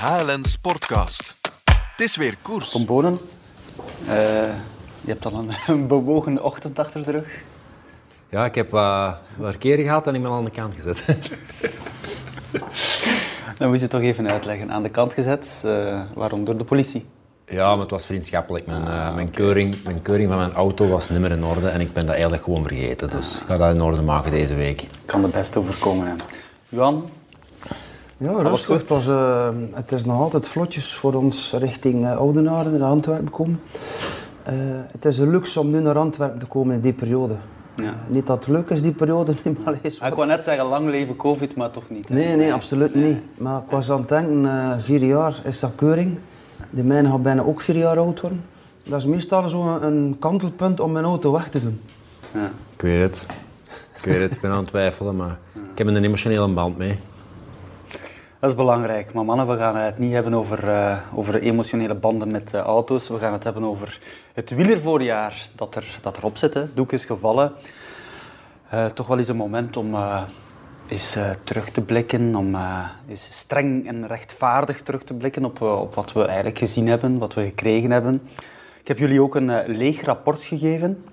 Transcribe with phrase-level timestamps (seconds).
[0.00, 1.36] HLN Sportcast.
[1.64, 2.70] Het is weer koers.
[2.70, 3.18] Tom Bonen,
[4.06, 4.14] eh,
[5.00, 7.28] je hebt al een, een bewogen ochtend achter de rug.
[8.28, 11.04] Ja, ik heb wat verkeer gehad en ik ben aan de kant gezet.
[13.58, 14.70] Dan moet je het toch even uitleggen.
[14.70, 16.44] Aan de kant gezet, eh, waarom?
[16.44, 17.06] Door de politie.
[17.46, 18.66] Ja, maar het was vriendschappelijk.
[18.66, 21.80] Mijn, eh, mijn, keuring, mijn keuring van mijn auto was niet meer in orde en
[21.80, 23.10] ik ben dat eigenlijk gewoon vergeten.
[23.10, 24.86] Dus ik ga dat in orde maken deze week.
[25.04, 26.06] Kan de beste overkomen.
[26.06, 26.14] Hè.
[26.68, 27.10] Johan,
[28.20, 28.78] Ja, rustig.
[28.78, 33.30] Het, was, eh, het is nog altijd vlotjes voor ons richting uh, Oudenaarde, naar Antwerpen
[33.30, 33.60] komen.
[34.42, 34.54] Eh,
[34.92, 37.36] het is een luxe om nu naar Antwerpen te komen in die periode.
[37.76, 37.84] Ja.
[37.84, 40.42] Eh, niet dat het leuk is, die periode, niet, maar is Ah, ik wou net
[40.42, 42.08] zeggen lang leven covid, maar toch niet.
[42.08, 42.14] hè?
[42.14, 43.18] Nee, nee, absoluut niet.
[43.38, 46.18] Maar ik was aan het denken, eh, vier jaar is dat keuring.
[46.70, 48.44] De mijne gaat bijna ook vier jaar oud worden.
[48.84, 51.80] Dat is meestal zo'n een kantelpunt om mijn auto weg te doen.
[52.34, 52.50] Ja.
[52.74, 53.26] Ik weet het.
[53.96, 56.98] Ik weet het, ik ben aan het twijfelen, maar ik heb een emotionele band mee.
[58.40, 59.12] Dat is belangrijk.
[59.12, 63.08] Maar mannen, we gaan het niet hebben over, eh, over emotionele banden met eh, auto's.
[63.08, 63.98] We gaan het hebben over
[64.32, 66.66] het wielervoorjaar dat, er, dat erop zit.
[66.74, 67.52] Doek is gevallen.
[68.68, 69.96] Eh, toch wel eens een moment om
[70.88, 72.34] eens terug te blikken.
[72.34, 72.56] Om
[73.08, 77.34] eens streng en rechtvaardig terug te blikken op, op wat we eigenlijk gezien hebben, wat
[77.34, 78.22] we gekregen hebben.
[78.80, 81.04] Ik heb jullie ook een leeg rapport gegeven.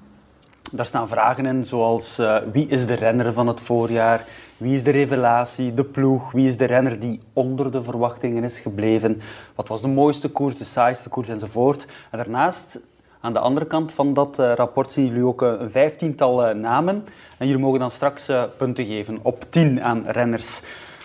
[0.71, 4.25] Daar staan vragen in zoals eh, wie is de renner van het voorjaar,
[4.57, 8.59] wie is de revelatie, de ploeg, wie is de renner die onder de verwachtingen is
[8.59, 9.21] gebleven,
[9.55, 11.87] wat was de mooiste koers, de saaiste koers enzovoort.
[12.11, 12.81] En daarnaast,
[13.21, 17.05] aan de andere kant van dat eh, rapport, zien jullie ook eh, een vijftiental namen.
[17.37, 20.61] En jullie mogen dan straks punten geven op tien aan renners.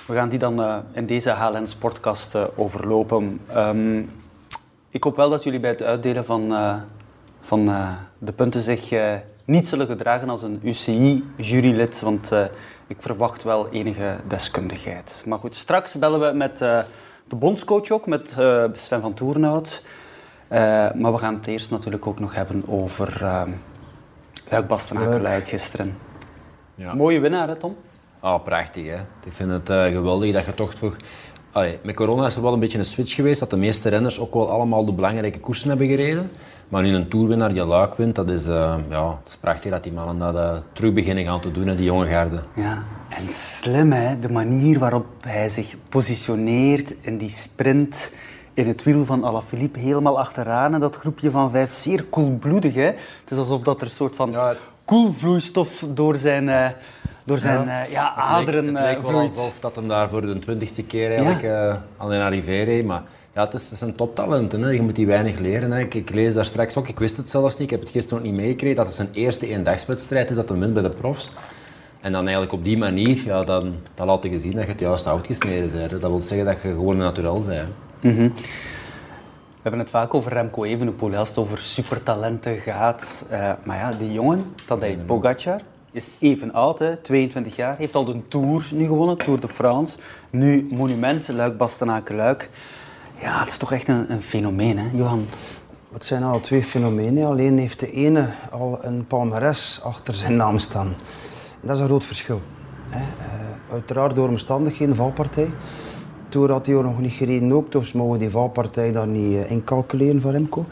[0.06, 3.40] We gaan die dan in deze HLN Sportkast eh, overlopen.
[3.48, 4.02] Ehm,
[4.90, 6.54] ik hoop wel dat jullie bij het uitdelen van,
[7.40, 7.70] van
[8.18, 8.90] de punten zich
[9.44, 12.44] niet zullen gedragen als een UCI-jurylid, want eh,
[12.86, 15.22] ik verwacht wel enige deskundigheid.
[15.26, 16.78] Maar goed, straks bellen we met eh,
[17.28, 19.82] de bondscoach ook, met eh, Sven van Toernout.
[20.48, 20.58] Eh,
[20.94, 23.42] maar we gaan het eerst natuurlijk ook nog hebben over uh,
[25.20, 25.98] Luik gisteren.
[26.74, 26.94] Ja.
[26.94, 27.76] Mooie winnaar, hè Tom?
[28.20, 28.96] Ah, prachtig hè.
[29.24, 30.96] Ik vind het eh, geweldig dat je toch toch...
[31.52, 34.18] Allee, met corona is er wel een beetje een switch geweest dat de meeste renners
[34.18, 36.30] ook wel allemaal de belangrijke koersen hebben gereden.
[36.68, 39.82] Maar nu een toerwinnaar die luik wint, dat is, eh, ja, het is prachtig dat
[39.82, 42.42] die mannen dat eh, terug beginnen gaan te doen, hè, die jonge garde.
[42.54, 48.12] Ja, en slim hè, de manier waarop hij zich positioneert in die sprint
[48.54, 52.86] in het wiel van Alaphilippe helemaal achteraan en dat groepje van vijf, zeer koelbloedig hè.
[53.20, 54.36] Het is alsof dat er een soort van
[54.84, 56.68] koelvloeistof door zijn, eh,
[57.24, 57.84] door zijn ja.
[57.84, 59.36] ja, aderen het eh, lijkt wel vloeit.
[59.36, 62.84] alsof dat hem daar voor de twintigste keer eigenlijk eh, aan reed.
[62.86, 63.02] Maar
[63.34, 64.62] ja, het, is, het zijn toptalenten.
[64.62, 64.70] Hè.
[64.70, 65.70] Je moet die weinig leren.
[65.70, 65.80] Hè.
[65.80, 68.18] Ik, ik lees daar straks ook, ik wist het zelfs niet, ik heb het gisteren
[68.18, 71.30] ook niet meegekregen, dat het zijn eerste eendagswedstrijd is dat hij wint bij de profs.
[72.00, 74.80] En dan eigenlijk op die manier, ja, dan, dan laat je zien dat je het
[74.80, 75.90] juist uitgesneden bent.
[75.90, 75.98] hè.
[75.98, 77.68] Dat wil zeggen dat je gewoon naturel bent.
[78.00, 78.30] hè.
[79.62, 83.26] We hebben het vaak over Remco Evenepoel, als het over supertalenten gaat.
[83.30, 85.60] Eh, maar ja, die jongen, Tadej Pogacar,
[85.92, 87.76] is even oud, hè, 22 jaar.
[87.76, 89.98] Heeft al de Tour nu gewonnen, Tour de France.
[90.30, 92.50] Nu Monument, Luik, Bastenaken, Luik.
[93.20, 95.26] Ja, het is toch echt een, een fenomeen, hè, Johan?
[95.92, 97.26] Het zijn al twee fenomenen.
[97.26, 100.94] Alleen heeft de ene al een palmares achter zijn naam staan.
[101.60, 102.40] Dat is een groot verschil.
[102.90, 102.98] Hè.
[102.98, 105.50] Eh, uiteraard door omstandigheden, valpartij.
[106.28, 109.50] Toen had hij nog niet gereden ook, dus mogen we die valpartij daar niet eh,
[109.50, 110.66] incalculeren voor Remco.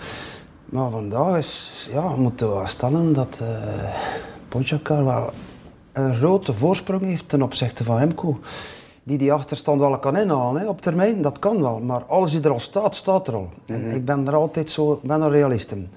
[0.64, 3.48] Maar vandaag is, ja, we moeten wel stellen dat uh,
[4.50, 5.31] Pogacar wel
[5.93, 8.38] een grote voorsprong heeft ten opzichte van Remco.
[9.03, 11.81] Die die achterstand wel kan inhalen hè, op termijn, dat kan wel.
[11.81, 13.50] Maar alles die er al staat, staat er al.
[13.66, 15.88] En ik ben er altijd zo, ik ben een realist in.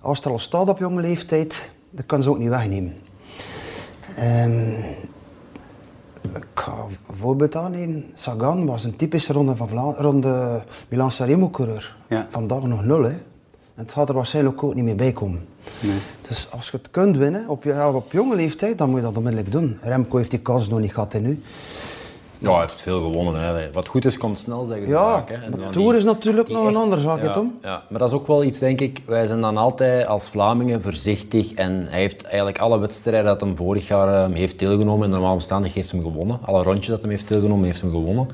[0.00, 2.94] Als het er al staat op jonge leeftijd, dan kan ze ook niet wegnemen.
[4.16, 4.70] Ehm,
[6.22, 8.04] ik ga een voorbeeld aannemen.
[8.14, 11.96] Sagan was een typische ronde, van Vla ronde Milan Sanremo coureur.
[12.08, 12.26] Ja.
[12.30, 13.02] Vandaag nog nul.
[13.02, 13.10] Hè.
[13.10, 15.46] En het gaat er waarschijnlijk ook niet meer bij komen.
[16.28, 19.16] Dus als je het kunt winnen op, je, op jonge leeftijd, dan moet je dat
[19.16, 19.78] onmiddellijk doen.
[19.82, 21.42] Remco heeft die kans nog niet gehad en nu.
[22.38, 23.42] Ja, hij heeft veel gewonnen.
[23.42, 23.72] Hè.
[23.72, 25.28] Wat goed is, komt snel, zeggen ze Ja, vaak.
[25.28, 25.50] Hè.
[25.50, 27.58] Dan Tour is natuurlijk nog een andere zaak, ja, Tom?
[27.62, 29.02] Ja, maar dat is ook wel iets, denk ik.
[29.06, 31.52] Wij zijn dan altijd als Vlamingen voorzichtig.
[31.52, 35.32] En hij heeft eigenlijk alle wedstrijden dat hij vorig jaar eh, heeft deelgenomen, in normale
[35.32, 36.38] omstandigheden heeft hem gewonnen.
[36.44, 38.28] Alle rondjes dat hij heeft deelgenomen, heeft hem gewonnen.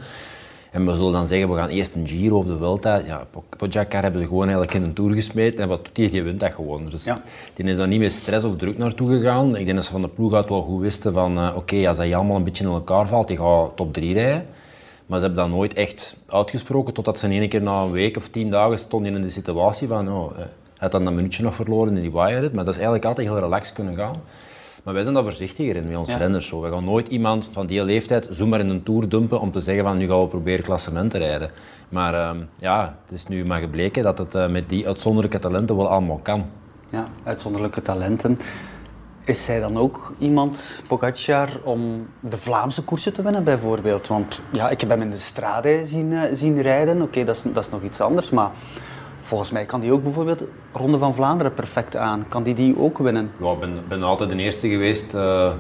[0.75, 2.97] En we zullen dan zeggen, we gaan eerst een Giro of de Vuelta.
[3.07, 3.27] Ja,
[3.57, 5.63] Pogacar hebben ze gewoon eigenlijk in een Tour gesmeten.
[5.63, 6.09] En wat doet hij?
[6.09, 6.89] Die wint dat gewoon.
[6.91, 7.23] Dus Ja.
[7.55, 9.57] die is daar niet met stress of druk naartoe gegaan.
[9.57, 11.39] Ik denk dat ze van de ploeg uit wel goed wisten van...
[11.39, 14.47] eh, Oké, als hij allemaal een beetje in elkaar valt, die gaat top 3 rijden.
[15.07, 18.17] Maar ze hebben dat nooit echt uitgesproken, totdat ze in één keer na een week
[18.17, 20.13] of tien dagen stonden in de situatie van...
[20.13, 20.47] Oh, eh, hij
[20.79, 23.39] had dan een minuutje nog verloren in die wire Maar dat is eigenlijk altijd heel
[23.39, 24.17] relaxed kunnen gaan.
[24.85, 26.19] Maar wij zijn daar voorzichtiger in met onze Ja.
[26.19, 26.47] renners.
[26.47, 26.61] Zo.
[26.61, 29.85] We gaan nooit iemand van die leeftijd zomaar in een Tour dumpen om te zeggen
[29.85, 31.51] van nu gaan we proberen klassement te rijden.
[31.89, 35.77] Maar ehm, ja, het is nu maar gebleken dat het eh, met die uitzonderlijke talenten
[35.77, 36.47] wel allemaal kan.
[36.89, 38.39] Ja, uitzonderlijke talenten.
[39.25, 44.07] Is zij dan ook iemand, Pogacar, om de Vlaamse koersen te winnen bijvoorbeeld?
[44.09, 47.03] Want ja, ik heb hem in de Strade zien, eh, zien rijden.
[47.03, 48.51] Oké, dat, is, dat is nog iets anders, maar
[49.25, 50.43] volgens mij kan die ook bijvoorbeeld
[50.73, 52.25] Ronde van Vlaanderen perfect aan.
[52.29, 53.31] Kan die die ook winnen?
[53.41, 55.15] Ja, ik ben, ben altijd de eerste geweest.
[55.15, 55.53] eh,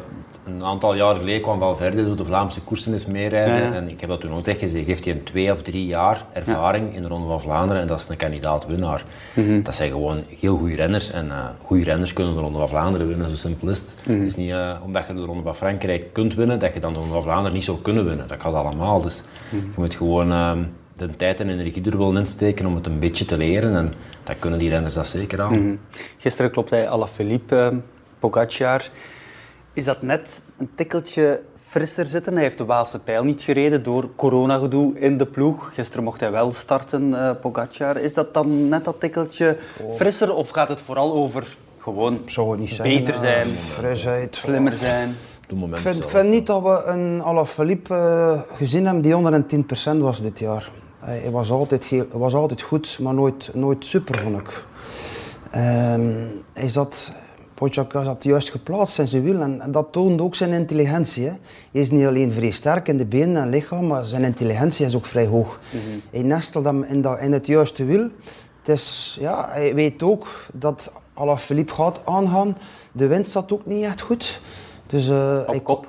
[0.46, 3.54] een aantal jaar geleden kwam Valverde door de Vlaamse koersen eens meerijden.
[3.56, 3.72] Ja, ja.
[3.72, 4.86] En ik heb dat toen ook echt gezegd.
[4.86, 8.00] Heeft hij een twee of drie jaar ervaring in de Ronde van Vlaanderen en dat
[8.00, 9.04] is een kandidaat-winnaar.
[9.34, 9.62] Mhm.
[9.62, 11.10] Dat zijn gewoon heel goede renners.
[11.10, 13.94] En eh goede renners kunnen de Ronde van Vlaanderen winnen, zo simpel is het.
[14.02, 14.12] Mhm.
[14.18, 16.92] Het is niet eh, omdat je de Ronde van Frankrijk kunt winnen, dat je dan
[16.92, 18.28] de Ronde van Vlaanderen niet zou kunnen winnen.
[18.28, 19.02] Dat gaat allemaal.
[19.02, 19.64] Dus Mhm.
[19.64, 20.50] je moet gewoon eh,
[20.96, 23.76] de tijd en energie er wel in steken om het een beetje te leren.
[23.76, 23.92] En
[24.24, 25.66] dat kunnen die renners dat zeker aan.
[25.66, 25.76] Mhm.
[26.18, 27.76] Gisteren klopt hij Alaphilippe, eh,
[28.18, 28.90] Pogacar.
[29.72, 32.32] Is dat net een tikkeltje frisser zitten?
[32.34, 35.74] Hij heeft de Waalse pijl niet gereden door coronagedoe in de ploeg.
[35.74, 37.96] Gisteren mocht hij wel starten, eh Pogacar.
[37.96, 39.58] Is dat dan net dat tikkeltje
[39.96, 44.36] frisser of gaat het vooral over gewoon Zou het niet beter zijn, Frisheid.
[44.36, 45.16] slimmer zijn?
[45.48, 49.66] Ik vind, ik vind niet dat we een Alaphilippe eh, gezien hebben die onder een
[49.96, 50.70] 10% was dit jaar.
[51.04, 54.64] Hij, hij was altijd heel, was altijd goed, maar nooit, nooit super, vond ik.
[55.50, 56.10] Ehm,
[56.52, 57.12] hij zat,
[57.90, 61.24] zat juist geplaatst in zijn wiel en, en dat toonde ook zijn intelligentie.
[61.24, 61.32] Hè.
[61.72, 64.96] Hij is niet alleen vrij sterk in de benen en lichaam, maar zijn intelligentie is
[64.96, 65.60] ook vrij hoog.
[66.10, 68.08] Hij nestelt hem in, dat, in het juiste wiel.
[68.62, 72.56] Het is, ja, hij weet ook dat Alaphilippe gaat aangaan.
[72.92, 74.40] De wind zat ook niet echt goed.
[74.86, 75.40] Dus eh,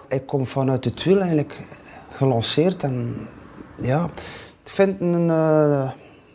[0.08, 1.62] hij, komt vanuit het wiel eigenlijk
[2.12, 2.84] gelanceerd.
[2.84, 3.28] En,
[3.82, 4.10] ja,
[4.45, 4.45] ik
[4.76, 5.92] vind een, eh,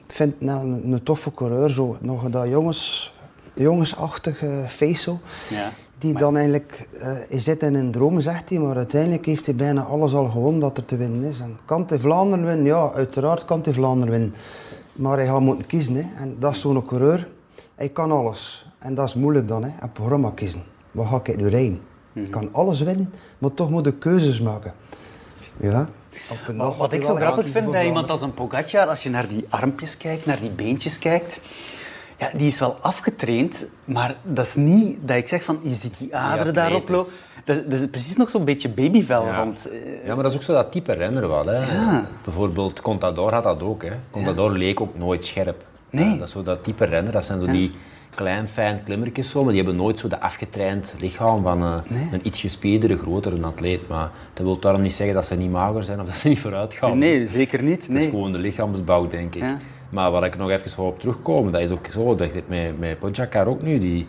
[0.06, 1.70] ik vind een, een, toffe coureur.
[1.70, 1.96] Zo.
[2.00, 3.14] Nog dat jongens,
[3.54, 5.18] jongensachtige face zo.
[5.50, 5.70] Ja.
[5.98, 9.54] Die dan eigenlijk, eh, hij zit in een droom, zegt hij, maar uiteindelijk heeft hij
[9.54, 11.40] bijna alles al gewonnen dat er te winnen is.
[11.40, 12.64] En kan hij Vlaanderen winnen?
[12.64, 14.34] Ja, uiteraard kan hij Vlaanderen winnen.
[14.92, 15.94] Maar hij gaat moeten kiezen.
[15.94, 16.22] Hè.
[16.22, 17.28] En dat is zo'n coureur.
[17.74, 18.72] Hij kan alles.
[18.78, 19.70] En dat is moeilijk dan, hè.
[19.80, 20.62] een programma kiezen.
[20.90, 21.80] Wat ga ik nu rijden?
[22.12, 24.74] Ik kan alles winnen, maar toch moet ik keuzes maken.
[25.56, 25.88] Ja.
[26.78, 29.96] Wat ik zo grappig vind bij iemand als een Pogacar, als je naar die armpjes
[29.96, 31.40] kijkt, naar die beentjes kijkt,
[32.18, 35.98] ja, die is wel afgetraind, maar dat is niet dat ik zeg van, je ziet
[35.98, 37.12] die aderen daarop lopen.
[37.44, 39.36] Dat, is- dat is precies nog zo'n beetje babyvel Ja.
[39.42, 39.68] rond.
[39.70, 41.46] eh, Ja, maar dat is ook zo dat type renner wel.
[41.46, 41.60] Hè.
[42.24, 43.82] Bijvoorbeeld Contador had dat ook.
[43.82, 43.92] Hè.
[44.10, 45.64] Contador leek ook nooit scherp.
[45.90, 46.04] Nee.
[46.10, 47.12] Ja, dat is zo dat type renner.
[47.12, 47.72] Dat zijn zo die
[48.14, 51.76] klein, fijn klimmertjes zo, maar die hebben nooit zo de afgetraind lichaam van eh,
[52.12, 53.88] een iets gespierdere, grotere atleet.
[53.88, 56.38] Maar dat wil daarom niet zeggen dat ze niet mager zijn of dat ze niet
[56.38, 56.98] vooruit gaan.
[56.98, 57.74] Nee, zeker niet.
[57.86, 58.08] Het is Nee.
[58.08, 59.42] gewoon de lichaamsbouw, denk ik.
[59.42, 59.56] Ja.
[59.90, 62.78] Maar waar ik nog even wou op terugkomen, dat is ook zo, dat ik met,
[62.78, 64.04] met Pogacar ook nu, die,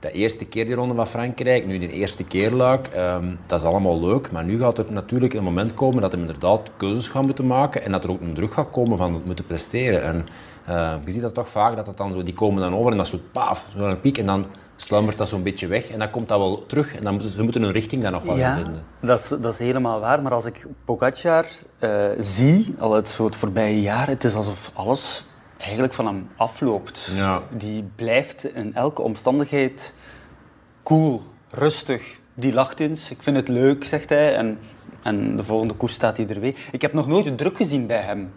[0.00, 3.66] de eerste keer die Ronde van Frankrijk, nu de eerste keer luik, ehm, dat is
[3.66, 4.30] allemaal leuk.
[4.30, 7.84] Maar nu gaat er natuurlijk een moment komen dat hij inderdaad keuzes gaat moeten maken
[7.84, 10.02] en dat er ook een druk gaat komen van het moeten presteren.
[10.02, 10.26] En
[10.68, 12.96] eh, je ziet dat toch vaak, dat het dan zo, die komen dan over en
[12.96, 16.10] dat is zo paf, zo'n piek en dan sluimert dat zo'n beetje weg en dan
[16.10, 18.54] komt dat wel terug en dan moeten ze moeten hun richting dan nog wel Ja,
[18.56, 18.84] vinden.
[19.00, 20.22] dat is, dat is helemaal waar.
[20.22, 21.46] Maar als ik Pogacar
[21.78, 25.24] eh, zie, al het, zo het voorbije jaar, het is alsof alles
[25.58, 27.10] eigenlijk van hem afloopt.
[27.14, 27.42] Ja.
[27.56, 29.94] Die blijft in elke omstandigheid
[30.82, 32.18] cool, rustig.
[32.34, 34.34] Die lacht eens, ik vind het leuk, zegt hij.
[34.34, 34.58] En,
[35.02, 36.54] en de volgende koers staat hij er weer.
[36.70, 38.32] Ik heb nog nooit de druk gezien bij hem.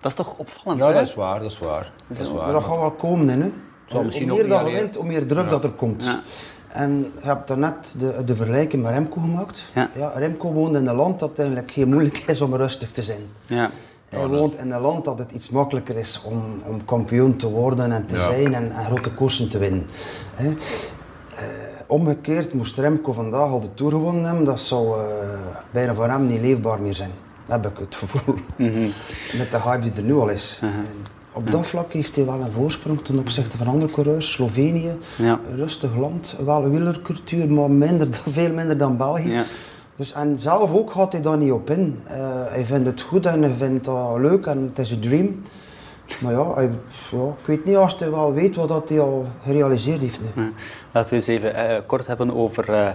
[0.00, 0.92] Dat is toch opvallend, Ja, hè?
[0.94, 1.92] dat is waar, dat is waar.
[2.06, 2.52] Dat is Maar waar.
[2.52, 3.52] dat gaat wel komen, hè.
[3.86, 6.04] zal misschien hoe meer dat je wint, hoe meer druk dat er komt.
[6.04, 6.20] Ja.
[6.68, 9.64] En je hebt daarnet de, de vergelijking met Remco gemaakt.
[9.74, 9.90] Ja.
[10.14, 13.20] Remco woont in een land dat eigenlijk heel moeilijk is om rustig te zijn.
[13.40, 13.70] Ja.
[14.08, 17.92] Hij woont in een land dat het iets makkelijker is om, om kampioen te worden
[17.92, 18.20] en te Ja.
[18.30, 19.86] zijn en, en grote koersen te winnen.
[20.34, 20.48] Hè.
[20.48, 21.44] Eh,
[21.86, 25.06] omgekeerd moest Remco vandaag al de Tour gewonnen hebben, dat zou eh,
[25.70, 27.10] bijna voor hem niet leefbaar meer zijn.
[27.46, 28.34] Dat heb ik het gevoel.
[29.36, 30.60] Met de hype die er nu al is.
[31.32, 34.32] Op dat vlak heeft hij wel een voorsprong ten opzichte van andere coureurs.
[34.32, 35.40] Slovenië, Ja.
[35.54, 39.30] rustig land, wel een wielercultuur, maar minder, veel minder dan België.
[39.32, 39.44] Ja.
[39.96, 41.98] Dus, en zelf ook gaat hij daar niet op in.
[42.06, 42.16] Eh,
[42.48, 45.42] hij vindt het goed en hij vindt dat leuk en het is een dream.
[46.20, 46.70] Maar ja, hij,
[47.10, 50.20] ja, ik weet niet als hij wel weet wat dat hij al gerealiseerd heeft.
[50.34, 50.52] nu.
[50.92, 52.88] Laten we eens even eh, kort hebben over eh,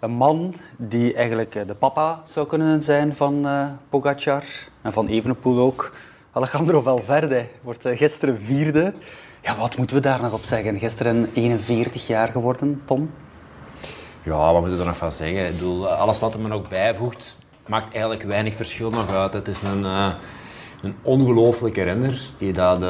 [0.00, 4.44] een man die eigenlijk eh, de papa zou kunnen zijn van eh Pogacar
[4.82, 5.92] en van Evenepoel ook.
[6.32, 8.92] Alejandro Valverde wordt eh, gisteren vierde.
[9.42, 10.78] Ja, wat moeten we daar nog op zeggen?
[10.78, 13.10] Gisteren 41 jaar geworden, Tom.
[14.22, 15.46] Ja, wat moet je er nog van zeggen?
[15.46, 17.36] Ik bedoel, alles wat er me nog bijvoegt,
[17.66, 19.32] maakt eigenlijk weinig verschil nog uit.
[19.32, 20.12] Het is een, eh,
[20.82, 22.82] een ongelooflijke renner die dat,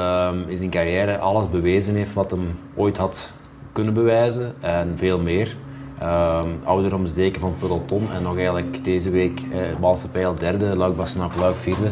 [0.48, 3.32] in zijn carrière alles bewezen heeft wat hem ooit had
[3.72, 5.56] kunnen bewijzen en veel meer.
[6.00, 10.97] Ehm ouderdomsdeken van het peloton en nog eigenlijk deze week eh, Waalse Pijl derde, Luik
[10.97, 11.91] Bastenaak Luik vierde.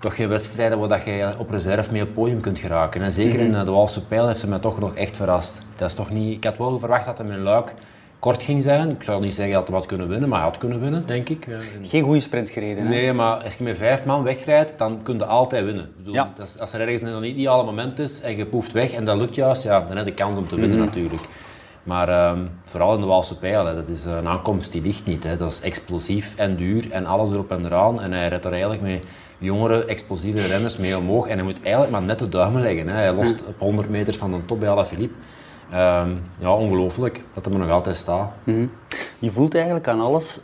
[0.00, 3.02] Toch geen wedstrijden waar dat je op reserve mee op het podium kunt geraken.
[3.02, 5.62] En zeker in eh, de Waalse Pijl heeft ze mij toch nog echt verrast.
[5.76, 7.74] Dat is toch niet, ik had wel verwacht dat hij met Luik
[8.18, 8.90] kort ging zijn.
[8.90, 11.28] Ik zou niet zeggen dat hij had kunnen winnen, maar hij had kunnen winnen, denk
[11.28, 11.46] ik.
[11.46, 12.88] In- Geen goede sprint gereden, hè?
[12.90, 15.84] Nee, maar als je met vijf man wegrijdt, dan kun je altijd winnen.
[15.84, 16.32] Ik bedoel, Ja.
[16.36, 19.16] dat is- als er ergens het ideale moment is en je poeft weg en dat
[19.16, 21.22] lukt juist, ja, dan heb je kans om te winnen natuurlijk.
[21.82, 25.24] Maar ehm, vooral in de Waalse Pijl, dat is een aankomst die ligt niet.
[25.24, 25.36] Hè.
[25.36, 28.00] Dat is explosief en duur en alles erop en eraan.
[28.00, 29.04] En hij rijdt er eigenlijk met
[29.38, 31.26] jongere, explosieve renners mee omhoog.
[31.26, 32.88] En hij moet eigenlijk maar net de duimen leggen.
[32.88, 32.94] Hè.
[32.94, 35.18] Hij lost op 100 meter van de top bij Alaphilippe.
[35.70, 38.32] Ehm ja, ongelooflijk dat hij er nog altijd staat.
[38.44, 38.66] Mhm.
[39.18, 40.40] Je voelt eigenlijk aan alles,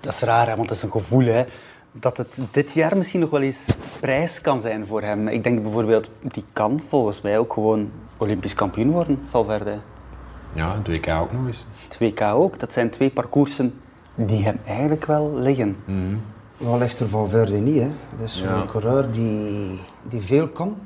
[0.00, 1.44] dat is raar, hè, want het is een gevoel, hè,
[1.92, 3.66] dat het dit jaar misschien nog wel eens
[4.00, 5.28] prijs kan zijn voor hem.
[5.28, 9.78] Ik denk bijvoorbeeld, die kan volgens mij ook gewoon Olympisch kampioen worden, Valverde.
[10.52, 11.66] Ja, het WK ook nog eens.
[11.88, 13.74] Het WK ook, dat zijn twee parcoursen
[14.14, 15.76] die hem eigenlijk wel liggen.
[16.56, 17.80] Wel ligt er Valverde niet.
[17.82, 17.88] Hè.
[18.10, 18.64] Het is zo'n Ja.
[18.70, 20.76] coureur die, die veel kan.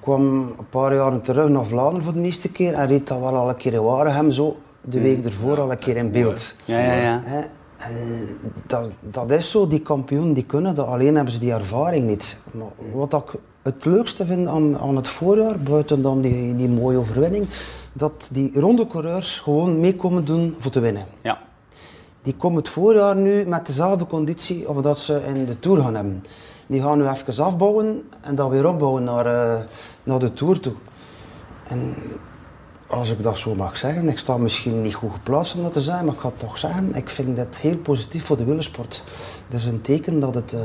[0.00, 0.22] kwam
[0.58, 3.48] een paar jaren terug naar Vlaanderen voor de eerste keer en reed dat wel al
[3.48, 6.54] een keer in Waregem zo de week ervoor al een keer in beeld.
[6.64, 7.20] Ja, ja, ja.
[7.24, 7.40] Hè,
[7.78, 7.94] En
[8.66, 12.36] dat, dat is zo, die kampioenen die kunnen dat, alleen hebben ze die ervaring niet.
[12.50, 16.98] Maar wat ik het leukste vind aan, aan het voorjaar, buiten dan die, die mooie
[16.98, 17.46] overwinning,
[17.92, 21.06] dat die ronde coureurs gewoon mee komen doen voor te winnen.
[21.20, 21.38] Ja.
[22.22, 25.94] Die komen het voorjaar nu met dezelfde conditie of dat ze in de Tour gaan
[25.94, 26.24] hebben.
[26.66, 29.64] Die gaan nu even afbouwen en dan weer opbouwen naar, eh,
[30.02, 30.72] naar de Tour toe.
[31.68, 31.94] En
[32.88, 35.80] als ik dat zo mag zeggen, ik sta misschien niet goed geplaatst om dat te
[35.80, 39.02] zijn, maar ik ga het toch zeggen, ik vind dat heel positief voor de wielersport.
[39.48, 40.60] Dat is een teken dat het eh,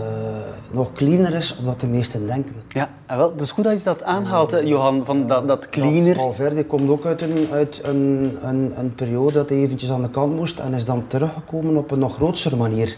[0.71, 2.55] nog cleaner is dan de meesten denken.
[2.69, 6.15] Ja, en wel, het is goed dat je dat aanhaalt, Johan, van dat, dat cleaner.
[6.15, 10.09] Valverde komt ook uit, een, uit een, een, een periode dat hij eventjes aan de
[10.09, 12.97] kant moest en is dan teruggekomen op een nog grotere manier.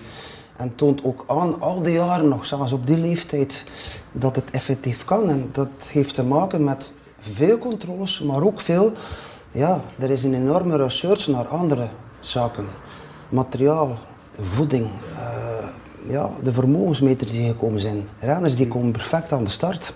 [0.56, 3.64] En toont ook aan, al die jaren nog, zelfs op die leeftijd,
[4.12, 5.30] dat het effectief kan.
[5.30, 6.94] En dat heeft te maken met
[7.34, 8.92] veel controles, maar ook veel...
[9.52, 11.88] Ja, er is een enorme research naar andere
[12.20, 12.66] zaken.
[13.30, 13.98] Materiaal,
[14.42, 15.68] voeding, eh,
[16.08, 18.08] ja, de vermogensmeters die gekomen zijn.
[18.20, 19.94] Renners die komen perfect aan de start.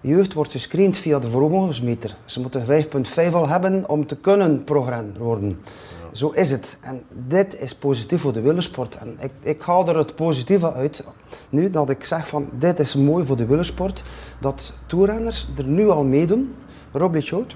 [0.00, 2.16] Jeugd wordt gescreend via de vermogensmeter.
[2.24, 5.58] Ze moeten 5,5 al hebben om te kunnen pro-renner worden.
[6.12, 6.78] Zo is het.
[6.80, 8.96] En dit is positief voor de wielersport.
[8.96, 11.04] En ik, ik haal er het positieve uit.
[11.48, 14.02] Nu dat ik zeg van dit is mooi voor de wielersport.
[14.40, 16.54] Dat toerrenners er nu al meedoen.
[16.92, 17.46] Roglic ook.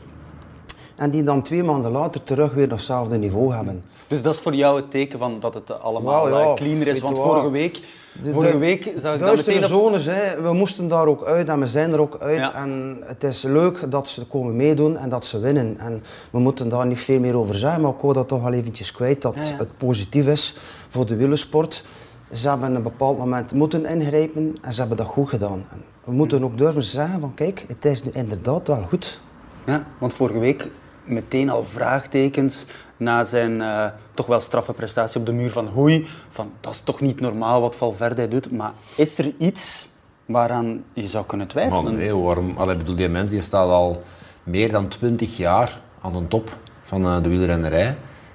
[0.96, 3.84] En die dan twee maanden later terug weer op hetzelfde niveau hebben.
[4.06, 7.00] Dus dat is voor jou het teken van dat het allemaal ja, eh, cleaner is.
[7.00, 7.80] Want vorige week,
[8.20, 9.70] vorige de week zag ik dat meteen op...
[9.70, 10.42] zones, hè.
[10.42, 12.38] we moesten daar ook uit en we zijn er ook uit.
[12.38, 12.54] Ja.
[12.54, 15.78] En het is leuk dat ze komen meedoen en dat ze winnen.
[15.78, 18.52] En we moeten daar niet veel meer over zeggen, maar ik wou dat toch wel
[18.52, 19.56] eventjes kwijt, dat Ja, ja.
[19.56, 20.56] het positief is
[20.90, 21.84] voor de wielersport.
[22.32, 25.64] Ze hebben een bepaald moment moeten ingrijpen en ze hebben dat goed gedaan.
[25.70, 29.20] En we moeten ook durven zeggen van kijk, het is nu inderdaad wel goed.
[29.66, 30.68] Ja, want vorige week
[31.04, 32.64] meteen al vraagtekens
[32.96, 36.06] na zijn eh, toch wel straffe prestatie op de muur van Hoei.
[36.28, 38.50] Van, dat is toch niet normaal wat Valverde doet.
[38.52, 39.88] Maar is er iets
[40.26, 41.94] waaraan je zou kunnen twijfelen?
[41.96, 42.54] Nee, waarom?
[42.56, 44.02] Allee, ik bedoel, die mens die staat al
[44.42, 47.94] meer dan 20 jaar aan de top van eh, de wielrennerij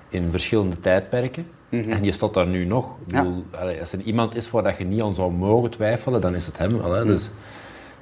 [0.09, 1.47] in verschillende tijdperken.
[1.69, 2.95] En je staat daar nu nog.
[3.05, 3.23] Ik Ja.
[3.23, 6.35] bedoel, allee, als er iemand is waar dat je niet aan zou mogen twijfelen, dan
[6.35, 6.79] is het hem.
[6.79, 7.29] Allee, dus,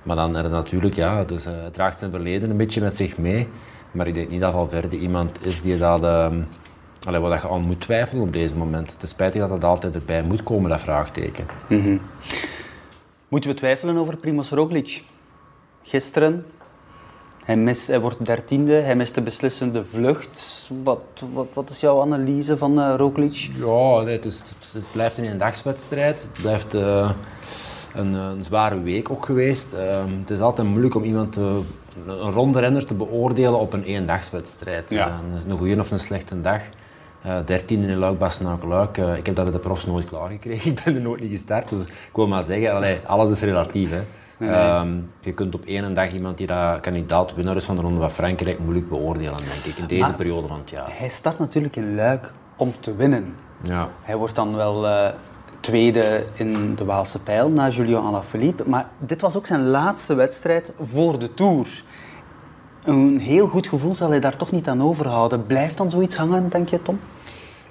[0.03, 3.17] maar dan er natuurlijk, ja, dus, eh, het draagt zijn verleden een beetje met zich
[3.17, 3.47] mee.
[3.95, 6.41] Maar ik denk niet dat Valverde iemand is die dat, ehm
[7.05, 8.91] allee, dat je aan moet twijfelen op deze moment.
[8.91, 11.45] Het is spijtig dat dat altijd erbij moet komen, dat vraagteken.
[13.27, 15.03] Moeten we twijfelen over Primoz Roglic?
[15.83, 16.45] Gisteren,
[17.43, 20.69] hij, mist, hij wordt dertiende, hij mist de beslissende vlucht.
[20.83, 21.01] Wat,
[21.33, 23.49] wat, wat is jouw analyse van eh, Roglic?
[23.57, 26.21] Ja, nee, het, is, het blijft een eendagswedstrijd.
[26.21, 27.11] Het blijft eh,
[27.93, 29.73] een, een zware week ook geweest.
[29.73, 31.61] Ehm, het is altijd moeilijk om iemand, te,
[32.07, 34.89] een ronde renner te beoordelen op een eendagswedstrijd.
[34.89, 35.07] Ja.
[35.07, 35.13] Eh,
[35.51, 36.61] een goede of een slechte dag.
[37.21, 38.97] Eh 13 in Luik, Bastenaak, Luik.
[38.97, 40.71] Eh, ik heb dat bij de profs nooit klaargekregen.
[40.71, 41.69] Ik ben er nooit niet gestart.
[41.69, 43.89] Dus ik wil maar zeggen, allee, alles is relatief.
[43.91, 44.01] Hè.
[44.39, 47.99] Ehm, je kunt op één dag iemand die dat kandidaat winnaar is van de Ronde
[47.99, 50.87] van Frankrijk moeilijk beoordelen, denk ik, in deze Maar- periode van het jaar.
[50.91, 53.35] Hij start natuurlijk in Luik om te winnen.
[53.61, 53.89] Ja.
[54.01, 55.09] Hij wordt dan wel eh,
[55.65, 58.63] tweede in de Waalse pijl na Julien Alaphilippe.
[58.67, 61.83] Maar dit was ook zijn laatste wedstrijd voor de Tour.
[62.83, 65.45] Een heel goed gevoel zal hij daar toch niet aan overhouden.
[65.45, 66.99] Blijft dan zoiets hangen, denk je, Tom?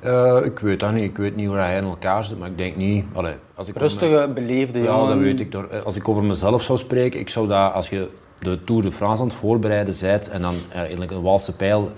[0.00, 1.02] Eh, ik weet dat niet.
[1.02, 3.04] Ik weet niet hoe hij in elkaar zit, maar ik denk niet...
[3.12, 5.08] Allee, als ik Rustige, beleefde me- Ja, jongen.
[5.08, 5.52] dat weet ik.
[5.52, 8.08] Door- Als ik over mezelf zou spreken, ik zou dat, als je
[8.38, 11.90] de Tour de France aan het voorbereiden bent en dan eh, eigenlijk een Waalse pijl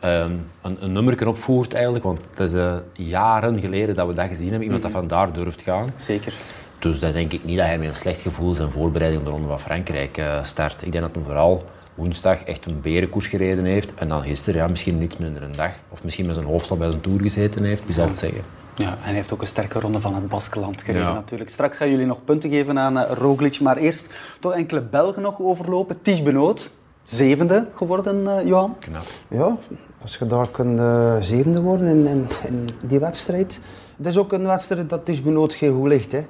[0.00, 2.04] ehm, een, een nummer opvoert eigenlijk.
[2.04, 4.64] Want het is eh, jaren geleden dat we dat gezien hebben.
[4.64, 5.86] Iemand dat vandaar durft gaan.
[5.96, 6.32] Zeker.
[6.78, 9.32] Dus dat denk ik niet dat hij met een slecht gevoel zijn voorbereiding op de
[9.34, 10.82] Ronde van Frankrijk eh, start.
[10.82, 11.64] Ik denk dat hij vooral
[11.94, 13.94] woensdag echt een berenkoers gereden heeft.
[13.94, 15.72] En dan gisteren ja, misschien iets minder een dag.
[15.88, 18.40] Of misschien met zijn hoofd al bij een tour gezeten heeft, wie zal het zeggen.
[18.74, 21.12] Ja, en hij heeft ook een sterke ronde van het Baskeland gereden Ja.
[21.12, 21.50] natuurlijk.
[21.50, 24.08] Straks gaan jullie nog punten geven aan eh, Roglic, maar eerst
[24.40, 26.02] toch enkele Belgen nog overlopen.
[26.02, 26.70] Ties Benoot,
[27.10, 28.76] zevende geworden, eh, Johan.
[28.78, 29.06] Knap.
[29.28, 29.56] Ja,
[30.02, 33.60] als je daar kunt eh, zevende worden in, in, in die wedstrijd.
[33.96, 36.12] Het is ook een wedstrijd dat is benood geen goed ligt.
[36.12, 36.22] Hè.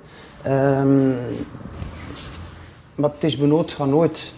[0.42, 1.08] Ehm,
[2.94, 4.32] maar het is benood gaat nooit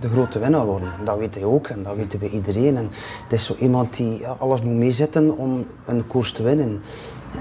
[0.00, 0.92] de grote winnaar worden.
[1.04, 2.76] Dat weet hij ook en dat weten we iedereen.
[2.76, 2.90] En
[3.22, 6.82] het is zo iemand die ja, alles moet meezetten om een koers te winnen.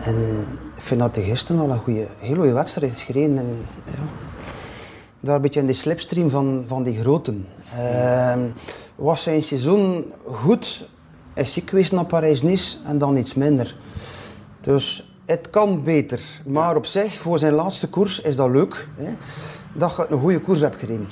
[0.03, 0.15] En
[0.75, 3.38] ik vind dat hij gisteren al een goede, heel goede wedstrijd heeft gereden.
[3.38, 4.23] En, ja,
[5.24, 7.48] daar een beetje in de slipstream van, van die groten.
[7.77, 8.50] Ehm,
[8.96, 10.88] was zijn seizoen goed,
[11.34, 13.75] is ziek geweest naar Parijs-Nice en dan iets minder.
[14.62, 16.22] Dus het kan beter.
[16.46, 18.88] Maar op zich, voor zijn laatste koers is dat leuk.
[18.96, 19.13] Hè?
[19.74, 21.08] Dat je een goede koers hebt gereden.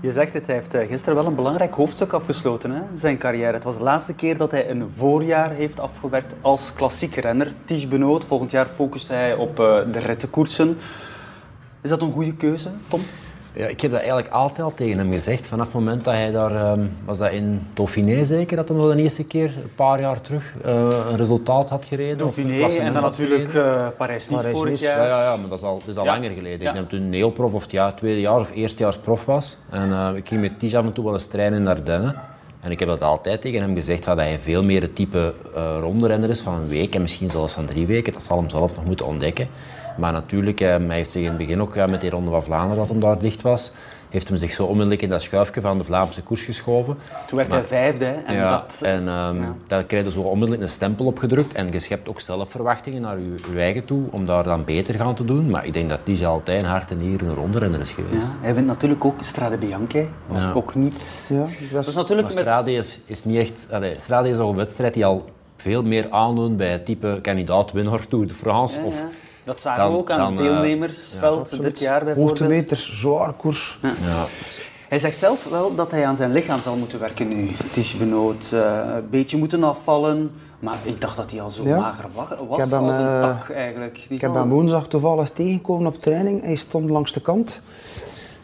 [0.00, 3.52] Je zegt het, hij heeft eh, gisteren wel een belangrijk hoofdstuk afgesloten, hè, zijn carrière.
[3.52, 7.52] Het was de laatste keer dat hij een voorjaar heeft afgewerkt als klassiek renner.
[7.64, 10.76] Ties Benoot, volgend jaar focust hij op eh, de rittenkoersen.
[11.80, 13.00] Is dat een goede keuze, Tom?
[13.56, 15.46] Ja, ik heb dat eigenlijk altijd al tegen hem gezegd.
[15.46, 18.94] Vanaf het moment dat hij daar, ehm, was dat in Dauphiné zeker, dat hij nog
[18.94, 20.72] de eerste keer, een paar jaar terug, eh,
[21.10, 22.18] een resultaat had gereden.
[22.18, 25.06] Dauphiné en dan natuurlijk eh Parijs-Nice vorig Ja, jaar.
[25.08, 26.12] ja, ja, maar dat is al, dat is al Ja.
[26.12, 26.60] langer geleden.
[26.60, 26.68] Ja.
[26.68, 29.56] Ik denk toen een neoprof of het ja, tweede jaar of eerstejaars prof was.
[29.70, 32.14] En eh, ik ging met Tige af en toe wel eens trainen in Ardennen.
[32.60, 35.76] En ik heb dat altijd tegen hem gezegd, dat hij veel meer het type uh,
[35.80, 38.12] ronderenner is van een week en misschien zelfs van drie weken.
[38.12, 39.48] Dat zal hem zelf nog moeten ontdekken.
[39.96, 42.42] Maar natuurlijk, eh, hij heeft zich in het begin ook ja, met die Ronde van
[42.42, 43.72] Vlaanderen, dat hem daar dicht was,
[44.10, 46.96] heeft hem zich zo onmiddellijk in dat schuifje van de Vlaamse koers geschoven.
[47.26, 48.04] Toen werd hij vijfde.
[48.04, 49.36] hè, En ja, dat, en ehm,
[49.66, 51.52] daar krijg je zo onmiddellijk een stempel op gedrukt.
[51.52, 54.94] En je schept ook zelf verwachtingen naar je, je eigen toe om daar dan beter
[54.94, 55.50] gaan te doen.
[55.50, 58.26] Maar ik denk dat die altijd een hart en nieren een rondrenner is geweest.
[58.28, 60.06] ja, hij wint natuurlijk ook Strade Bianche.
[60.26, 60.52] Was Ja.
[60.52, 61.26] ook niet...
[61.32, 62.44] Ja, Dat is natuurlijk Maar met...
[62.44, 63.68] Strade is, is niet echt...
[63.72, 65.24] Allee, Strade is ook een wedstrijd die al
[65.56, 68.80] veel meer aandoet bij het type kandidaat-winnaar Tour de France.
[68.80, 69.02] Ja, Of.
[69.44, 72.38] Dat zagen dan- we ook aan dan, het eh, deelnemersveld dit jaar bijvoorbeeld.
[72.38, 73.78] hoogtemeters, zwaar koers.
[73.82, 74.24] ja.
[74.88, 77.50] Hij zegt zelf wel dat hij aan zijn lichaam zal moeten werken nu.
[77.56, 80.30] Het is benood, eh, een beetje moeten afvallen.
[80.58, 81.78] Maar ik dacht dat hij al zo Ja.
[81.78, 83.94] mager wa- was heb hem, als een eh, tak eigenlijk.
[83.94, 86.42] Die Ik heb hem woensdag toevallig tegengekomen op training.
[86.42, 87.60] Hij stond langs de kant.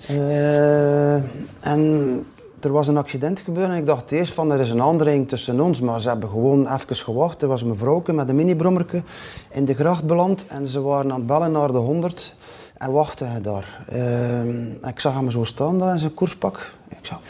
[0.08, 1.14] Eh,
[1.60, 2.26] en
[2.61, 5.61] er was een accident gebeurd en ik dacht eerst van er is een aanrijding tussen
[5.61, 5.81] ons.
[5.81, 7.42] Maar ze hebben gewoon even gewacht.
[7.42, 9.03] Er was een mevrouwke met een mini-brommerke
[9.51, 10.46] in de gracht beland.
[10.46, 12.35] En ze waren aan het bellen naar de 100
[12.77, 13.85] en wachten daar.
[13.88, 16.73] Eh, en ik zag hem zo staan daar in zijn koerspak.
[16.88, 17.20] Ik zei,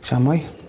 [0.00, 0.59] ik zei, mooi.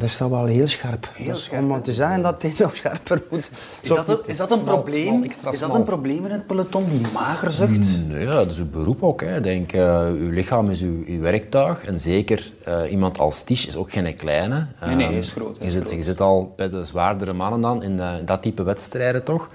[0.00, 1.08] Dat is wel heel scherp.
[1.12, 3.50] Heel dus scherp, om te zeggen dat hij nog scherper moet.
[3.82, 5.06] Is dat, een, is dat een smal, probleem?
[5.06, 8.08] smal, extra is dat een probleem in het peloton, die magerzucht?
[8.08, 9.20] Nee, ja, dat is uw beroep ook.
[9.20, 9.36] Hè.
[9.36, 11.84] Ik denk, eh, uw lichaam is uw, uw werktuig.
[11.84, 14.66] En zeker eh, iemand als Tisch is ook geen kleine.
[14.84, 15.96] Nee, nee, Ehm, hij is groot, hij Je is zit, groot.
[15.96, 19.50] je zit al bij de zwaardere mannen dan in, eh, in dat type wedstrijden toch.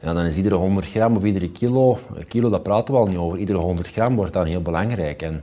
[0.00, 3.16] Ja, dan is iedere 100 gram of iedere kilo, kilo, dat praten we al niet
[3.16, 5.22] over, iedere 100 gram wordt dan heel belangrijk.
[5.22, 5.34] En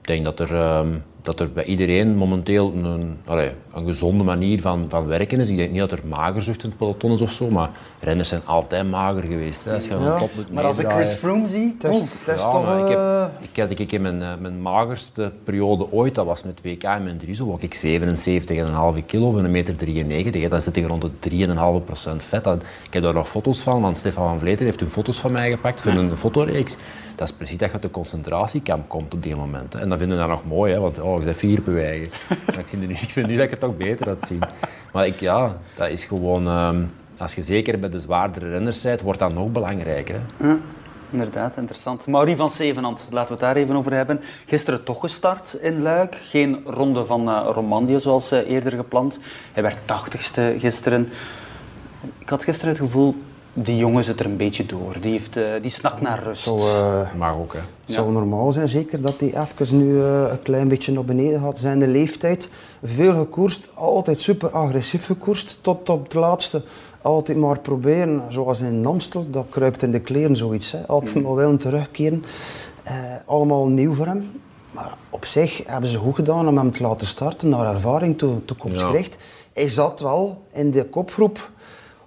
[0.00, 0.88] ik denk dat er, ehm,
[1.26, 5.48] dat er bij iedereen momenteel een, allee, een gezonde manier van, van werken is.
[5.48, 8.40] Ik denk niet dat er magerzucht in het peloton is of zo, maar renners zijn
[8.44, 9.64] altijd mager geweest.
[9.64, 9.74] Hè.
[9.74, 10.12] Als je aan Ja.
[10.14, 10.90] de top moet Maar als ik.
[10.90, 11.74] Chris Froome zie...
[11.78, 12.78] Het is, Ja, toch...
[12.88, 16.42] ik, eh, heb, ik had ik in mijn, eh, mijn magerste periode ooit, dat was
[16.42, 20.42] met WK en mijn drie, zo woog ik 77,5 kilo van een meter 93.
[20.42, 20.48] hè.
[20.48, 22.44] Dan zit ik rond de 3,5% vet.
[22.44, 25.32] Dat- ik heb daar nog foto's van, want Stefan van Vleter heeft toen foto's van
[25.32, 26.76] mij gepakt voor een fotoreeks.
[27.16, 29.72] Dat is precies dat je uit de concentratiekamp komt op die moment.
[29.72, 29.78] hè.
[29.80, 32.08] En dat vinden we dan nog mooi, hè, want oh, je bent vier bewegen.
[32.46, 34.40] Maar ik, zie nu, ik vind nu dat ik het toch beter had zien.
[34.92, 36.46] Maar ik, ja, dat is gewoon...
[36.46, 36.82] ehm,
[37.18, 40.14] als je zeker bij de zwaardere renners bent, wordt dat nog belangrijker.
[40.14, 40.46] Hè.
[40.48, 40.56] Ja,
[41.10, 42.06] inderdaad, interessant.
[42.06, 44.20] Maurice van Zevenand, laten we het daar even over hebben.
[44.46, 46.14] Gisteren toch gestart in Luik.
[46.14, 49.18] Geen ronde van eh Romandie zoals eh, eerder gepland.
[49.52, 51.08] Hij werd tachtigste gisteren.
[52.18, 53.14] Ik had gisteren het gevoel,
[53.58, 55.00] die jongen zit er een beetje door.
[55.00, 56.42] Die, heeft, eh, die snakt naar rust.
[56.42, 57.58] Zo, eh, Mag ook, hè.
[57.58, 61.40] Het zou normaal zijn, zeker, dat hij even nu eh, een klein beetje naar beneden
[61.40, 61.58] gaat.
[61.58, 62.48] Zijn de leeftijd,
[62.82, 66.62] veel gekoerst, altijd super agressief gekoerst, tot op het laatste.
[67.02, 70.72] Altijd maar proberen, zoals in Amstel, dat kruipt in de kleren zoiets.
[70.72, 70.86] Hè.
[70.86, 72.24] Altijd maar willen terugkeren.
[72.82, 72.94] Eh,
[73.26, 74.30] allemaal nieuw voor hem.
[74.70, 78.44] Maar op zich hebben ze goed gedaan om hem te laten starten, naar ervaring toe,
[78.44, 79.16] toekomstgericht.
[79.52, 81.50] Hij zat wel in de kopgroep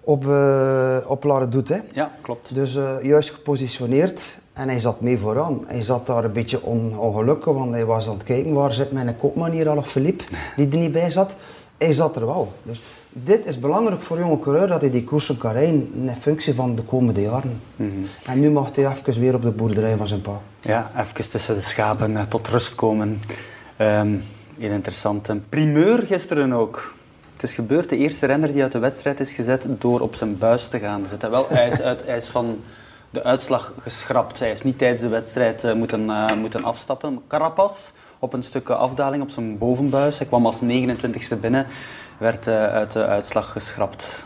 [0.10, 1.78] op, uh, op Laredoet, hè.
[1.92, 2.56] Ja, klopt.
[2.56, 5.64] Dus eh, juist gepositioneerd en hij zat mee vooraan.
[5.68, 8.92] Hij zat daar een beetje on, ongelukkig, want hij was aan het kijken waar zit
[8.92, 10.24] mijn kopman hier, Alf Philippe,
[10.56, 11.36] die er niet bij zat.
[11.78, 12.54] Hij zat er wel.
[12.64, 16.56] Dus dit is belangrijk voor jonge coureur dat hij die koersen kan rijden in functie
[16.56, 17.62] van de komende jaren.
[18.26, 20.42] En nu mag hij even weer op de boerderij van zijn pa.
[20.60, 23.22] Ja, even tussen de schapen eh, tot rust komen.
[23.78, 24.16] Ehm
[24.60, 25.28] heel interessant.
[25.28, 26.94] Een primeur gisteren ook.
[27.40, 30.38] Het is gebeurd, de eerste renner die uit de wedstrijd is gezet door op zijn
[30.38, 31.32] buis te gaan zitten.
[31.32, 32.60] Wel, hij is, uit, hij is van
[33.10, 34.40] de uitslag geschrapt.
[34.40, 37.22] Hij is niet tijdens de wedstrijd eh, moeten, eh, moeten afstappen.
[37.28, 40.18] Carapaz op een stuk afdaling op zijn bovenbuis.
[40.18, 41.68] Hij kwam als 29ste binnen,
[42.18, 44.24] werd eh, uit de uitslag geschrapt.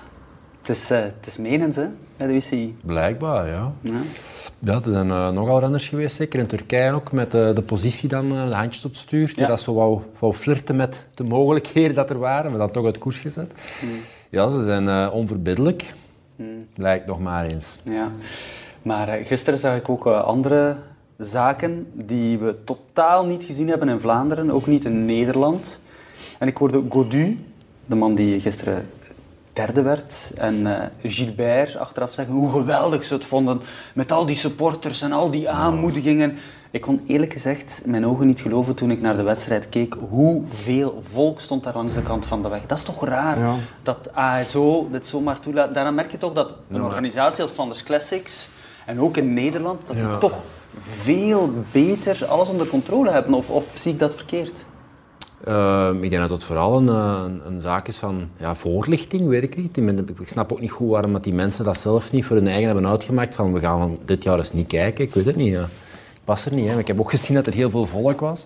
[0.63, 2.78] Het is, het is menens, hè, bij de UCI.
[2.82, 3.71] Blijkbaar, ja.
[3.82, 4.02] Ja.
[4.60, 8.10] Ja, er zijn eh, nogal renners geweest, zeker in Turkije ook, met eh, de positie
[8.10, 11.23] dan, eh, de handjes op het stuur, die dat zo wou, wou flirten met de
[11.23, 13.52] mogelijkheden dat er waren, maar dan toch uit koers gezet.
[14.30, 15.93] Ja, ze zijn onverbiddelijk.
[16.73, 17.78] Blijkt nog maar eens.
[17.84, 18.12] Ja,
[18.82, 20.78] maar gisteren zag ik ook andere
[21.17, 25.80] zaken die we totaal niet gezien hebben in Vlaanderen, ook niet in Nederland.
[26.39, 27.39] En ik hoorde Godu,
[27.86, 28.86] de man die gisteren
[29.54, 33.62] derde werd, en eh, Gilbert achteraf zeggen hoe geweldig ze het vonden
[33.94, 36.38] met al die supporters en al die aanmoedigingen.
[36.72, 41.02] Ik kon eerlijk gezegd mijn ogen niet geloven toen ik naar de wedstrijd keek hoeveel
[41.12, 42.62] volk stond daar langs de kant van de weg.
[42.68, 43.56] Dat is toch raar Ja.
[43.84, 45.74] dat ASO dit zomaar toelaat.
[45.74, 48.50] Daaraan merk je toch dat een organisatie als Flanders Classics
[48.86, 50.18] en ook in Nederland, dat die Ja.
[50.18, 50.44] toch
[50.80, 53.34] veel beter alles onder controle hebben.
[53.34, 54.66] Of, of zie ik dat verkeerd?
[55.44, 59.28] Ehm, ik denk dat het vooral een, eh, een, een zaak is van ja, voorlichting,
[59.28, 59.78] weet ik niet.
[60.20, 62.66] Ik snap ook niet goed waarom dat die mensen dat zelf niet voor hun eigen
[62.66, 65.04] hebben uitgemaakt van we gaan dit jaar eens niet kijken.
[65.06, 65.52] Ik weet het niet.
[65.54, 65.62] Ja.
[66.14, 66.70] Ik pas er niet.
[66.70, 66.80] Hè.
[66.80, 68.46] Ik heb ook gezien dat er heel veel volk was.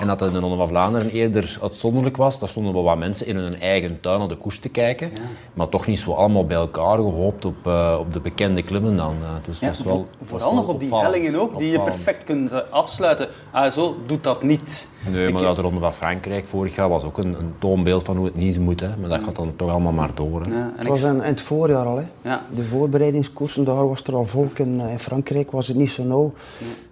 [0.00, 2.38] En dat het in de Ronde van Vlaanderen eerder uitzonderlijk was.
[2.38, 5.10] Daar stonden wel wat mensen in hun eigen tuin naar de koers te kijken.
[5.54, 9.14] Maar toch niet zo allemaal bij elkaar gehoopt op, eh, op de bekende klimmen dan.
[9.22, 9.28] eh.
[9.44, 13.28] Dus Ja, wel, vooral nog op die hellingen ook, die je perfect kunt afsluiten.
[13.50, 14.88] ASO doet dat niet.
[15.08, 18.04] Nee, Ik- maar dat de Ronde van Frankrijk vorig jaar was ook een, een toonbeeld
[18.04, 18.80] van hoe het niet moet.
[18.80, 18.88] Hè.
[19.00, 20.42] Maar dat gaat dan toch allemaal maar door.
[20.42, 20.48] Hè.
[20.50, 21.96] Ja, en Het ik- was in, in het voorjaar al.
[21.96, 22.04] Hè.
[22.22, 22.42] Ja.
[22.54, 24.58] De voorbereidingskoersen, daar was er al volk.
[24.58, 26.32] In, eh, in Frankrijk was het niet zo nauw.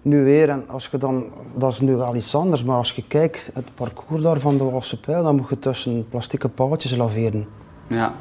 [0.03, 3.03] Nu weer, en als je dan, dat is nu wel iets anders, maar als je
[3.09, 7.47] kijkt, het parcours daar van de Walse Pijl, dan moet je tussen plastieke paaltjes laveren.
[7.87, 8.15] ja,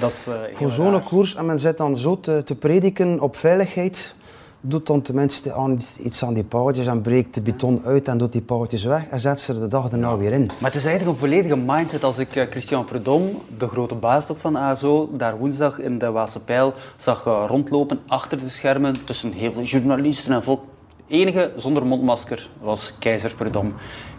[0.00, 3.36] dat is eh, Voor zo'n koers, en men zit dan zo te, te prediken op
[3.36, 4.14] veiligheid,
[4.60, 8.32] doet dan tenminste aan, iets aan die paaltjes en breekt de beton uit en doet
[8.32, 10.50] die paaltjes weg en zet ze er de dag erna weer in.
[10.58, 14.26] Maar het is eigenlijk een volledige mindset als ik eh, Christian Prudhomme, de grote baas
[14.26, 19.04] toch van ASO, daar woensdag in de Waalse Pijl zag eh, rondlopen achter de schermen
[19.04, 20.62] tussen heel veel journalisten en volk.
[21.08, 23.72] enige zonder mondmasker was keizer Prudhomme.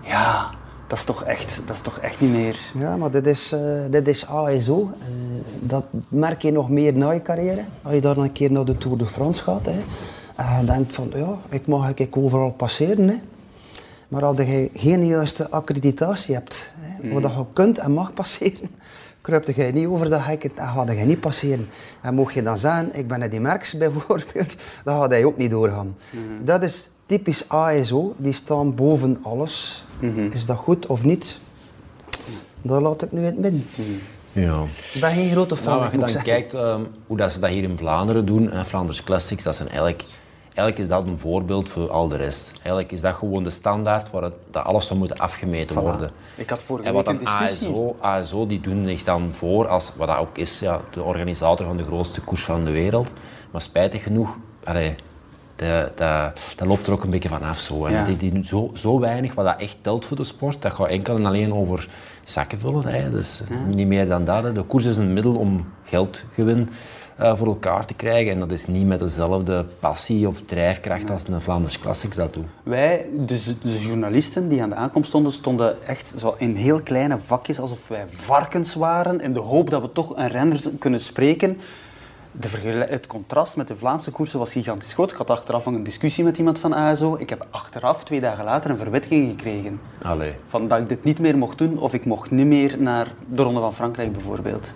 [0.03, 0.49] Ja,
[0.87, 2.59] dat is toch echt, dat is toch echt niet meer...
[2.73, 4.89] Ja, maar dit is, eh, dit is ASO.
[5.59, 7.61] Dat merk je nog meer na je carrière.
[7.81, 9.65] Als je daar een keer naar de Tour de France gaat.
[9.65, 9.79] Hè.
[10.45, 13.07] En je denkt van, ja, ik mag ik overal passeren.
[13.07, 13.15] Hè.
[14.07, 18.69] Maar als je geen juiste accreditatie hebt, hè, waar dat je kunt en mag passeren,
[19.21, 21.69] kruipt je niet over dat hek en ga je niet passeren.
[22.01, 25.51] En mocht je dan zeggen, ik ben Eddie Merckx bijvoorbeeld, dan gaat hij ook niet
[25.51, 25.95] doorgaan.
[26.43, 29.85] Dat is typisch ASO, die staan boven alles.
[30.31, 31.39] Is dat goed of niet?
[32.61, 33.65] Dat laat ik nu in het midden.
[34.31, 34.63] Ja.
[34.93, 36.29] Ik ben geen grote fan, Nou, als je dan zeggen.
[36.31, 39.69] kijkt ehm, hoe dat ze dat hier in Vlaanderen doen, hè, Flanders Classics, dat zijn
[39.69, 40.03] eigenlijk,
[40.53, 42.51] eigenlijk is dat een voorbeeld voor al de rest.
[42.55, 46.11] Eigenlijk is dat gewoon de standaard waar het, dat alles zou moeten afgemeten worden.
[46.35, 47.67] Ik had vorige En wat een discussie.
[47.67, 51.65] ASO, ASO die doen zich dan voor als, wat dat ook is, ja, de organisator
[51.65, 53.13] van de grootste koers van de wereld.
[53.51, 54.95] Maar spijtig genoeg, allee,
[55.55, 57.59] de, de, dat loopt er ook een beetje van af.
[57.59, 57.85] Zo.
[57.85, 58.03] En Ja.
[58.03, 60.61] die, die doen zo, zo weinig wat dat echt telt voor de sport.
[60.61, 61.87] Dat gaat enkel en alleen over
[62.23, 62.87] zakken vullen.
[62.87, 63.09] Hè.
[63.09, 64.43] Dus niet meer dan dat.
[64.43, 64.51] Hè.
[64.51, 66.69] De koers is een middel om geldgewin
[67.21, 68.31] eh, voor elkaar te krijgen.
[68.31, 72.45] En dat is niet met dezelfde passie of drijfkracht als de Vlaanders Classics dat doen.
[72.63, 77.17] Wij, dus de journalisten die aan de aankomst stonden, stonden echt zo in heel kleine
[77.17, 81.57] vakjes, alsof wij varkens waren, in de hoop dat we toch een renner kunnen spreken.
[82.31, 82.47] De
[82.89, 85.11] het contrast met de Vlaamse koersen was gigantisch groot.
[85.11, 87.15] Ik had achteraf een discussie met iemand van ASO.
[87.19, 89.79] Ik heb achteraf, twee dagen later, een verwittiging gekregen.
[90.01, 90.33] Allee.
[90.47, 93.43] Van dat ik dit niet meer mocht doen, of ik mocht niet meer naar de
[93.43, 94.73] Ronde van Frankrijk bijvoorbeeld.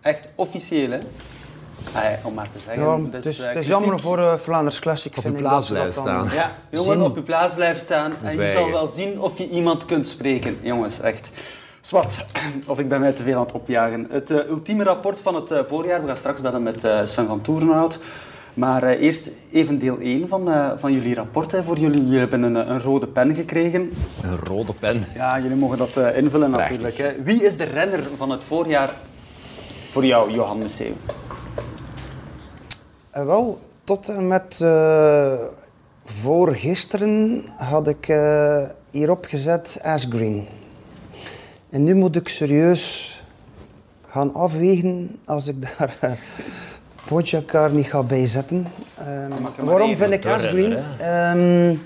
[0.00, 0.98] Echt officieel, hè?
[1.94, 2.82] Ah, ja, om maar te zeggen.
[2.84, 5.16] Ja, Dus, het is, eh, het is jammer voor eh Vlaanders Classic.
[5.16, 6.28] Op je plaats blijven staan.
[6.34, 9.84] Ja, jongen, op je plaats blijven staan en je zal wel zien of je iemand
[9.84, 10.58] kunt spreken.
[10.60, 11.30] Jongens, echt.
[11.80, 12.16] Swat,
[12.66, 14.06] of ik ben mij te veel aan het opjagen.
[14.10, 17.26] Het eh, ultieme rapport van het eh, voorjaar, we gaan straks bellen met eh, Sven
[17.26, 17.98] van Toerenhout.
[18.54, 21.52] Maar eh, eerst even deel 1 van, eh, van jullie rapport.
[21.52, 22.04] Hè, voor jullie.
[22.04, 23.80] Jullie hebben een, een rode pen gekregen.
[24.22, 25.04] Een rode pen.
[25.14, 26.80] Ja, jullie mogen dat eh, invullen Prachtig.
[26.80, 27.16] natuurlijk.
[27.16, 27.22] Hè.
[27.24, 28.90] Wie is de renner van het voorjaar
[29.90, 30.92] voor jou, Johan Museeuw?
[33.18, 35.32] Eh, wel, tot en met eh
[36.04, 40.46] voor gisteren had ik eh, hierop gezet Asgreen.
[41.70, 43.14] En nu moet ik serieus
[44.06, 46.10] gaan afwegen als ik daar uh,
[47.06, 48.66] Pogacar niet ga bijzetten.
[49.58, 50.72] Um, waarom vind ik Asgreen?
[50.72, 51.80] Um,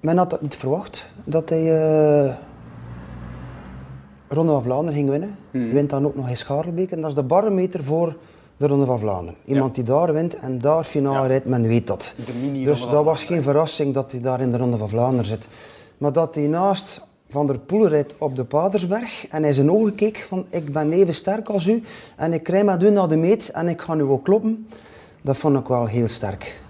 [0.00, 2.34] men had dat niet verwacht, dat hij uh,
[4.28, 5.36] Ronde van Vlaanderen ging winnen.
[5.50, 5.72] Hmm.
[5.72, 6.90] Wint dan ook nog in Scharelbeek.
[6.90, 8.16] En dat is de barometer voor
[8.56, 9.40] de Ronde van Vlaanderen.
[9.44, 12.14] Iemand die daar wint en daar finale rijdt, men weet dat.
[12.64, 15.48] Dus dat was geen verrassing dat hij daar in de Ronde van Vlaanderen zit.
[15.98, 19.94] Maar dat hij naast Van der Poel rijdt op de Padersberg en hij zijn ogen
[19.94, 21.82] keek van ik ben even sterk als u
[22.16, 24.66] en ik krijg met u naar de meet en ik ga nu ook kloppen.
[25.22, 26.64] Dat vond ik wel heel sterk.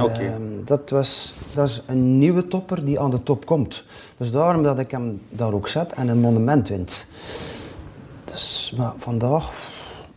[0.00, 0.24] Okay.
[0.24, 0.32] Uh,
[0.64, 3.84] dat, was, dat is een nieuwe topper die aan de top komt.
[4.16, 7.06] Dus daarom dat ik hem daar ook zet en een monument wint.
[8.24, 9.52] Dus maar vandaag,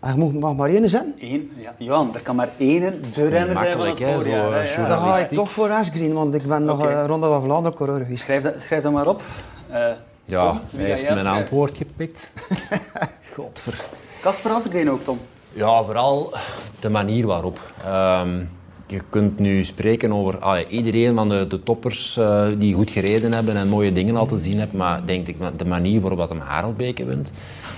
[0.06, 1.14] er mag maar één zijn.
[1.20, 1.74] Eén, ja.
[1.78, 4.68] Johan, er kan maar één de renner zijn van het voorjaar.
[4.68, 7.06] Ja, Dan ga ik toch voor Asgreen, want ik ben nog okay.
[7.06, 8.24] Ronde van Vlaanderen coureur geweest.
[8.24, 9.22] Schrijf dat, schrijf dat maar op.
[9.72, 9.88] Uh,
[10.26, 12.32] ja, Tom, hij heeft mijn antwoord gepikt.
[13.34, 13.82] Godver.
[14.22, 15.20] Kasper Asgreen ook, Tom?
[15.54, 16.34] Ja, vooral
[16.80, 17.60] de manier waarop.
[17.88, 18.50] Um,
[18.88, 23.34] je kunt nu spreken over allee, iedereen van de, de toppers uh, die goed gereden
[23.34, 26.30] hebben en mooie dingen al te zien hebben, maar denk ik de manier waarop dat
[26.30, 27.32] hem Harelbeke wint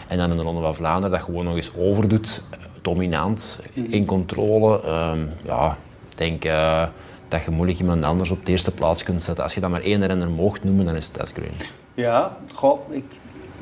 [0.08, 2.42] en dan in de Ronde van Vlaanderen dat gewoon nog eens overdoet,
[2.82, 4.82] dominant, in controle.
[4.88, 5.78] Um, ja,
[6.10, 6.84] ik denk uh,
[7.28, 9.44] dat je moeilijk iemand anders op de eerste plaats kunt zetten.
[9.44, 11.52] Als je dat maar één renner mocht noemen, dan is het Asgreen.
[11.94, 13.04] Ja, goh, ik,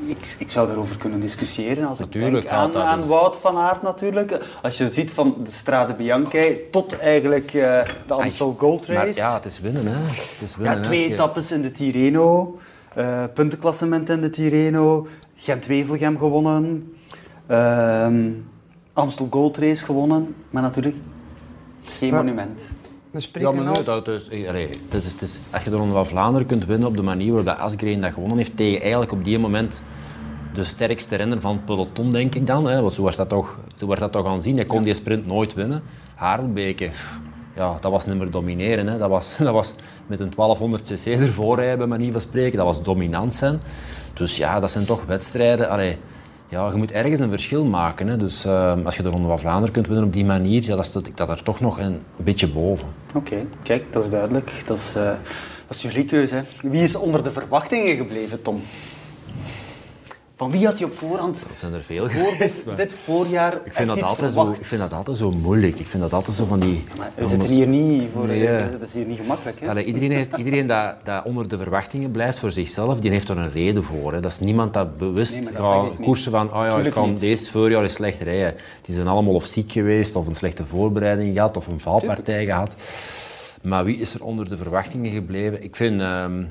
[0.06, 1.88] ik, ik zou daarover kunnen discussiëren.
[1.88, 4.38] Als natuurlijk, ik denk aan, aan Wout van Aert natuurlijk.
[4.62, 9.04] Als je ziet van de Strade Bianca tot eigenlijk uh, de Amstel Gold Race.
[9.04, 9.86] Maar ja, het is winnen.
[9.86, 9.94] Hè.
[9.94, 12.58] Het is winnen, ja, twee etappes in de Tirreno.
[12.98, 15.06] Uh, puntenklassement in de Tirreno.
[15.36, 16.92] Gent-Wevelgem gewonnen.
[17.50, 18.08] Uh,
[18.92, 20.34] Amstel Gold Race gewonnen.
[20.50, 20.96] Maar natuurlijk
[21.84, 22.60] geen maar, monument.
[23.32, 26.46] Ja, maar nee, dat, is, allee, dat is, is, als je de Ronde van Vlaanderen
[26.46, 29.82] kunt winnen op de manier waarop Asgreen dat gewonnen heeft, tegen eigenlijk op die moment
[30.54, 32.66] de sterkste renner van het peloton, denk ik dan.
[32.66, 34.56] Hè, want zo wordt dat toch, zo wordt dat toch aanzien.
[34.56, 35.82] Hij kon die sprint nooit winnen.
[36.14, 36.90] Harelbeke,
[37.54, 38.86] ja, dat was niet meer domineren.
[38.86, 38.98] Hè.
[38.98, 39.74] Dat, was, dat was
[40.06, 42.56] met een 1200 cc ervoor rijden, bij manier van spreken.
[42.56, 43.60] Dat was dominant zijn.
[44.16, 45.68] Dus ja, dat zijn toch wedstrijden.
[45.68, 45.98] Allee,
[46.48, 48.08] ja, je moet ergens een verschil maken.
[48.08, 48.16] Hè.
[48.16, 50.84] Dus uh, als je de Ronde van Vlaanderen kunt winnen op die manier, ja, dat
[50.84, 52.88] staat ik dat er toch nog een, beetje boven.
[53.14, 54.52] Oké, kijk, dat is duidelijk.
[54.66, 55.02] Dat is, uh,
[55.66, 56.34] dat is jullie keuze.
[56.34, 56.42] Hè.
[56.70, 58.62] Wie is onder de verwachtingen gebleven, Tom?
[60.36, 61.44] Van wie had je op voorhand...
[61.48, 64.80] Dat zijn er veel voor dit, dit, voorjaar ik vind, dat altijd zo, ik vind
[64.80, 65.78] dat altijd zo moeilijk.
[65.78, 66.84] Ik vind dat altijd zo van die...
[66.96, 68.26] Maar we zitten hier niet voor...
[68.26, 69.60] Nee, uh, dat is hier niet gemakkelijk.
[69.60, 69.68] Hè?
[69.68, 73.38] Allee, iedereen heeft, iedereen dat, dat onder de verwachtingen blijft voor zichzelf, die heeft er
[73.38, 74.12] een reden voor.
[74.12, 74.20] Hè.
[74.20, 77.20] Dat is niemand dat bewust nee, gaat koersen van oh ja, ik kan niet.
[77.20, 78.54] deze voorjaar eens slecht rijden.
[78.82, 82.76] Die zijn allemaal of ziek geweest, of een slechte voorbereiding gehad, of een valpartij gehad.
[83.62, 85.62] Maar wie is er onder de verwachtingen gebleven?
[85.62, 86.00] Ik vind...
[86.00, 86.48] Um,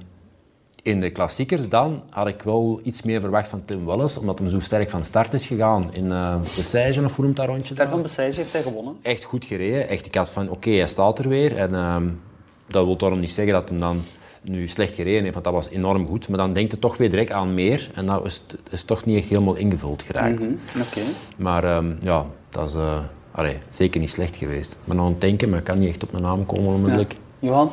[0.86, 4.50] in de klassiekers dan had ik wel iets meer verwacht van Tim Welles, omdat hij
[4.50, 5.94] zo sterk van start is gegaan.
[5.94, 7.74] In uh, Bessage, of hoe noemt dat rondje?
[7.74, 8.96] Start van Bessage heeft hij gewonnen.
[9.02, 9.88] Echt goed gereden.
[9.88, 11.58] Echt, ik had van, oké, hij staat er weer.
[11.58, 11.96] En uh,
[12.68, 14.02] dat wil daarom niet zeggen dat hij dan
[14.42, 16.28] nu slecht gereden heeft, want dat was enorm goed.
[16.28, 17.92] Maar dan denkt het toch weer direct aan meer.
[17.94, 20.44] En dat is, is toch niet echt helemaal ingevuld geraakt.
[20.44, 21.04] Mm -hmm.
[21.38, 23.00] Maar um, ja, dat is uh,
[23.32, 24.76] allee, zeker niet slecht geweest.
[24.84, 27.12] Maar nog aan het denken, maar ik kan niet echt op mijn naam komen onmiddellijk.
[27.40, 27.48] Ja.
[27.48, 27.72] Johan?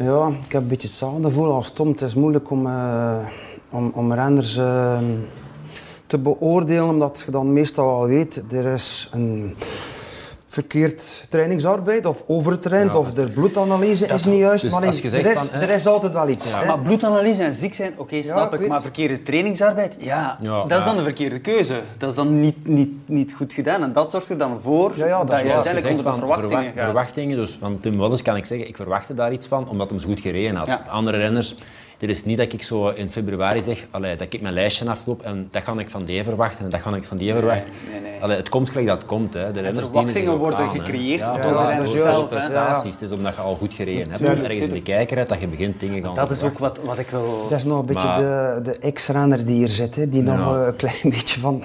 [0.00, 1.88] Ja, ik heb een beetje hetzelfde gevoel als Tom.
[1.88, 3.26] Het is moeilijk om, uh,
[3.70, 4.98] om, om renners uh,
[6.06, 9.56] te beoordelen, omdat je dan meestal al weet, er is een
[10.48, 14.62] verkeerd trainingsarbeid of overtraind of de bloedanalyse is niet juist.
[14.62, 14.88] Dus maar er,
[15.26, 16.50] is, van, er is altijd wel iets.
[16.50, 16.64] Ja.
[16.64, 18.68] Maar bloedanalyse en ziek zijn, oké, snap ik.
[18.68, 21.80] Maar verkeerde trainingsarbeid, ja, dat is dan de verkeerde keuze.
[21.98, 23.82] Dat is dan niet, niet, niet goed gedaan.
[23.82, 26.84] En dat zorgt er dan voor dat, dat je uiteindelijk onder de verwachtingen gaat.
[26.84, 30.00] Verwachtingen, dus van Tim Welles kan ik zeggen, ik verwachtte daar iets van, omdat hij
[30.00, 30.78] zo goed gereden had.
[30.88, 31.56] Andere renners
[31.98, 35.22] het is niet dat ik zo in februari zeg allee, dat ik mijn lijstje afloop
[35.22, 37.70] en dat ga ik van die verwachten en dat ga ik van die verwachten.
[37.90, 38.07] Nee, nee, nee.
[38.20, 39.34] Allee, het komt gelijk dat het komt.
[39.34, 39.52] Hè.
[39.52, 42.28] De, verwachtingen worden gecreëerd door de renners zelf.
[42.28, 42.92] prestaties.
[42.92, 44.22] Het is omdat je al goed gereden hebt.
[44.22, 46.98] Ergens in de kijker hebt, dat je begint dingen gaan Dat is ook wat, wat
[46.98, 47.46] ik wil...
[47.48, 50.76] Dat is nog een beetje de, de ex-renner die hier zit, hè, die nog een
[50.76, 51.62] klein beetje van...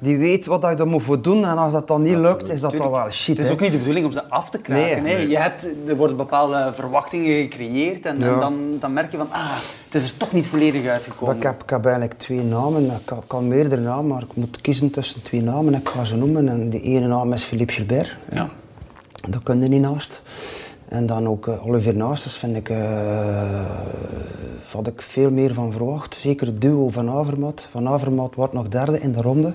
[0.00, 2.60] Die weet wat je er moet voor doen en als dat dan niet lukt, is
[2.60, 3.36] dat dan wel shit.
[3.36, 5.02] Het is ook niet de bedoeling om ze af te kraken.
[5.02, 9.28] Nee, Je hebt, er worden bepaalde verwachtingen gecreëerd en, en dan, dan merk je van...
[9.32, 9.50] Ah,
[9.90, 11.36] het is er toch niet volledig uitgekomen.
[11.36, 12.84] Ik heb, ik heb eigenlijk twee namen.
[12.84, 15.74] Ik kan, meerdere namen, maar ik moet kiezen tussen twee namen.
[15.74, 16.48] Ik ga ze noemen.
[16.48, 18.16] En de ene naam is Philippe Gilbert.
[18.32, 18.48] Ja.
[19.28, 20.22] Dat kun je niet naast.
[20.88, 22.78] En dan ook uh, Olivier Naasters vind ik, uh,
[24.72, 26.14] had ik veel meer van verwacht.
[26.14, 27.68] Zeker het duo van Avermaat.
[27.70, 29.52] Van Avermaat wordt nog derde in de ronde.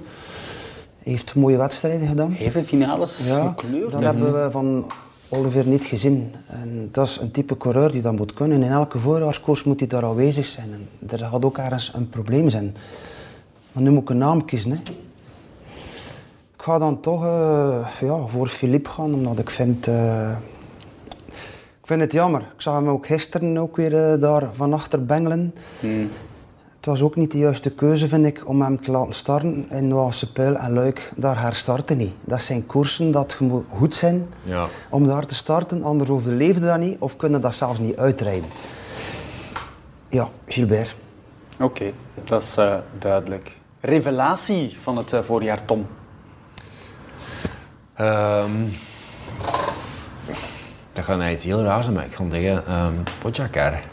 [1.04, 2.34] Hij heeft mooie wedstrijden gedaan.
[2.34, 3.92] Even finales ja, gekleurd.
[3.92, 4.86] Dan hebben we van
[5.30, 6.32] Oliver niet gezien.
[6.48, 8.64] En dat is een type coureur die dat moet kunnen.
[8.64, 10.72] In elke voorjaarskoers moet hij daar aanwezig zijn.
[10.72, 12.76] En er gaat ook ergens een probleem zijn.
[13.72, 14.72] Maar nu moet ik een naam kiezen.
[14.72, 14.78] Hè.
[16.58, 19.88] ga dan toch uh, ja, voor Philippe gaan, omdat ik vind...
[19.88, 20.32] Uh,
[21.82, 22.42] ik vind het jammer.
[22.42, 25.54] Ik zag hem ook gisteren ook weer uh, daar van achter bengelen.
[25.80, 26.10] Hmm.
[26.86, 29.94] Het was ook niet de juiste keuze, vind ik, om hem te laten starten in
[29.94, 31.12] Wassepijl en Luik.
[31.16, 32.14] Daar herstarten niet.
[32.26, 34.66] Dat zijn koersen dat moet goed zijn ja.
[34.90, 35.84] om daar te starten.
[35.84, 38.50] Anders overleefde dat niet of kunnen dat zelfs niet uitrijden.
[40.10, 40.96] Ja, Gilbert.
[41.60, 41.92] Oké,
[42.24, 43.58] dat is uh, duidelijk.
[43.80, 45.88] Revelatie van het uh, voorjaar, Tom?
[48.00, 48.72] Um,
[50.94, 53.84] dat gaat iets heel raars zijn, maar ik ga zeggen um, Pogacar.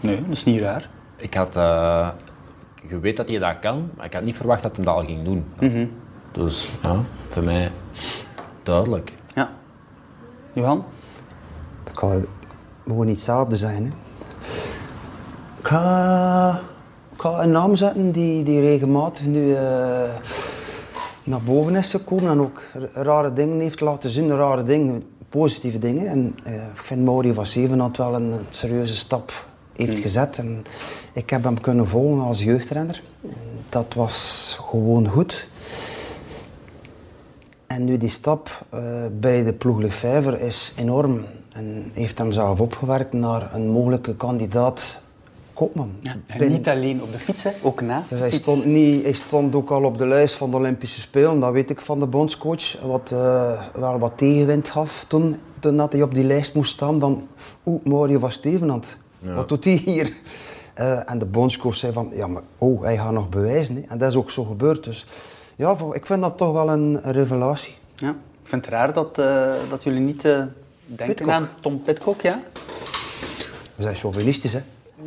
[0.00, 0.94] Nee, dat is niet raar.
[1.16, 1.56] Ik had...
[1.56, 2.08] Uh,
[2.88, 5.04] je weet dat hij dat kan, maar ik had niet verwacht dat hij dat al
[5.04, 5.44] ging doen.
[5.60, 5.90] Mm -hmm.
[6.32, 6.96] Dus ja,
[7.28, 7.70] voor mij
[8.62, 9.12] duidelijk.
[9.34, 9.50] Ja.
[10.52, 10.84] Johan?
[11.84, 12.26] Dat kan
[12.86, 13.82] gewoon niet hetzelfde zijn.
[13.84, 13.90] Hè?
[15.58, 16.60] Ik ga,
[17.14, 19.58] ik ga een naam zetten die, die regelmatig nu uh,
[21.24, 26.06] naar boven is gekomen en ook rare dingen heeft laten zien, rare dingen, positieve dingen.
[26.06, 29.32] En uh, ik vind Mauri van Zevenhand wel een serieuze stap
[29.76, 30.02] heeft hmm.
[30.02, 30.38] gezet.
[30.38, 30.64] En
[31.12, 33.02] ik heb hem kunnen volgen als jeugdrenner.
[33.68, 35.48] Dat was gewoon goed.
[37.66, 38.80] En nu die stap uh,
[39.12, 41.24] bij de ploeglijk vijver is enorm.
[41.52, 45.04] En heeft hem zelf opgewerkt naar een mogelijke kandidaat
[45.52, 45.90] kopman.
[46.00, 48.42] Ja, en niet alleen op de fiets, hè, ook naast dus hij fiets.
[48.42, 51.70] Stond niet, hij stond ook al op de lijst van de Olympische Spelen, dat weet
[51.70, 52.80] ik van de bondscoach.
[52.82, 56.98] Wat uh, wel wat tegenwind gaf toen, toen dat hij op die lijst moest staan.
[56.98, 57.28] Dan,
[57.66, 59.34] oeh, Mario van Stevenand, ja.
[59.34, 60.12] wat doet hij hier?
[60.78, 63.74] Uh, en de bondscoach zei van, ja maar oh, hij gaat nog bewijzen.
[63.74, 63.82] Hè.
[63.88, 64.84] En dat is ook zo gebeurd.
[64.84, 65.06] Dus
[65.56, 67.74] ja, ik vind dat toch wel een, een revelatie.
[67.94, 70.56] Ja, ik vind het raar dat, uh, dat jullie niet denken
[71.06, 71.28] Pitcock.
[71.28, 72.42] aan Tom Pitcock, ja?
[73.74, 74.60] We zijn chauvinistisch, hè.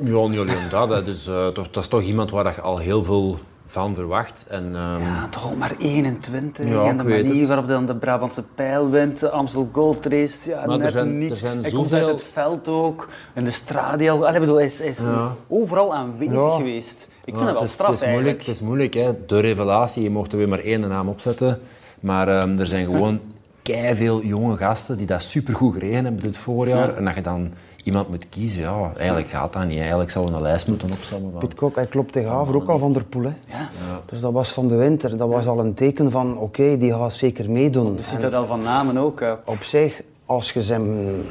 [0.04, 0.90] Ja, niet alleen dat.
[0.90, 3.40] Dat is, uh, toch, dat is toch iemand waar je al heel veel
[3.72, 4.46] van verwacht.
[4.48, 5.02] En, um...
[5.02, 6.68] Ja, toch ook maar 21.
[6.68, 10.66] Ja, en de manier waarop dan de Brabantse pijl wint, de Amstel Gold Race, ja,
[10.66, 11.32] maar net er zijn, niet.
[11.32, 14.28] Er zijn hij komt uit het veld ook, in de Stradial.
[14.28, 15.36] Allee, bedoel, hij is, hij is ja.
[15.48, 16.56] overal aanwezig ja.
[16.56, 17.08] geweest.
[17.26, 19.26] Ik vind dat wel straf het is moeilijk, Het is moeilijk, hè.
[19.26, 20.04] de revelatie.
[20.04, 21.60] Je mocht er weer maar één naam opzetten.
[22.00, 23.20] Maar um, er zijn gewoon
[23.94, 26.96] veel jonge gasten die dat supergoed gereden hebben dit voorjaar.
[26.96, 27.54] En dat je dan
[27.84, 29.78] iemand moet kiezen, ja, eigenlijk gaat dat niet.
[29.78, 31.32] Eigenlijk zou we een lijst moeten opstellen.
[31.40, 33.24] Piet Kok, hij klopt tegen Haver ook al van der Poel.
[33.24, 33.34] Hè.
[33.46, 33.70] Ja.
[34.06, 35.18] Dus dat was van de winter.
[35.18, 37.94] Dat was al een teken van, oké, okay, die gaat zeker meedoen.
[37.94, 39.24] Je ziet dat al van namen ook.
[39.46, 41.22] Op zich, als je zijn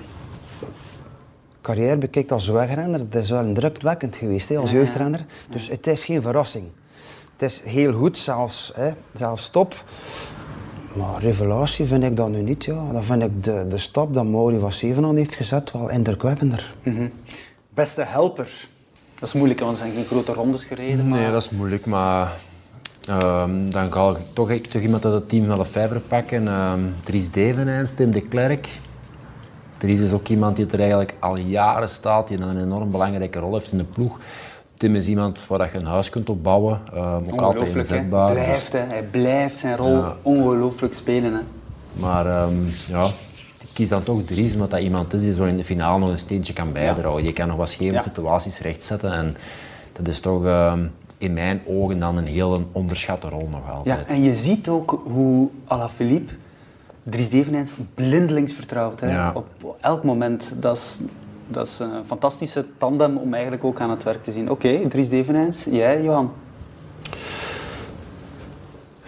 [1.60, 5.24] carrière bekijkt als wegrenner, het is wel indrukwekkend geweest hè, als jeugdrenner.
[5.50, 6.64] Dus het is geen verrassing.
[7.32, 9.74] Het is heel goed, zelfs, hè, zelfs top.
[10.98, 12.64] Maar revelatie vind ik dat nu niet.
[12.64, 12.92] Ja.
[12.92, 16.74] Dan vind ik de, de stap dat Mauri van Zevenaan heeft gezet wel indrukwekkender.
[16.82, 17.10] Mm -hmm.
[17.74, 18.68] Beste helper.
[19.18, 21.08] Dat is moeilijk, want er zijn geen grote rondes gereden.
[21.08, 21.18] Maar...
[21.18, 22.32] Nee, dat is moeilijk, maar
[23.10, 26.46] um, dan ga ik toch, ik, toch iemand uit het team van de vijver pakken.
[26.46, 28.68] Um, Dries Devenijns, Tim de Klerk.
[29.76, 33.52] Dries is ook iemand die er eigenlijk al jaren staat, die een enorm belangrijke rol
[33.52, 34.18] heeft in de ploeg.
[34.78, 38.34] Tim is iemand waar je een huis kunt opbouwen, uh, ook altijd inzetbaar.
[38.34, 38.78] Hij blijft, hè.
[38.78, 40.16] hij blijft zijn rol ja.
[40.22, 41.32] ongelooflijk spelen.
[41.32, 41.40] Hè.
[41.92, 43.04] Maar um, ja,
[43.60, 46.10] ik kies dan toch Dries, omdat dat iemand is die zo in de finale nog
[46.10, 47.24] een steentje kan bijdragen.
[47.24, 49.36] Je kan nog wat scheve situaties rechtzetten en
[49.92, 53.98] dat is toch um, in mijn ogen dan een heel onderschatte rol nog altijd.
[53.98, 56.32] Ja, en je ziet ook hoe Alaphilippe
[57.02, 59.00] Dries Devenijns blindelings vertrouwt.
[59.00, 59.10] Hè?
[59.10, 59.32] Ja.
[59.34, 60.52] Op elk moment.
[60.54, 60.98] Dat is,
[61.48, 64.50] dat is een fantastische tandem om eigenlijk ook aan het werk te zien.
[64.50, 66.30] Oké, okay, Dries Devenijns, jij, Johan?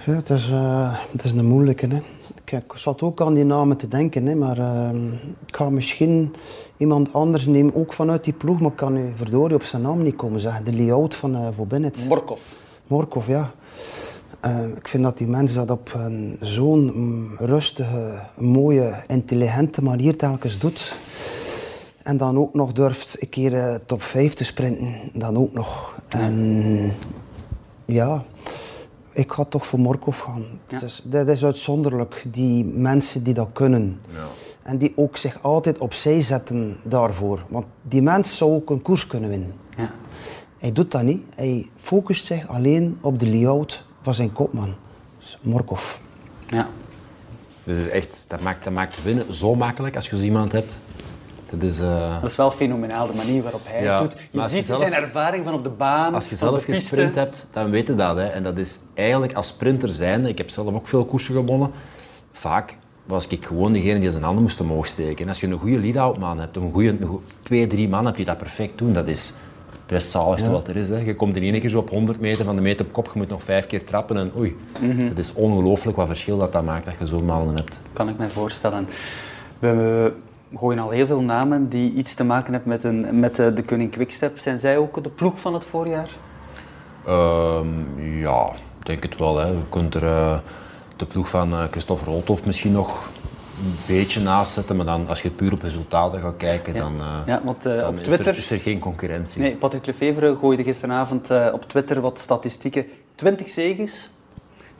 [0.04, 1.86] Ja, het is, uh, het is een moeilijke.
[1.86, 2.02] Hè.
[2.44, 4.90] Ik, ik zat ook aan die namen te denken, hè, maar uh,
[5.46, 6.34] ik ga misschien
[6.76, 10.02] iemand anders nemen, ook vanuit die ploeg, maar ik kan nu verdorie op zijn naam
[10.02, 10.64] niet komen zeggen.
[10.64, 12.08] De layout van uh, Voor Bennett.
[12.08, 12.40] Morkov.
[12.86, 13.50] Morkov, ja.
[14.76, 20.58] ik vind dat die mensen dat op een zo'n mm, rustige, mooie, intelligente manier telkens
[20.58, 20.96] doet.
[22.02, 24.94] En dan ook nog durft een keer uh, top 5 te sprinten.
[25.12, 25.94] Dan ook nog.
[26.08, 26.92] En
[27.84, 28.24] ja,
[29.12, 30.44] ik ga toch voor Morkov gaan.
[30.68, 30.78] Ja.
[30.78, 34.00] Dus, dat is uitzonderlijk, die mensen die dat kunnen.
[34.12, 34.26] Ja.
[34.62, 37.44] En die ook zich altijd opzij zetten daarvoor.
[37.48, 39.52] Want die mens zou ook een koers kunnen winnen.
[39.76, 39.94] Ja.
[40.58, 41.22] Hij doet dat niet.
[41.34, 44.74] Hij focust zich alleen op de layout van zijn kopman.
[45.18, 45.96] Dus Morkov.
[46.46, 46.68] Ja.
[47.64, 50.80] Dus is echt, dat maakt, dat maakt winnen zo makkelijk als je zo iemand hebt
[51.50, 52.20] dat is, uh...
[52.20, 54.16] dat is wel fenomenaal, de manier waarop hij het doet.
[54.30, 54.80] Je ziet zelf...
[54.80, 58.16] zijn ervaring van op de baan, Als je zelf gesprint hebt, dan weet je dat.
[58.16, 58.26] Hè.
[58.26, 61.70] En dat is eigenlijk als sprinter zijnde, ik heb zelf ook veel koersen gewonnen,
[62.32, 62.74] vaak
[63.04, 65.22] was ik gewoon degene die zijn handen moest omhoog steken.
[65.22, 66.96] En als je een goede lead-out man hebt, een goede,
[67.42, 69.32] twee, drie man hebt die dat perfect doen, dat is,
[69.86, 70.88] het zaligste wat er is.
[70.88, 70.98] Hè.
[70.98, 73.12] Je komt in één keer zo op 100 meter van de meter op kop, je
[73.14, 74.56] moet nog vijf keer trappen en oei.
[74.80, 77.80] Het is ongelooflijk wat verschil dat dat maakt dat je zo'n malen hebt.
[77.92, 78.88] Kan ik me voorstellen.
[79.58, 80.12] We
[80.54, 83.62] gooien al heel veel namen die iets te maken hebben met, een, met de, de
[83.62, 84.38] Koning Quickstep.
[84.38, 86.10] Zijn zij ook de ploeg van het voorjaar?
[87.06, 89.38] Ehm, ja, ik denk het wel.
[89.38, 89.46] Hè.
[89.46, 90.38] Je kunt er eh,
[90.96, 93.10] de ploeg van eh Christophe Roltoff misschien nog
[93.60, 97.26] een beetje naast zetten, maar dan, als je puur op resultaten gaat kijken, dan, eh,
[97.26, 98.26] Ja, want eh, dan op is, Twitter...
[98.26, 99.40] er, is er geen concurrentie.
[99.40, 102.86] Nee, Patrick Lefevre gooide gisteravond eh, op Twitter wat statistieken.
[103.14, 104.10] 20 zegens,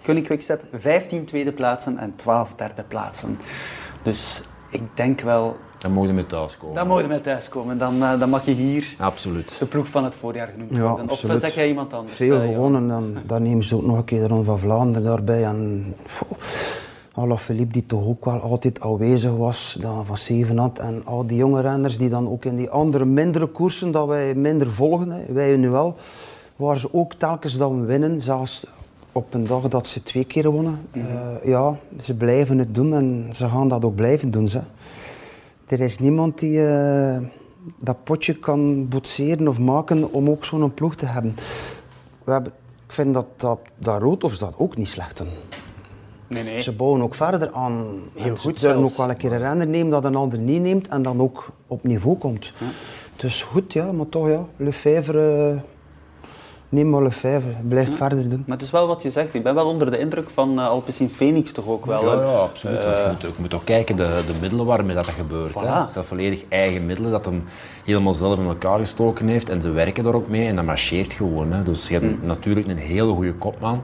[0.03, 3.39] Koning Quickstep, 15 tweede plaatsen en 12 derde plaatsen.
[4.03, 6.75] Dus ik denk wel, Dan mogen we met thuis komen.
[6.89, 7.79] dan je met thuis komen.
[7.79, 9.59] Dan, eh, dan mag je hier Absoluut.
[9.59, 11.11] de ploeg van het voorjaar genoemd Ja, worden.
[11.11, 12.16] Of zeg jij iemand anders?
[12.16, 12.89] Veel eh, gewonnen.
[12.89, 15.45] Dan, dan nemen ze ook nog een keer de Ronde van Vlaanderen daarbij.
[15.45, 15.95] En
[17.14, 20.79] Alaphilippe, die toch ook wel altijd aanwezig was, dan van zeven had.
[20.79, 24.35] En al die jonge renners die dan ook in die andere, mindere koersen, dat wij
[24.35, 25.95] minder volgen, hè, wij nu wel,
[26.57, 28.66] waar ze ook telkens dan winnen, zelfs
[29.21, 30.81] op een dag dat ze twee keer wonnen.
[30.91, 34.49] Eh, ja, ze blijven het doen en ze gaan dat ook blijven doen.
[34.49, 34.61] Ze.
[35.66, 37.18] Er is niemand die eh,
[37.79, 41.37] dat potje kan boetseren of maken om ook zo'n ploeg te hebben.
[42.25, 42.53] We hebben,
[42.87, 45.29] ik vind dat, dat, dat Roodhofs dat ook niet slecht doen.
[46.27, 46.62] Nee, nee.
[46.62, 47.87] Ze bouwen ook verder aan.
[48.14, 50.39] Heel En ze goed durven ook wel een keer een renner nemen dat een ander
[50.39, 52.53] niet neemt en dan ook op niveau komt.
[53.16, 55.61] Dus goed, ja, maar toch ja, Lefebvre, eh,
[56.71, 58.43] neem maar Lefebvre, blijft verder doen.
[58.47, 59.35] Maar het is wel wat je zegt.
[59.35, 62.05] Ik ben wel onder de indruk van uh, Alpecin Phoenix toch ook wel.
[62.05, 62.25] Ja, hè?
[62.25, 62.85] ja absoluut.
[62.85, 65.51] Want je, moet, je moet ook kijken de, de middelen waarmee dat, dat gebeurt.
[65.51, 65.68] Voilà.
[65.68, 65.81] Hè.
[65.81, 67.45] Het zijn volledig eigen middelen dat hem
[67.85, 69.49] helemaal zelf in elkaar gestoken heeft.
[69.49, 71.53] En ze werken er ook mee en dat marcheert gewoon.
[71.53, 71.62] Hè.
[71.62, 73.83] Dus je hebt natuurlijk een hele goede kopman.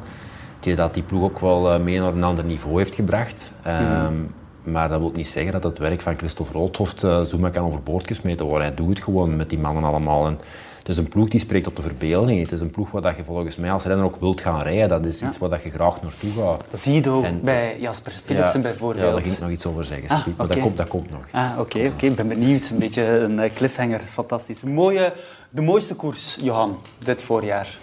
[0.61, 3.53] Die dat die ploeg ook wel eh, mee naar een ander niveau heeft gebracht.
[3.63, 4.15] Ehm,
[4.63, 8.07] Maar dat wil niet zeggen dat het werk van Christophe Roodhoft uh, zomaar kan overboord
[8.07, 8.67] gesmeten worden.
[8.67, 10.27] Hij doet het gewoon met die mannen allemaal.
[10.27, 10.39] En
[10.87, 12.41] het is een ploeg die spreekt op de verbeelding.
[12.41, 14.89] Het is een ploeg waar dat je volgens mij als renner ook wilt gaan rijden.
[14.89, 16.65] Dat is iets waar dat je graag naartoe gaat.
[16.71, 19.05] Dat zie je ook En- bij Jasper Philipsen Ja, bijvoorbeeld.
[19.07, 20.09] Ja, daar ging ik nog iets over zeggen.
[20.09, 21.21] Ah, maar dat, komt, dat komt nog.
[21.31, 22.07] Ah, oké, oké.
[22.07, 22.69] Ik ben benieuwd.
[22.69, 24.01] Een beetje een eh, cliffhanger.
[24.01, 24.63] Fantastisch.
[24.63, 25.13] Mooie,
[25.51, 27.79] de mooiste koers, Johan, dit voorjaar.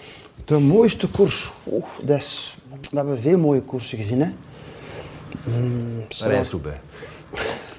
[0.46, 1.52] De mooiste koers.
[1.64, 2.58] Oh, dat is,
[2.92, 4.22] we hebben veel mooie koersen gezien.
[4.22, 4.32] Hè.
[5.44, 6.78] Mm, Parijs-Roubaix.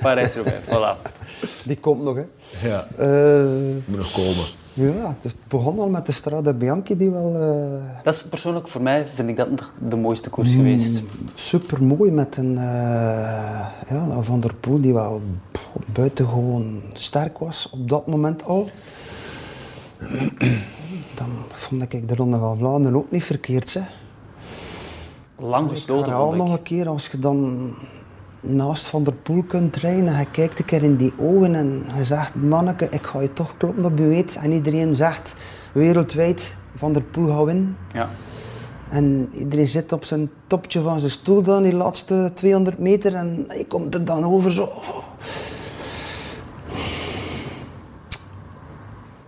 [0.01, 1.11] Parijs-Roubaix, voilà.
[1.69, 2.17] Die komt nog.
[2.17, 2.25] Hè.
[2.69, 2.87] Ja.
[2.97, 3.45] Eh,
[3.85, 4.63] Moet nog komen.
[4.75, 8.83] Ja, het begon al met de Strada Bianchi die wel eh, Dat is persoonlijk voor
[8.83, 11.03] mij, vind ik dat nog de mooiste koers geweest.
[11.35, 15.23] super mooi met een eh, ja, Van der Poel die wel
[15.93, 18.69] buitengewoon sterk was op dat moment al.
[21.15, 23.75] Dan vond ik de Ronde van Vlaanderen ook niet verkeerd.
[23.75, 23.81] Hè.
[25.39, 26.57] Lang Ik herhaal vond nog ik.
[26.57, 27.71] een keer, als je dan
[28.45, 31.85] naast Van der Poel kunt rijden en je kijkt een keer in die ogen en
[31.97, 34.37] je zegt, manneke, ik ga je toch kloppen op je weet.
[34.37, 35.35] En iedereen zegt
[35.73, 37.77] wereldwijd, Van der Poel gaat winnen.
[37.93, 38.09] Ja.
[38.91, 43.45] En iedereen zit op zijn topje van zijn stoel dan, die laatste 200 meter en
[43.49, 44.73] hij komt er dan over zo.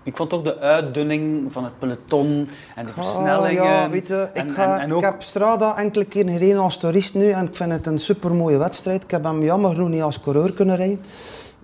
[0.06, 3.64] Ik vond toch de uitdunning van het peloton en de Ah, versnellingen.
[3.64, 6.58] ja, weet je, ik, en, ga, en, en ook, ik heb Strada enkele keer gereden
[6.60, 9.02] als toerist nu en ik vind het een supermooie wedstrijd.
[9.02, 11.00] Ik heb hem jammer genoeg niet als coureur kunnen rijden.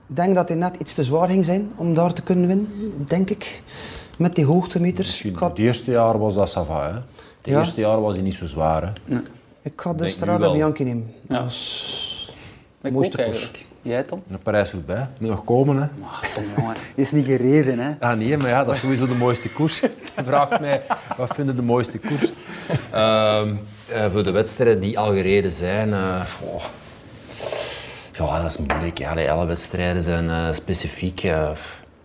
[0.08, 2.68] Ik denk dat hij net iets te zwaar ging zijn om daar te kunnen winnen,
[3.06, 3.62] denk ik.
[4.18, 5.06] Met die hoogtemeters.
[5.06, 6.86] Misschien Ik had, Het eerste jaar was dat Sava.
[6.88, 6.92] Hè?
[6.94, 7.02] Het
[7.42, 7.58] Ja.
[7.58, 8.92] eerste jaar was hij niet zo zwaar.
[9.04, 9.16] Hè?
[9.62, 10.52] ik ga de Strada.
[10.52, 11.14] Bianchi nemen.
[11.28, 11.38] Ja.
[11.38, 12.34] Dat is
[12.82, 13.38] ik mooiste ook koers.
[13.40, 13.70] eigenlijk.
[13.82, 14.22] Jij, Tom?
[14.26, 15.02] Naar Parijs-Roubaix.
[15.18, 15.76] Moet nog komen.
[15.76, 15.86] Hè?
[16.06, 16.76] Ach, Tom, jongen.
[16.94, 17.92] Is niet gereden, hè.
[18.00, 19.80] Ah nee, maar ja, dat is sowieso de mooiste koers.
[20.16, 20.82] Je vraagt mij,
[21.16, 22.32] wat vind je de mooiste koers?
[22.90, 23.54] Ehm,
[23.88, 25.92] eh, voor de wedstrijden die al gereden zijn...
[25.92, 26.64] eh, oh.
[28.12, 28.98] Ja, dat is moeilijk.
[28.98, 31.22] Ja, alle wedstrijden zijn eh, specifiek.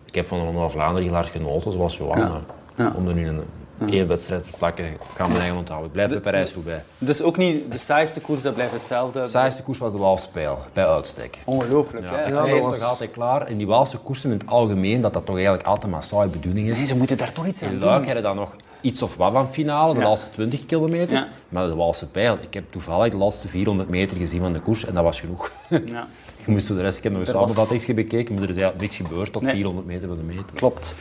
[0.06, 2.20] ik heb van de Ronde van Vlaanderen heel hard genoten, zoals Johan.
[2.20, 2.42] Ja.
[2.76, 2.92] Ja.
[2.96, 3.42] Om er nu een,
[3.90, 5.88] één wedstrijd te plakken, gaan we eigen onthouden.
[5.88, 6.82] Ik blijf bij Parijs-Roubaix.
[6.98, 9.22] Dus ook niet de saaiste koers, dat blijft hetzelfde.
[9.22, 11.38] De saaiste koers was de Waalse pijl, bij uitstek.
[11.46, 12.32] Ongelooflijk, Ja, hè.
[12.32, 13.50] dat Ja, was- altijd klaar.
[13.50, 16.70] In die Waalse koersen in het algemeen, dat dat toch eigenlijk altijd maar saaie bedoeling
[16.70, 16.78] is.
[16.78, 17.88] Nee, ze moeten daar toch iets aan In doen.
[17.90, 20.08] Luik hadden dan nog iets of wat van finale, de Ja.
[20.08, 21.14] laatste 20 kilometer.
[21.16, 21.28] Ja.
[21.50, 24.86] Maar de Waalse pijl, ik heb toevallig de laatste 400 meter gezien van de koers
[24.86, 25.52] en dat was genoeg.
[25.86, 26.08] Ja,
[26.46, 28.92] Je moest de rest, ik heb nog eens was- samenvattingen bekeken, maar er is eigenlijk
[28.92, 29.54] niks gebeurd tot Nee.
[29.54, 30.46] 400 meter van de meter.
[30.54, 30.96] klopt.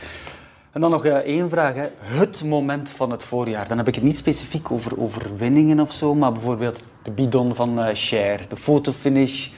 [0.71, 1.73] En dan nog eh, één vraag.
[1.73, 1.85] Hè.
[1.99, 3.67] Het moment van het voorjaar.
[3.67, 7.79] Dan heb ik het niet specifiek over overwinningen of zo, maar bijvoorbeeld de bidon van
[7.79, 9.49] eh Cher, de fotofinish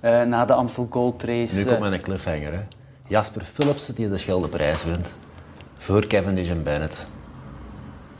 [0.00, 1.56] eh, na de Amstel Gold Race.
[1.56, 2.52] Nu komt mijn cliffhanger.
[2.52, 2.60] Hè.
[3.06, 5.14] Jasper Philipsen die de Scheldeprijs wint.
[5.76, 7.06] Voor Cavendish en Bennett.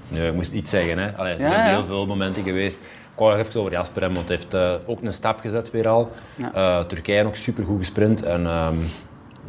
[0.08, 0.98] Nee, ik moest iets zeggen.
[0.98, 1.16] Hè.
[1.16, 1.76] Allee, er Ja, zijn ja.
[1.76, 2.78] heel veel momenten geweest.
[3.12, 5.88] Ik wou even over Jasper hebben, want hij heeft eh, ook een stap gezet weer
[5.88, 6.10] al.
[6.52, 6.84] Ja.
[6.84, 8.22] Turkije nog supergoed gesprint.
[8.22, 8.74] En, ehm,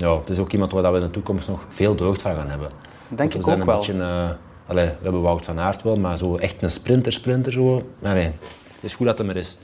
[0.02, 2.50] ja, het is ook iemand waar we in de toekomst nog veel deugd van gaan
[2.50, 2.70] hebben.
[3.08, 3.78] Denk we ik ook een wel.
[3.78, 4.30] Beetje, eh,
[4.68, 7.84] allee, we hebben Wout van Aert wel, maar zo echt een sprinter, sprinter zo.
[8.82, 9.58] Het is goed dat hij er is.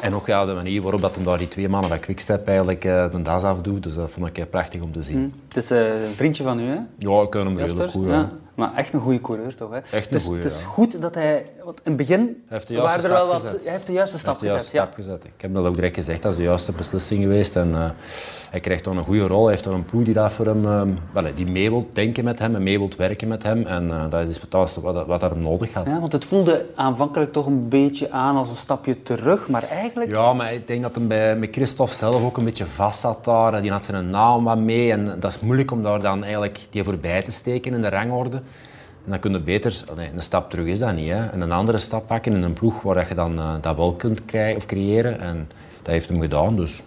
[0.00, 2.84] En ook ja, de manier waarop dat hem daar die twee mannen bij Quickstep eigenlijk
[2.84, 5.34] eh, de das afdoet, dus dat vond ik eh, prachtig om te zien.
[5.48, 6.78] Het is een vriendje van u, hè?
[6.98, 8.06] Ja, ik ken hem redelijk goed.
[8.06, 8.30] ja.
[8.56, 9.70] Maar echt een goede coureur, toch?
[9.70, 9.76] Hè?
[9.76, 11.46] een het is, goeie, het is goed dat hij...
[11.64, 13.42] Want in het begin heeft de juiste waren er wel wat...
[13.42, 13.62] gezet.
[13.62, 15.24] Hij heeft de juiste stap de juiste gezet, stap gezet.
[15.24, 17.56] Ik heb dat ook direct gezegd, dat is de juiste beslissing geweest.
[17.56, 17.90] En, eh,
[18.50, 19.42] hij krijgt dan een goede rol.
[19.42, 20.62] Hij heeft dan een ploeg die, dat voor hem,
[21.12, 23.66] wel, die mee wil denken met hem en mee wil werken met hem.
[23.66, 24.40] En eh, dat is
[24.80, 25.84] wat, wat hij hem nodig had.
[25.84, 25.90] ja.
[25.90, 30.10] ja, want het voelde aanvankelijk toch een beetje aan als een stapje terug, maar eigenlijk...
[30.10, 33.24] Ja, maar ik denk dat hem bij, met Christophe zelf ook een beetje vast zat
[33.24, 33.62] daar.
[33.62, 36.84] Die had zijn naam wat mee en dat is moeilijk om daar dan eigenlijk die
[36.84, 38.42] voorbij te steken in de rangorde.
[39.06, 41.26] En dan kun je beter, nee, een stap terug is dat niet, hè.
[41.26, 44.24] En een andere stap pakken in een ploeg waar je dan eh, dat wel kunt
[44.24, 45.20] krijgen of creëren.
[45.20, 45.48] En
[45.82, 46.82] dat heeft hem gedaan, dus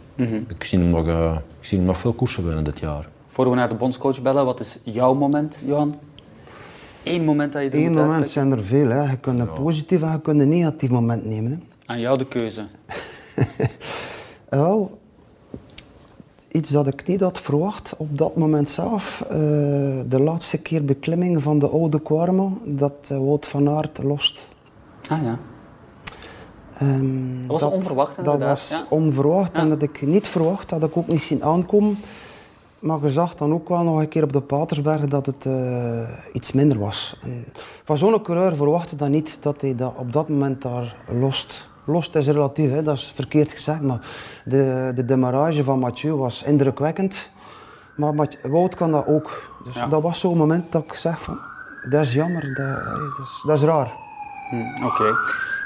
[0.48, 3.08] ik, zie hem nog, eh, ik zie hem nog veel koersen winnen dit jaar.
[3.28, 5.96] Voor we naar de bondscoach bellen, wat is jouw moment, Johan?
[7.04, 8.90] Eén moment dat je Eén moment zijn er veel.
[8.90, 9.12] Hè.
[9.12, 11.52] Je kunt een positief en je kunt een negatief moment nemen.
[11.52, 11.58] Hè.
[11.86, 12.66] Aan jou de keuze.
[14.50, 14.99] Wel,
[16.52, 19.22] iets dat ik niet had verwacht op dat moment zelf.
[19.30, 19.38] eh,
[20.08, 24.50] de laatste keer beklimming van de oude Quarmo, dat Wout van Aert lost.
[25.10, 25.38] Ah ja.
[26.78, 28.86] Ehm, Dat was onverwacht, Dat inderdaad, was ja.
[28.89, 31.97] onverwacht en dat ik niet verwacht, dat ik ook niet zien aankomen.
[32.80, 36.10] Maar je zag dan ook wel nog een keer op de Patersberg dat het eh,
[36.34, 37.20] iets minder was.
[37.24, 37.45] En
[37.84, 41.70] van zo'n coureur verwachtte dat niet, dat hij dat op dat moment daar lost.
[41.90, 42.84] Lost is relatief, hè?
[42.84, 44.00] dat is verkeerd gezegd, maar
[44.46, 47.30] de, de demarrage van Mathieu was indrukwekkend.
[47.96, 48.14] Maar
[48.44, 49.52] Wout kan dat ook.
[49.66, 49.88] Dus Ja.
[49.88, 51.40] dat was zo'n moment dat ik zeg van,
[51.90, 53.92] dat is jammer, dat, is, dat is raar.
[54.50, 55.04] Hm, Oké.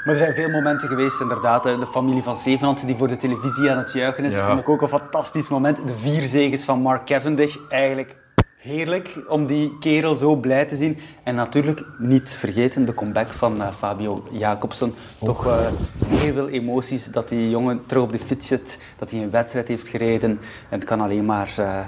[0.04, 1.62] Maar er zijn veel momenten geweest, inderdaad.
[1.62, 4.34] De familie van Zevenhand die voor de televisie aan het juichen is.
[4.34, 4.46] Ja.
[4.46, 5.76] Vond ik ook een fantastisch moment.
[5.86, 7.56] De vier zegens van Mark Cavendish.
[7.68, 8.16] Eigenlijk
[8.64, 10.98] heerlijk om die kerel zo blij te zien.
[11.22, 14.94] En natuurlijk niet vergeten de comeback van eh, Fabio Jacobsen.
[15.18, 15.66] Toch eh,
[16.06, 18.78] heel veel emoties dat die jongen terug op de fiets zit.
[18.98, 20.30] Dat hij een wedstrijd heeft gereden.
[20.68, 21.80] En het kan alleen maar eh,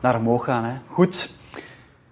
[0.00, 0.64] naar omhoog gaan.
[0.64, 0.74] Hè.
[0.88, 1.30] Goed.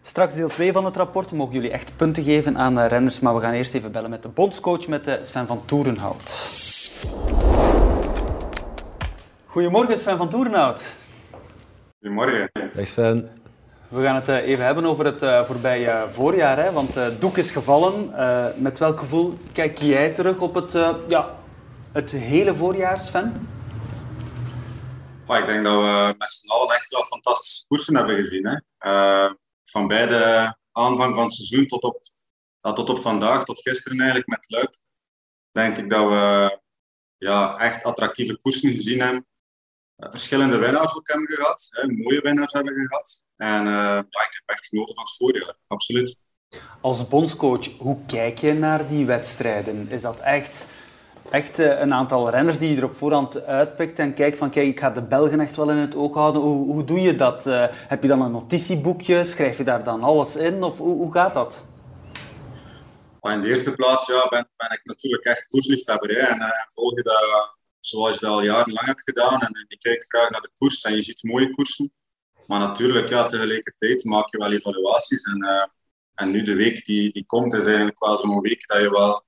[0.03, 3.41] Straks deel 2 van het rapport mogen jullie echt punten geven aan renners, maar we
[3.41, 6.33] gaan eerst even bellen met de bondscoach, met Sven van Toerenhout.
[9.47, 10.95] Goedemorgen Sven van Toerenhout.
[12.01, 12.51] Goedemorgen.
[12.75, 13.43] Dag Sven.
[13.95, 17.37] We gaan het eh, even hebben over het eh, voorbije eh, voorjaar, hè, want doek
[17.37, 18.13] is gevallen.
[18.63, 20.73] Met welk gevoel kijk jij terug op het,
[21.09, 21.39] ja,
[21.93, 23.49] het hele voorjaar, Sven?
[25.29, 28.47] Ik denk dat we met z'n allen echt wel fantastische koersen hebben gezien.
[28.47, 28.59] Hè.
[29.65, 32.01] Van bij de aanvang van het seizoen tot op,
[32.61, 34.79] tot op vandaag, tot gisteren eigenlijk met Luik,
[35.51, 36.59] denk ik dat we
[37.17, 39.27] ja, echt attractieve koersen gezien hebben.
[39.97, 43.23] Eh, verschillende winnaars ook hebben gehad, hè, mooie winnaars hebben gehad.
[43.37, 46.17] En eh, ja, ik heb echt genoten van het voorjaar, absoluut.
[46.81, 49.91] Als bondscoach, hoe kijk je naar die wedstrijden?
[49.91, 50.69] Is dat echt,
[51.31, 54.67] echt eh, een aantal renners die je er op voorhand uitpikt en kijkt van kijk,
[54.67, 56.43] ik ga de Belgen echt wel in het oog houden.
[56.43, 57.45] Hoe, hoe doe je dat?
[57.89, 59.25] Heb je dan een notitieboekje?
[59.25, 60.63] Schrijf je daar dan alles in?
[60.63, 61.65] Of hoe, hoe gaat dat?
[63.23, 66.11] In de eerste plaats ja, ben, ben ik natuurlijk echt koersliefhebber.
[66.11, 67.54] Hè, en, en volg je dat
[67.87, 69.41] zoals je dat al jarenlang hebt gedaan.
[69.41, 71.93] En, je kijkt graag naar de koers en je ziet mooie koersen.
[72.47, 75.25] Maar natuurlijk, ja, tegelijkertijd maak je wel evaluaties.
[75.25, 75.67] En, eh,
[76.15, 79.25] en nu de week die, die komt, is eigenlijk wel zo'n week dat je wel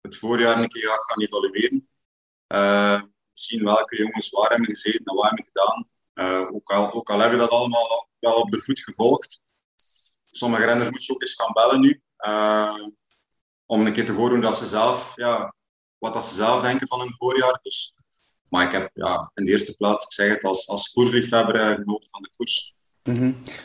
[0.00, 1.88] het voorjaar een keer gaat gaan evalueren.
[2.46, 3.02] Eh,
[3.32, 5.88] zien welke jongens waar hebben gezeten en wat hebben gedaan.
[6.12, 9.40] Eh, ook, al, ook al heb je dat allemaal wel op de voet gevolgd.
[10.24, 12.02] Sommige renners moet je ook eens gaan bellen nu.
[13.66, 15.54] Om een keer te horen dat ze zelf, ja,
[15.98, 17.58] wat dat ze zelf denken van hun voorjaar.
[17.62, 17.94] Dus,
[18.50, 22.10] maar ik heb ja, in de eerste plaats, ik zeg het, als, als koersliefhebber genoten
[22.10, 22.74] van de koers.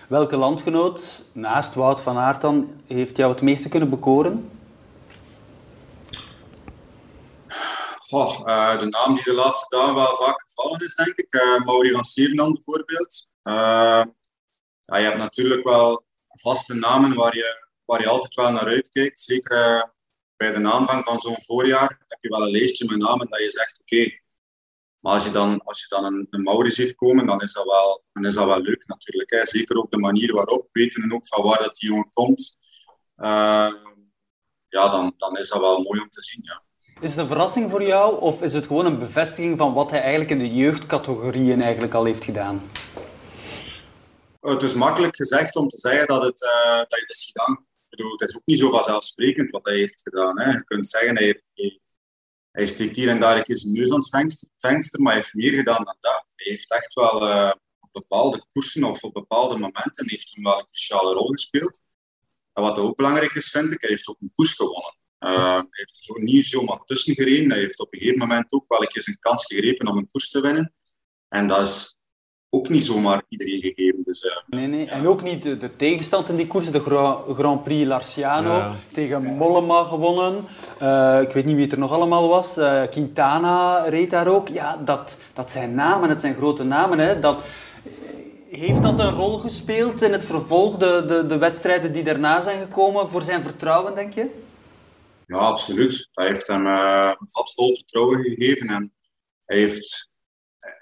[0.07, 4.49] Welke landgenoot, naast Wout van Aert dan, heeft jou het meeste kunnen bekoren?
[7.97, 11.59] Goh, eh, de naam die de laatste dagen wel vaak gevallen is, denk ik.
[11.65, 13.27] Mauri van Sierenand bijvoorbeeld.
[13.41, 14.03] Eh,
[14.85, 19.21] ja, je hebt natuurlijk wel vaste namen waar je, waar je altijd wel naar uitkijkt.
[19.21, 19.93] Zeker
[20.37, 23.51] bij de aanvang van zo'n voorjaar heb je wel een lijstje met namen dat je
[23.51, 24.23] zegt, oké.
[25.05, 28.03] Maar als je dan, als je dan een, een ziet komen, dan is dat wel,
[28.13, 29.29] dan is dat wel leuk natuurlijk.
[29.29, 29.45] Hè.
[29.45, 32.57] Zeker ook de manier waarop, weten ook van waar dat die jongen komt.
[33.15, 33.71] Eh,
[34.67, 36.63] ja, dan, dan is dat wel mooi om te zien, ja.
[36.99, 40.01] Is het een verrassing voor jou of is het gewoon een bevestiging van wat hij
[40.01, 42.71] eigenlijk in de jeugdcategorieën eigenlijk al heeft gedaan?
[44.39, 47.53] Het is makkelijk gezegd om te zeggen dat, het, eh, dat je het is gedaan.
[47.89, 50.39] Ik bedoel, het is ook niet zo vanzelfsprekend wat hij heeft gedaan.
[50.39, 50.51] Hè.
[50.51, 51.79] Je kunt zeggen, hij, hij,
[52.55, 55.33] hij steekt hier en daar een keer zijn neus aan het venster, maar hij heeft
[55.33, 56.25] meer gedaan dan dat.
[56.35, 60.59] Hij heeft echt wel eh, op bepaalde koersen of op bepaalde momenten heeft hem wel
[60.59, 61.81] een cruciale rol gespeeld.
[62.53, 64.97] En wat ook belangrijk is, vind ik, hij heeft ook een koers gewonnen.
[65.19, 67.49] Uh, hij heeft er zo niet zomaar tussen gereden.
[67.49, 70.41] Hij heeft op een gegeven moment ook wel een kans gegrepen om een koers te
[70.41, 70.73] winnen.
[71.27, 71.97] En dat is
[72.55, 74.01] ook niet zomaar iedereen gegeven.
[74.05, 74.85] Dus, uh, nee, nee.
[74.85, 78.75] En ook niet de, de tegenstand in die koers, de Grand Prix Larciano ja.
[78.91, 80.45] tegen Mollema gewonnen.
[80.81, 82.57] Uh, ik weet niet wie het er nog allemaal was.
[82.57, 84.47] Uh, Quintana reed daar ook.
[84.47, 86.99] Ja, dat, dat zijn namen, het zijn grote namen.
[86.99, 87.19] Hè.
[87.19, 87.37] Dat,
[88.57, 92.59] heeft dat een rol gespeeld in het vervolg, de, de, de wedstrijden die daarna zijn
[92.59, 94.29] gekomen, voor zijn vertrouwen, denk je?
[95.25, 96.09] Ja, absoluut.
[96.13, 98.93] Hij heeft hem uh, vat vol vertrouwen gegeven en
[99.45, 100.09] hij, heeft,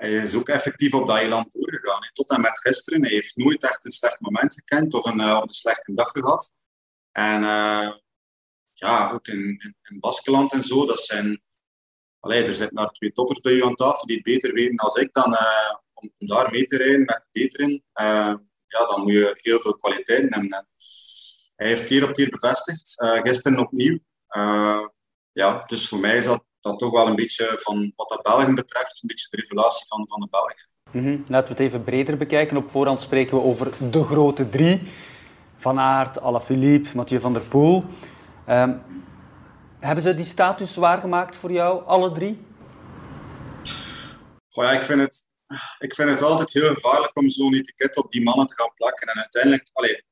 [0.04, 2.10] hij is ook effectief op dat eiland doorgegaan.
[2.14, 3.01] Tot en met gisteren.
[3.01, 6.54] Hij heeft nooit echt een slecht moment gekend of een, of een slechte dag gehad.
[7.12, 7.91] En uh,
[8.74, 11.41] ja, ook in, in, Baskeland en zo, dat zijn...
[12.20, 14.95] Allee, er zitten daar twee toppers bij u aan tafel die het beter weten dan
[14.95, 15.14] ik.
[15.14, 15.38] Dan,
[15.93, 17.84] om, om, daar mee te rijden met beteren,
[18.68, 20.49] ja, dan moet je heel veel kwaliteit hebben.
[20.49, 20.68] En
[21.56, 22.93] hij heeft keer op keer bevestigd.
[22.97, 23.99] gisteren opnieuw.
[25.32, 28.55] Ja, dus voor mij is dat, dat toch wel een beetje van wat dat Belgen
[28.55, 30.68] betreft, een beetje de revelatie van, van de Belgen.
[30.91, 31.26] Mm -hmm.
[31.28, 32.57] Laten we het even breder bekijken.
[32.57, 34.82] Op voorhand spreken we over de grote drie.
[35.57, 37.84] Van Aert, Alaphilippe, Mathieu van der Poel.
[38.49, 38.82] Um,
[39.80, 42.45] hebben ze die status waargemaakt voor jou, alle drie?
[44.49, 45.28] Goh, ja, ik, vind het,
[45.80, 49.07] ik vind het altijd heel gevaarlijk om zo'n etiket op die mannen te gaan plakken.
[49.07, 50.03] En uiteindelijk, allee,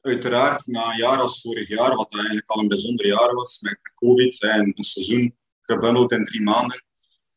[0.00, 3.78] uiteraard na een jaar als vorig jaar, wat eigenlijk al een bijzonder jaar was, met
[3.94, 5.36] COVID en een seizoen
[5.72, 6.82] gebundeld in drie maanden,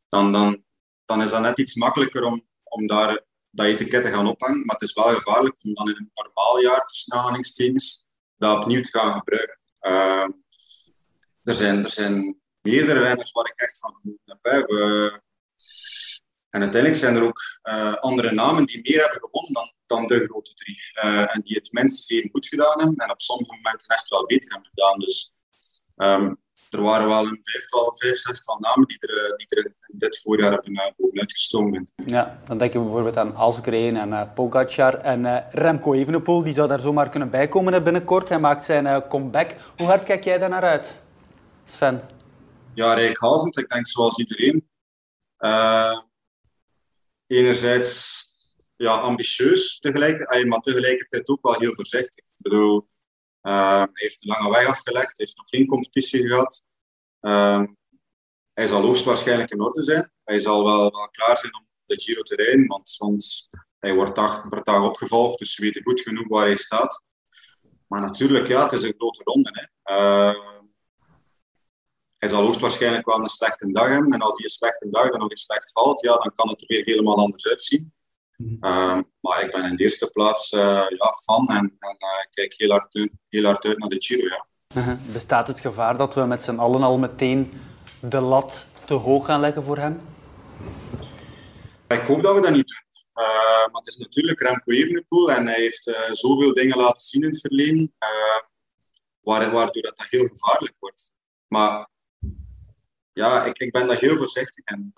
[0.09, 0.63] dan, dan,
[1.05, 4.65] dan is dat net iets makkelijker om, om daar dat etiket te gaan ophangen.
[4.65, 8.05] Maar het is wel gevaarlijk om dan in een normaal jaar tussen aanhalingstekens
[8.37, 9.59] dat opnieuw te gaan gebruiken.
[9.81, 10.27] Uh,
[11.43, 14.69] er, zijn, er zijn meerdere renners waar ik echt van heb.
[16.49, 20.25] En uiteindelijk zijn er ook uh, andere namen die meer hebben gewonnen dan, dan de
[20.25, 20.77] grote drie.
[21.03, 24.25] Uh, en die het minstens even goed gedaan hebben en op sommige momenten echt wel
[24.25, 24.99] beter hebben gedaan.
[24.99, 25.33] Dus
[25.95, 26.41] um,
[26.73, 30.19] er waren wel een vijftal, vijf, zestal namen die er, eh, die er in dit
[30.19, 31.91] voorjaar hebben uh, bovenuit gestoken.
[32.05, 36.43] Ja, dan denk je bijvoorbeeld aan Asgreen en uh, Pogacar en uh, Remco Evenepoel.
[36.43, 38.29] Die zou daar zomaar kunnen bijkomen binnenkort.
[38.29, 39.55] Hij maakt zijn comeback.
[39.77, 41.03] Hoe hard kijk jij daar naar uit,
[41.65, 42.01] Sven?
[42.73, 43.57] Ja, reikhalzend.
[43.57, 44.69] Ik denk zoals iedereen
[47.27, 48.19] enerzijds
[48.75, 52.25] ja, ambitieus, tegelijk, maar tegelijkertijd ook wel heel voorzichtig.
[52.25, 52.89] Ik bedoel,
[53.93, 56.63] heeft een lange weg afgelegd, heeft nog geen competitie gehad.
[57.21, 57.63] Uh,
[58.53, 60.11] hij zal hoogstwaarschijnlijk in orde zijn.
[60.23, 64.15] Hij zal wel, wel klaar zijn om de Giro te rijden, want soms hij wordt
[64.15, 67.03] dag per dag opgevolgd, dus ze weten goed genoeg waar hij staat.
[67.87, 69.69] Maar natuurlijk, ja, het is een grote ronde.
[69.83, 69.95] Hè.
[69.95, 70.59] Uh,
[72.17, 74.13] hij zal hoogstwaarschijnlijk wel een slechte dag hebben.
[74.13, 76.61] En als hij een slechte dag dan nog eens slecht valt, ja, dan kan het
[76.61, 77.93] er weer helemaal anders uitzien.
[78.61, 82.53] Uh, maar ik ben in de eerste plaats uh, ja, fan en, en uh, kijk
[82.57, 84.27] heel hard, uit, heel hard uit naar de Giro.
[84.27, 84.45] Ja.
[84.75, 84.97] Uh-huh.
[85.13, 87.53] Bestaat het gevaar dat we met z'n allen al meteen
[87.99, 89.99] de lat te hoog gaan leggen voor hem?
[91.87, 93.01] Ik hoop dat we dat niet doen.
[93.25, 93.25] Uh,
[93.71, 97.39] maar het is natuurlijk Remco Evenepoel en hij heeft zoveel dingen laten zien in het
[97.39, 97.93] verleden,
[99.21, 101.11] waardoor dat, dat heel gevaarlijk wordt.
[101.47, 101.89] Maar
[103.13, 104.93] ja, ik, ik ben daar heel voorzichtig in.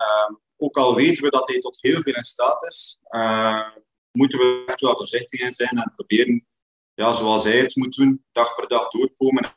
[0.56, 3.68] Ook al weten we dat hij tot heel veel in staat is, uh,
[4.12, 6.46] moeten we echt wel voorzichtig in zijn en proberen,
[6.94, 9.56] ja, zoals hij het moet doen, dag per dag doorkomen.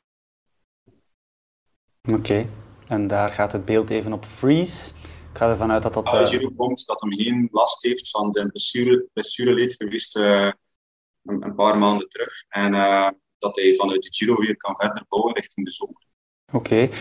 [2.01, 2.49] Oké, okay.
[2.87, 4.91] en daar gaat het beeld even op freeze.
[5.31, 6.05] Ik ga ervan uit dat dat...
[6.05, 6.47] Als uh...
[6.55, 10.51] komt, dat hij geen last heeft van zijn blessure, blessureleed geweest uh,
[11.23, 12.43] een, een, paar maanden terug.
[12.49, 16.05] En uh, dat hij vanuit de Giro weer kan verder bouwen richting de zomer.
[16.53, 16.57] Oké.
[16.57, 16.91] Okay.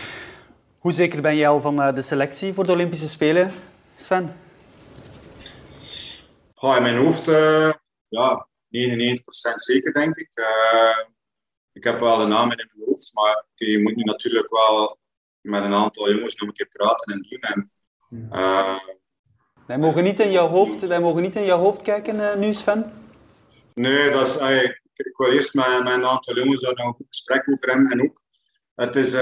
[0.77, 3.51] Hoe zeker ben jij al van de selectie voor de Olympische Spelen,
[3.97, 4.39] Sven?
[6.55, 7.71] Oh, in mijn hoofd, uh,
[8.07, 9.19] ja, 99%
[9.53, 10.29] zeker denk ik.
[10.35, 10.97] Uh,
[11.71, 14.97] ik heb wel de namen in mijn hoofd, maar je moet nu natuurlijk wel
[15.41, 17.39] met een aantal jongens nog een keer praten en doen.
[17.39, 17.71] En,
[19.67, 22.91] wij, mogen niet in jouw hoofd, wij mogen niet in jouw hoofd kijken nu, Sven?
[23.73, 27.05] Nee, dat is, ik, ik wil eerst met, met een aantal jongens daar nog een
[27.09, 27.91] gesprek over hebben.
[27.91, 28.21] En ook,
[28.75, 29.13] het is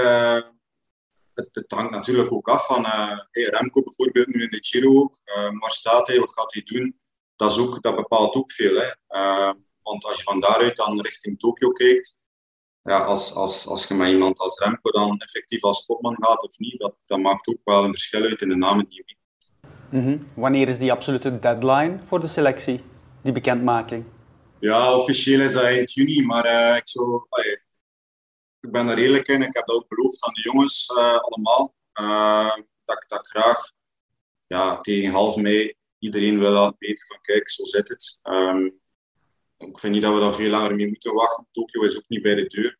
[1.36, 5.00] het, het, hangt natuurlijk ook af van uh, hey, Remco bijvoorbeeld nu in de Giro
[5.00, 5.20] ook.
[5.24, 6.18] Uh, waar staat hij?
[6.18, 7.00] Wat gaat hij doen?
[7.36, 8.80] Dat, is ook, dat bepaalt ook veel.
[8.80, 8.86] Hè.
[9.20, 12.16] Uh, want als je van daaruit dan richting Tokio kijkt,
[12.82, 16.58] ja, als, als, als je met iemand als Remco dan effectief als kopman gaat of
[16.58, 19.14] niet, dat, dat maakt ook wel een verschil uit in de namen die je.
[19.90, 20.28] Mm -hmm.
[20.34, 22.80] Wanneer is die absolute deadline voor de selectie,
[23.22, 24.04] die bekendmaking?
[24.60, 27.58] Ja, officieel is dat eind juni, maar ik zou, allee,
[28.66, 29.42] ik ben er eerlijk in.
[29.42, 31.74] Ik heb dat ook beloofd aan de jongens uh, allemaal.
[32.84, 33.70] Dat, dat ik graag
[34.46, 38.18] ja, tegen half mei iedereen wil laten weten van kijk, zo zit het.
[38.22, 38.80] Um,
[39.58, 41.48] ik vind niet dat we daar veel langer mee moeten wachten.
[41.50, 42.78] Tokio is ook niet bij de deur.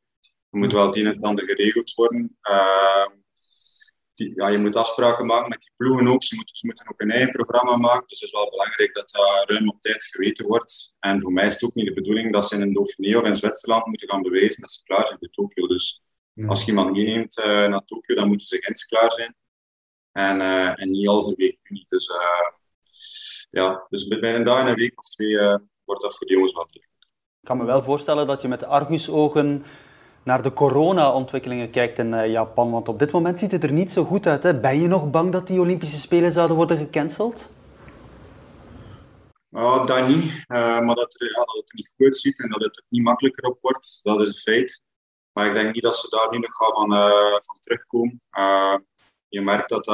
[0.50, 2.36] er moet wel het een en ander geregeld worden.
[2.40, 3.10] Ehm,
[4.16, 6.22] die, ja, je moet afspraken maken met die ploegen ook.
[6.22, 8.08] Ze moeten, ze moeten ook een eigen programma maken.
[8.08, 10.94] Dus het is wel belangrijk dat dat ruim op tijd geweten wordt.
[10.98, 13.24] En voor mij is het ook niet de bedoeling dat ze in een Dauphiné of
[13.24, 15.66] in Zwitserland moeten gaan bewijzen dat ze klaar zijn voor Tokio.
[15.66, 16.02] Dus
[16.46, 19.34] als je iemand meeneemt uh, naar Tokio, dan moeten ze eens klaar zijn.
[20.12, 21.84] En, uh, en niet halverwege juni.
[21.88, 22.50] Dus uh,
[23.50, 25.36] ja, dus bij een dag en een week of twee
[25.84, 26.94] wordt dat voor de jongens wel duidelijk.
[27.40, 29.64] Ik kan me wel voorstellen dat je met argusogen
[30.26, 32.70] naar de corona-ontwikkelingen kijkt in uh, Japan.
[32.70, 34.42] Want op dit moment ziet het er niet zo goed uit.
[34.42, 34.60] Hè?
[34.60, 37.50] Ben je nog bang dat die Olympische Spelen zouden worden gecanceld?
[39.50, 40.44] Oh, dat niet.
[40.48, 44.00] Maar dat, het er niet goed ziet en dat het er niet makkelijker op wordt,
[44.02, 44.82] dat is een feit.
[45.32, 48.20] Maar ik denk niet dat ze daar nu nog gaan van, uh, van terugkomen.
[49.28, 49.86] je merkt dat,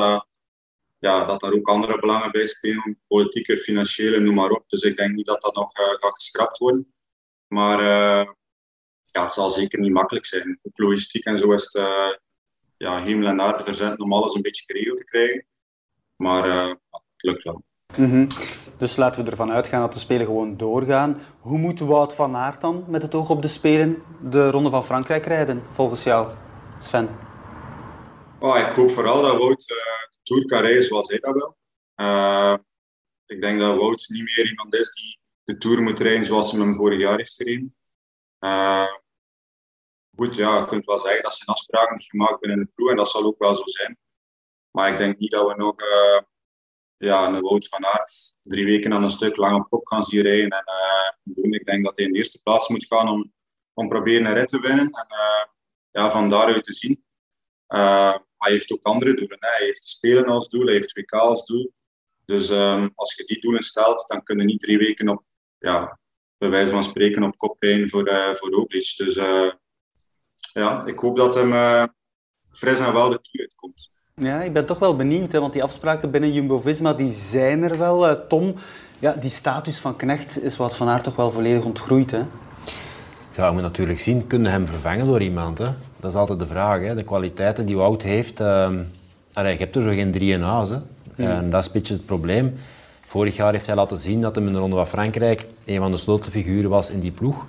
[0.98, 3.00] ja, dat daar ook andere belangen bij spelen.
[3.06, 4.64] Politieke, financiële, noem maar op.
[4.66, 6.94] Dus ik denk niet dat dat nog gaat geschrapt worden.
[7.46, 7.78] Maar
[9.12, 10.58] ja, het zal zeker niet makkelijk zijn.
[10.62, 12.12] Ook logistiek en zo is het uh,
[12.76, 15.46] ja, hemel en aarde verzet om alles een beetje geregeld te krijgen.
[16.16, 17.62] Maar uh, het lukt wel.
[17.96, 18.26] Mm
[18.78, 21.20] Dus laten we ervan uitgaan dat de Spelen gewoon doorgaan.
[21.40, 24.84] Hoe moet Wout van Aert dan, met het oog op de Spelen, de Ronde van
[24.84, 26.32] Frankrijk rijden, volgens jou,
[26.80, 27.08] Sven?
[28.38, 29.76] Oh, ik hoop vooral dat Wout uh,
[30.10, 31.56] de Tour kan rijden zoals hij dat wil.
[33.26, 36.60] ik denk dat Wout niet meer iemand is die de Tour moet rijden zoals hij
[36.60, 37.74] hem vorig jaar heeft gereden
[40.16, 43.10] goed, ja, je kunt wel zeggen dat zijn afspraken gemaakt binnen de ploeg en dat
[43.10, 43.98] zal ook wel zo zijn.
[44.70, 46.20] Maar ik denk niet dat we nog uh,
[46.96, 50.22] ja, een Wout van Aert drie weken aan een stuk lang op kop gaan zien
[50.22, 50.50] rijden.
[50.50, 51.52] En, uh.
[51.52, 53.32] Ik denk dat hij in de eerste plaats moet gaan om,
[53.74, 54.90] om proberen een rit te winnen.
[54.90, 55.44] En uh,
[55.90, 57.04] ja, van daaruit te zien.
[58.36, 59.38] hij heeft ook andere doelen.
[59.40, 61.72] Hij heeft Spelen als doel, hij heeft WK als doel.
[62.24, 65.24] Dus um, als je die doelen stelt, dan kun je niet drie weken op,
[65.58, 65.98] ja,
[66.38, 68.94] bij van spreken, op kop rijden voor, voor Roglic.
[68.96, 69.16] Dus
[70.52, 71.82] ja, ik hoop dat hem uh,
[72.50, 73.90] fris en wel de toer uitkomt.
[74.14, 77.78] Ja, ik ben toch wel benieuwd, hè, want die afspraken binnen Jumbo-Visma die zijn er
[77.78, 78.10] wel.
[78.10, 78.54] Uh, Tom,
[78.98, 82.10] ja, die status van Knecht is wat van haar toch wel volledig ontgroeid.
[82.10, 82.20] Hè?
[83.34, 85.58] Ja, je moet natuurlijk zien, kunnen hem vervangen door iemand?
[85.58, 85.68] Hè?
[86.00, 86.80] Dat is altijd de vraag.
[86.80, 86.94] Hè?
[86.94, 88.70] De kwaliteiten die Wout heeft, uh,
[89.30, 90.68] je hebt er zo geen drie in huis.
[90.68, 90.78] Hè?
[91.14, 91.26] Hmm.
[91.26, 92.58] En dat is een beetje het probleem.
[93.06, 95.90] Vorig jaar heeft hij laten zien dat hij in de Ronde van Frankrijk een van
[95.90, 97.46] de sleutelfiguren was in die ploeg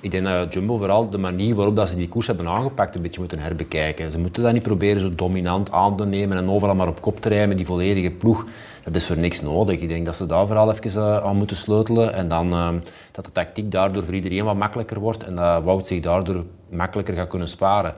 [0.00, 3.02] ik denk dat Jumbo vooral de manier waarop dat ze die koers hebben aangepakt een
[3.02, 4.10] beetje moeten herbekijken.
[4.10, 7.20] Ze moeten dat niet proberen zo dominant aan te nemen en overal maar op kop
[7.20, 8.44] te rijden met die volledige ploeg.
[8.84, 9.80] Dat is voor niks nodig.
[9.80, 12.68] Ik denk dat ze daar vooral even uh, aan moeten sleutelen en dan uh,
[13.10, 17.14] dat de tactiek daardoor voor iedereen wat makkelijker wordt en dat Wout zich daardoor makkelijker
[17.14, 17.94] gaat kunnen sparen.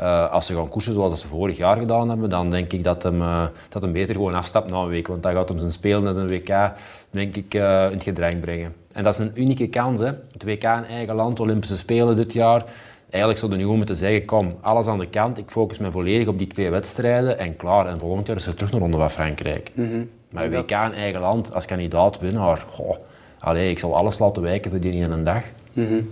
[0.00, 3.02] Uh, als ze gaan koersen zoals ze vorig jaar gedaan hebben, dan denk ik dat
[3.02, 5.06] hem, uh, dat hem beter gewoon afstapt na een week.
[5.06, 6.72] Want dan gaat hem zijn spelen en zijn WK
[7.10, 8.74] denk ik, uh, in het gedrang brengen.
[8.92, 10.00] En dat is een unieke kans.
[10.00, 10.06] Hè.
[10.32, 12.64] Het WK in eigen land, Olympische Spelen dit jaar.
[13.10, 15.38] Eigenlijk zouden we nu gewoon moeten zeggen, kom, alles aan de kant.
[15.38, 17.86] Ik focus me volledig op die twee wedstrijden en klaar.
[17.86, 19.70] En volgend jaar is er terug naar Ronde van Frankrijk.
[19.74, 20.10] Mm -hmm.
[20.30, 22.96] Maar WK in eigen land, als kandidaat winnaar, goh,
[23.38, 25.42] allez, ik zal alles laten wijken voor die in een dag.
[25.72, 26.10] Mm -hmm.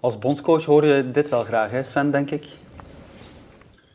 [0.00, 2.44] Als bondscoach hoor je dit wel graag, hè Sven, denk ik?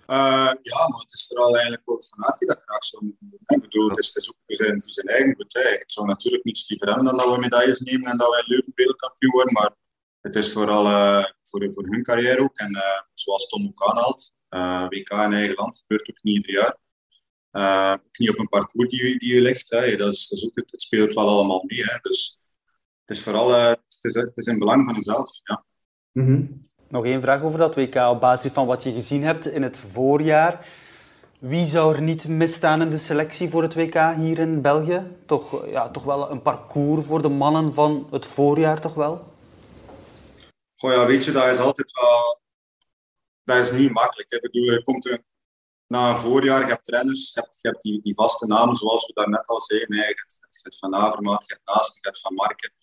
[0.07, 3.39] Uh, ja, maar het is vooral eigenlijk ook van Aert die dat graag zou doen.
[3.45, 5.55] Ik bedoel, het is, ook voor zijn, eigen goed.
[5.55, 8.43] Ik zou natuurlijk niets liever hebben dan dat we medailles nemen en dat we in
[8.47, 9.75] Leuven wereldkampioen worden, maar
[10.21, 12.57] het is vooral uh, voor, voor hun carrière ook.
[12.57, 14.33] En uh, zoals Tom ook aanhaalt,
[14.89, 16.77] WK in eigen land gebeurt ook niet ieder jaar.
[17.93, 19.69] ook niet op een parcours die, die je legt.
[19.69, 19.95] Hè.
[19.95, 21.83] Dat, is, dat het, speelt wel allemaal mee.
[21.83, 21.97] Hè.
[22.01, 22.39] Dus
[23.05, 25.29] het is vooral het is, het is in belang van jezelf.
[25.43, 25.65] Ja.
[26.11, 26.61] -hmm.
[26.87, 27.95] Nog één vraag over dat WK.
[27.95, 30.67] Op basis van wat je gezien hebt in het voorjaar,
[31.39, 35.01] wie zou er niet misstaan in de selectie voor het WK hier in België?
[35.25, 39.33] Toch, ja, toch wel een parcours voor de mannen van het voorjaar, toch wel?
[40.75, 42.39] Goh ja, weet je, dat is altijd wel...
[43.43, 44.31] Dat is niet makkelijk.
[44.31, 45.19] Ik bedoel, je komt
[45.87, 49.13] na een voorjaar, je hebt trainers, je hebt, hebt die, die vaste namen, zoals we
[49.13, 49.95] daarnet al zeiden.
[49.95, 52.73] Je, hebt, je hebt Van Avermaat, je hebt Naast, je hebt Van Marken.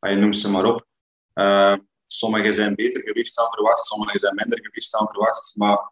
[0.00, 0.86] Je noemt ze maar op.
[1.34, 1.74] Uh,
[2.12, 5.52] Sommige zijn beter geweest dan verwacht, sommige zijn minder geweest dan verwacht.
[5.56, 5.90] Maar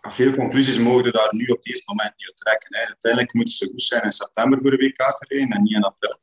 [0.00, 2.76] veel conclusies mogen we daar nu op dit moment niet trekken.
[2.76, 2.86] Hè.
[2.86, 5.82] Uiteindelijk moeten ze goed zijn in september voor de WK te rijden en niet in
[5.82, 6.20] april.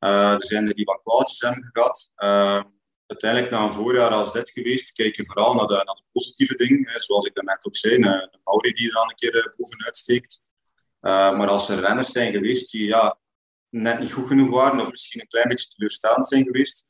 [0.00, 2.10] Uh, er zijn er die wat kwaaltjes hebben gehad.
[2.16, 2.62] Uh,
[3.06, 6.56] uiteindelijk, na een voorjaar als dit geweest, kijk je vooral naar de, naar de positieve
[6.56, 6.88] dingen.
[6.90, 7.00] Hè.
[7.00, 10.40] Zoals ik daarnet ook zei, de Mauri die er dan een keer eh, bovenuit steekt.
[11.00, 13.18] maar als er renners zijn geweest die ja,
[13.68, 16.86] net niet goed genoeg waren, of misschien een klein beetje teleurstaand zijn geweest,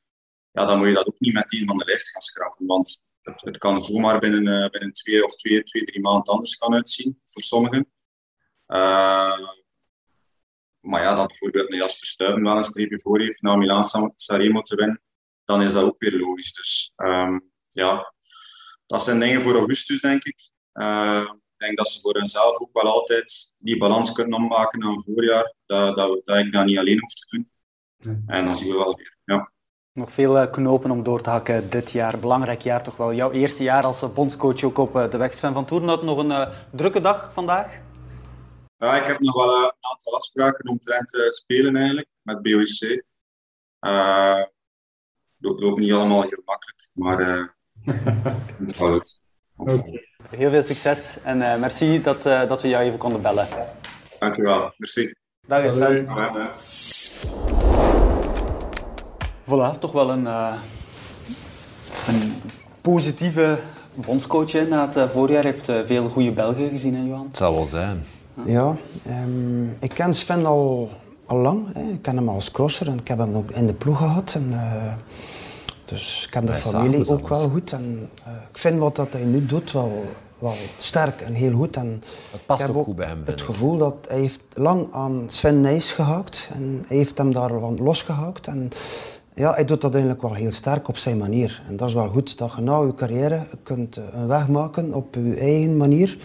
[0.57, 2.67] ja, dan moet je dat ook niet meteen van de lijst gaan schrappen.
[2.67, 6.55] Want het, het kan zomaar binnen, uh, binnen twee of twee, twee, drie maanden anders
[6.55, 7.93] gaan uitzien voor sommigen.
[8.67, 9.49] Uh,
[10.81, 13.85] maar ja, dat bijvoorbeeld een Jasper Stuyven wel een streepje voor heeft na Milaan
[14.15, 15.03] Sanremo te winnen,
[15.45, 16.55] dan is dat ook weer logisch.
[16.55, 18.15] Dus um, ja,
[18.87, 20.39] dat zijn dingen voor augustus, denk ik.
[20.73, 24.91] Uh, ik denk dat ze voor hunzelf ook wel altijd die balans kunnen ommaken naar
[24.91, 25.55] een voorjaar.
[25.67, 27.51] Dat, dat, dat ik dat niet alleen hoef te doen.
[28.27, 29.16] En dan zien we wel weer.
[29.97, 32.19] Nog veel eh, knopen om door te hakken dit jaar.
[32.19, 33.15] Belangrijk jaar toch wel.
[33.15, 35.35] Jouw eerste jaar als eh, bondscoach ook op de weg.
[35.35, 37.79] Sven van Toeren nog een uh, drukke dag vandaag?
[38.79, 43.05] Ja, ik heb nog wel een aantal afspraken omtrent te spelen eigenlijk, met BOIC.
[43.81, 47.19] Uh, het loopt niet allemaal heel makkelijk, maar
[48.65, 49.21] het gaat
[49.57, 50.01] goed.
[50.29, 53.49] Heel veel succes en uh, merci dat, uh, dat we jou even konden bellen.
[54.19, 55.15] Dankjewel, merci.
[55.47, 56.96] Dag Sven.
[59.47, 60.53] Voilà, toch wel een, uh,
[62.07, 62.35] een
[62.81, 63.59] positieve
[63.95, 64.67] bondscoach hè.
[64.67, 65.45] na het voorjaar.
[65.45, 67.27] heeft veel goede Belgen gezien, hè, Johan?
[67.27, 68.05] Het zal wel zijn.
[68.45, 68.77] Ja,
[69.09, 70.91] um, ik ken Sven al,
[71.27, 71.67] al lang.
[71.73, 71.83] Hè.
[71.83, 74.35] Ik ken hem als crosser en ik heb hem ook in de ploeg gehad.
[74.35, 74.55] En,
[75.85, 77.73] dus ik ken de familie ook wel goed.
[77.73, 80.05] En, uh, ik vind wat dat hij nu doet wel,
[80.39, 81.77] wel sterk en heel goed.
[81.77, 83.23] En dat past ook, goed bij hem.
[83.25, 87.79] Het gevoel dat hij heeft lang aan Sven Nijs gehaakt en hij heeft hem daarvan
[87.83, 88.47] losgehaakt.
[88.47, 88.71] En
[89.39, 91.63] ja, hij doet dat eigenlijk wel heel sterk op zijn manier.
[91.69, 95.15] En dat is wel goed dat je na je carrière kunt een weg maken op
[95.15, 96.19] je eigen manier.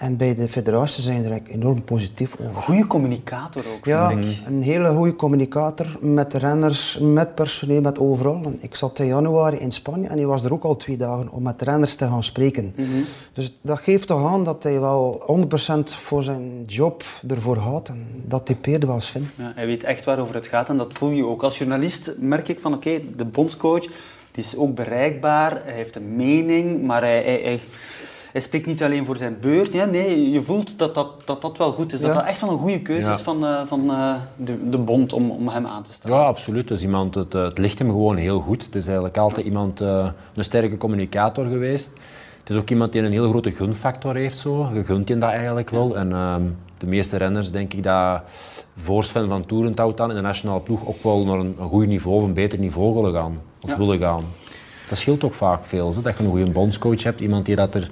[0.00, 2.62] En bij de federatie zijn er enorm positief over.
[2.62, 4.36] Goede communicator ook, ja, vind ik.
[4.46, 8.40] een hele goede communicator met renners, met personeel, met overal.
[8.44, 11.30] En ik zat in januari in Spanje en hij was er ook al twee dagen
[11.30, 12.72] om met renners te gaan spreken.
[12.76, 12.88] Mhm.
[13.32, 17.88] Dus dat geeft toch aan dat hij wel 100% voor zijn job ervoor gaat.
[17.88, 19.30] En dat typeerde wel Sven.
[19.34, 21.42] Ja, hij weet echt waarover het gaat en dat voel je ook.
[21.42, 23.86] Als journalist merk ik van oké, de bondscoach
[24.32, 27.60] die is ook bereikbaar, hij heeft een mening, maar hij, hij, hij
[28.32, 29.72] hij spreekt niet alleen voor zijn beurt.
[29.72, 32.00] Ja, nee, je voelt dat dat, dat, dat wel goed is.
[32.00, 35.12] Dat dat echt wel een goede keuze is van, uh, van uh, de, de bond
[35.12, 36.16] om, om hem aan te stellen.
[36.16, 36.68] Ja, absoluut.
[36.68, 38.64] Dus iemand, het, het ligt hem gewoon heel goed.
[38.64, 41.98] Het is eigenlijk altijd iemand, uh, een sterke communicator geweest.
[42.40, 44.38] Het is ook iemand die een heel grote gunfactor heeft.
[44.38, 44.70] Zo.
[44.72, 45.96] Je gunt je dat eigenlijk wel.
[45.96, 46.42] En ehm,
[46.78, 48.22] de meeste renners denk ik dat
[48.76, 51.86] voor Sven van Toerentout dan in de nationale ploeg ook wel naar een, een goed
[51.86, 53.38] niveau of een beter niveau willen gaan.
[53.60, 53.78] Of ja.
[53.78, 54.24] willen gaan.
[54.90, 56.02] Dat scheelt ook vaak veel.
[56.02, 57.90] Dat je een goede bondscoach hebt, iemand die dat er...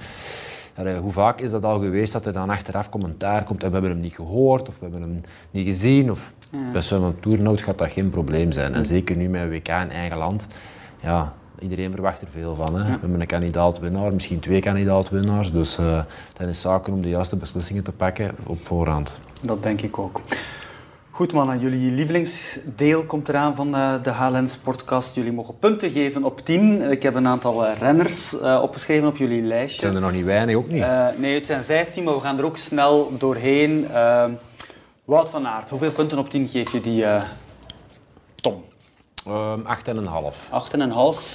[1.01, 3.91] Hoe vaak is dat al geweest dat er dan achteraf commentaar komt en we hebben
[3.91, 5.21] hem niet gehoord of we hebben hem
[5.51, 6.11] niet gezien?
[6.11, 6.33] Of...
[6.51, 6.71] Ja.
[6.73, 8.75] Bij van Toernout gaat dat geen probleem zijn.
[8.75, 10.47] En zeker nu met WK in eigen land.
[11.01, 12.75] Ja, iedereen verwacht er veel van.
[12.75, 12.85] Hè.
[12.85, 15.53] We hebben een kandidaat-winnaar, misschien twee kandidaat-winnaars.
[15.53, 19.21] Dus uh, dan is zaken om de juiste beslissingen te pakken op voorhand.
[19.43, 20.21] Dat denk ik ook.
[21.19, 25.15] Goed mannen, jullie lievelingsdeel komt eraan van de HLN Sportcast.
[25.15, 26.91] Jullie mogen punten geven op 10.
[26.91, 29.73] Ik heb een aantal renners uh, opgeschreven op jullie lijstje.
[29.73, 30.83] Het zijn er nog niet weinig, ook niet?
[30.83, 33.87] Uh, nee, het zijn 15, maar we gaan er ook snel doorheen.
[33.91, 34.25] Uh,
[35.05, 37.05] Wout van Aert, hoeveel punten op 10 geef je die
[38.35, 38.65] Tom?
[39.29, 39.71] Um, 8,5.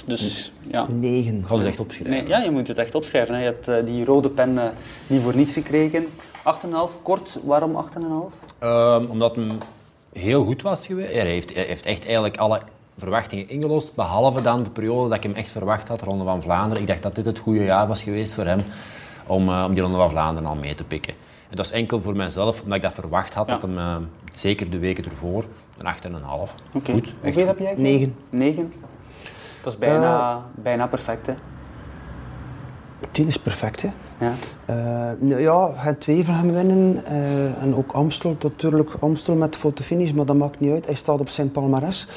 [0.00, 0.86] 8,5, dus ja.
[0.90, 1.38] 9.
[1.38, 2.10] Ik ga het echt opschrijven.
[2.10, 3.34] Nee, ja, je moet het echt opschrijven.
[3.34, 3.40] Hè.
[3.40, 4.58] Je hebt die rode pen
[5.06, 6.06] niet voor niets gekregen.
[6.44, 7.38] 8,5, kort.
[7.44, 8.58] Waarom 8,5?
[8.60, 9.50] Um, omdat hem
[10.12, 11.12] heel goed was geweest.
[11.12, 12.60] Hij heeft, hij heeft echt eigenlijk alle
[12.98, 16.82] verwachtingen ingelost, behalve dan de periode dat ik hem echt verwacht had, Ronde van Vlaanderen.
[16.82, 18.64] Ik dacht dat dit het goede jaar was geweest voor hem
[19.26, 21.14] om, uh, om die Ronde van Vlaanderen al mee te pikken.
[21.50, 23.52] En dat is enkel voor mijzelf, omdat ik dat verwacht had, ja.
[23.52, 23.96] dat hem uh,
[24.32, 25.44] zeker de weken ervoor
[25.78, 26.22] een 8,5.
[26.72, 26.94] Okay.
[26.94, 27.12] Goed.
[27.20, 27.74] Hoeveel heb jij?
[27.76, 28.16] 9.
[28.30, 28.72] 9?
[29.62, 31.34] Dat is bijna, uh, bijna perfect, hè?
[33.10, 33.88] 10 is perfect, hè?
[34.24, 34.34] Ja,
[35.20, 40.36] uh, ja het Twevelgem winnen uh, en ook Amstel, natuurlijk Amstel met fotofinish, maar dat
[40.36, 40.86] maakt niet uit.
[40.86, 42.08] Hij staat op zijn palmares.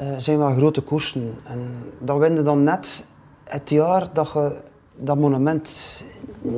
[0.00, 1.34] Uh, zijn wel grote koersen.
[1.44, 1.60] En
[1.98, 3.04] dat winde dan net
[3.44, 4.56] het jaar dat je
[4.96, 6.04] dat monument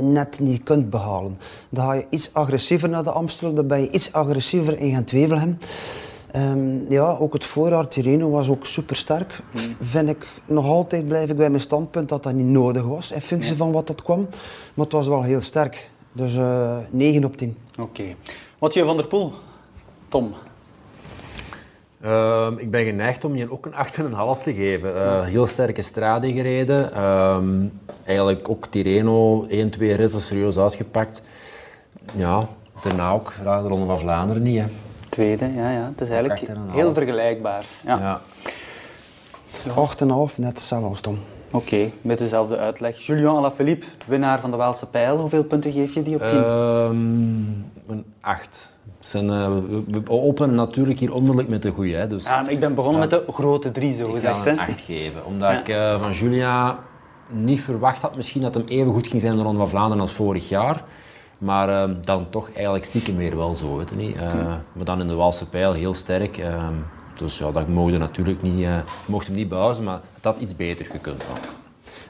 [0.00, 1.38] net niet kunt behalen.
[1.68, 5.06] Dan ga je iets agressiever naar de Amstel, dan ben je iets agressiever in het
[5.06, 5.58] Twevelgem.
[6.36, 9.40] Um, ja, ook het voorjaar Tirreno was ook super sterk.
[9.50, 9.76] Hmm.
[9.80, 13.20] Vind ik nog altijd blijf ik bij mijn standpunt dat dat niet nodig was in
[13.20, 13.58] functie Nee.
[13.58, 14.28] van wat dat kwam.
[14.74, 15.90] Maar het was wel heel sterk.
[16.12, 17.56] Dus eh 9 op 10.
[17.80, 18.02] Oké.
[18.58, 19.32] Mathieu van der Poel.
[20.08, 20.34] Tom.
[22.00, 24.96] Ehm, ik ben geneigd om je ook een 8,5 te geven.
[25.04, 26.92] Eh, heel sterke strade gereden.
[26.92, 27.68] Ehm,
[28.04, 31.22] eigenlijk ook Tirreno, 1, 2 ritten serieus uitgepakt.
[32.16, 32.48] Ja,
[32.82, 34.58] daarna ook de Ronde van Vlaanderen niet.
[34.60, 34.66] Hè.
[35.16, 35.84] Tweede, ja, ja.
[35.90, 36.52] Het is eigenlijk 8,5.
[36.72, 37.64] heel vergelijkbaar.
[37.86, 37.98] Ja.
[37.98, 38.20] Ja.
[39.68, 41.18] 8,5, net hetzelfde als Tom.
[41.50, 42.98] Oké, met dezelfde uitleg.
[42.98, 45.16] Julien Alaphilippe, winnaar van de Waalse Pijl.
[45.18, 46.28] Hoeveel punten geef je die op 10?
[46.44, 46.90] Ehm,
[47.92, 48.70] een 8.
[49.00, 51.94] Zijn, eh, we, we openen natuurlijk hier onmiddellijk met de goeie.
[51.94, 54.40] Hè, dus ja, maar ik ben begonnen met de grote drie, zo ik gezegd.
[54.40, 54.66] ga een hè.
[54.66, 55.24] 8 geven.
[55.24, 55.58] Omdat Ja.
[55.60, 56.78] ik eh, van Julia
[57.28, 60.00] niet verwacht had misschien dat hem even goed ging zijn in de Ronde van Vlaanderen
[60.02, 60.84] als vorig jaar.
[61.38, 64.16] Maar eh, dan toch eigenlijk stiekem weer wel zo, weet niet.
[64.16, 64.34] Eh,
[64.72, 66.38] Maar dan in de Waalse pijl heel sterk.
[66.38, 66.66] eh,
[67.18, 68.76] dus ja, dat mocht natuurlijk niet, eh,
[69.06, 71.20] mocht hem niet buizen, maar het had iets beter gekund.
[71.20, 71.36] dan.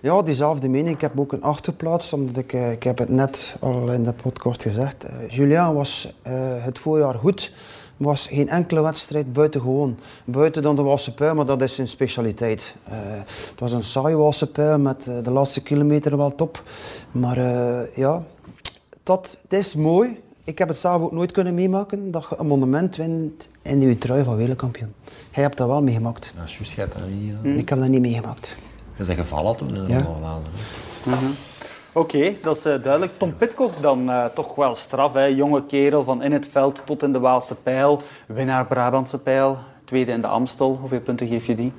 [0.03, 0.95] Ja, diezelfde mening.
[0.95, 4.13] Ik heb ook een achterplaats, omdat ik, eh, ik heb het net al in de
[4.13, 5.07] podcast gezegd.
[5.29, 6.13] Julien was
[6.61, 7.53] het voorjaar goed,
[7.97, 9.99] was geen enkele wedstrijd buitengewoon.
[10.25, 12.77] Buiten dan de Walse Pijl, maar dat is zijn specialiteit.
[12.91, 16.63] Het was een saaie Walse Pijl met de laatste kilometer wel top.
[17.13, 17.39] Maar
[17.95, 18.23] ja,
[19.07, 20.21] dat, het is mooi.
[20.45, 23.99] Ik heb het zelf ook nooit kunnen meemaken dat je een monument wint in je
[23.99, 24.95] trui van wereldkampioen.
[25.33, 26.33] Jij hebt dat wel meegemaakt.
[26.35, 27.59] Ja, juist, jij hebt dat niet gedaan.
[27.59, 28.57] Ik heb dat niet meegemaakt.
[28.97, 30.03] Dat is een gevallen toen in de Ja.
[30.03, 31.35] Vlaanderen.
[31.93, 33.13] Oké, dat is eh, duidelijk.
[33.17, 35.13] Tom Pitcock dan eh, toch wel straf.
[35.13, 35.25] Hè?
[35.25, 38.01] Jonge kerel van in het veld tot in de Waalse pijl.
[38.27, 39.59] Winnaar Brabantse pijl.
[39.85, 40.77] Tweede in de Amstel.
[40.81, 41.73] Hoeveel punten geef je die?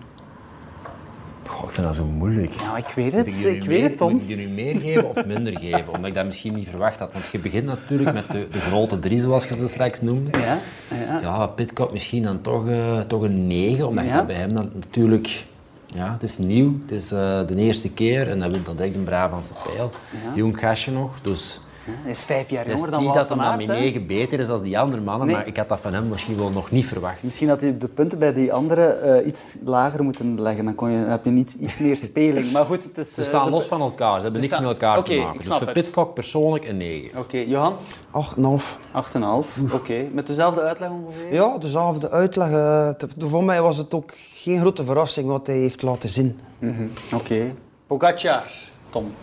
[1.48, 2.52] Goh, ik vind dat zo moeilijk.
[2.52, 3.42] Ja, ik weet het.
[3.42, 4.12] je nu Ik weet meer- het, Tom.
[4.12, 5.88] Moet ik je nu meer geven of minder geven?
[5.94, 7.14] Omdat ik dat misschien niet verwacht had.
[7.14, 10.32] Want je begint natuurlijk met de, de grote drie, zoals je ze straks noemde.
[10.40, 10.60] Ja,
[11.08, 11.20] ja.
[11.22, 14.18] Ja, Pitcock misschien dan toch, eh, toch een 9, omdat je Ja.
[14.18, 15.46] dat bij hem dan natuurlijk...
[15.94, 18.96] Ja, het is nieuw, het is eh, de eerste keer en hij wint dan direct
[18.96, 19.92] een Brabantse pijl.
[20.36, 21.62] Jong gastje nog, dus...
[21.90, 23.68] Hij is vijf jaar jonger dan niet dat hem van dan?
[23.68, 25.36] 9 beter is dan die andere mannen, Nee.
[25.36, 27.24] maar ik had dat van hem misschien wel nog niet verwacht.
[27.24, 30.66] Misschien had hij de punten bij die andere eh, iets lager moeten leggen.
[30.66, 32.52] Dan, kon je, dan heb je niet, iets meer speling.
[32.52, 33.14] Maar goed, het is...
[33.14, 35.16] Ze eh, staan de- los van elkaar, ze hebben Ze niks staan- met elkaar te
[35.16, 35.42] maken.
[35.42, 35.72] Dus voor.
[35.72, 37.20] Pitcock persoonlijk een 9.
[37.20, 37.76] Oké, Johan?
[38.12, 38.80] 8,5.
[38.92, 39.74] 8,5.
[39.74, 41.34] Oké, met dezelfde uitleg ongeveer?
[41.34, 42.48] Ja, dezelfde uitleg.
[42.52, 46.40] eh, te- Voor mij was het ook geen grote verrassing wat hij heeft laten zien.
[46.60, 47.54] Mhm, Oké.
[47.88, 48.44] Pogacar,
[48.90, 49.14] Tom.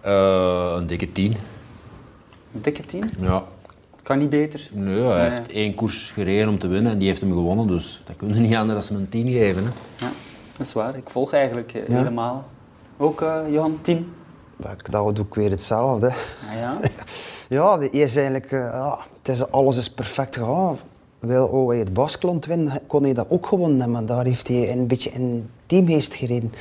[0.00, 1.36] Eh, een dikke 10.
[2.56, 3.10] Een dikke 10?
[3.20, 3.44] Ja.
[4.02, 4.68] Kan niet beter.
[4.72, 8.02] Nee, hij heeft één koers gereden om te winnen en die heeft hem gewonnen, dus
[8.06, 9.62] dat kun je niet anders dan hem een 10 geven.
[9.64, 9.68] Hè.
[10.06, 10.12] Ja,
[10.56, 10.96] dat is waar.
[10.96, 11.94] Ik volg eigenlijk eh, Ja.
[11.96, 12.44] helemaal.
[12.96, 14.12] Ook eh, Johan, 10?
[14.56, 16.06] Maar ik- Dat doe ik weer hetzelfde.
[16.06, 16.78] Ah, ja.
[17.48, 20.76] Ja, die is eigenlijk, eh, ja, het is, alles is perfect gegaan.
[21.18, 24.06] Wil oh, hij het Baskeland winnen, kon hij dat ook gewonnen hebben.
[24.06, 26.52] Daar heeft hij een beetje in teamgeest gereden.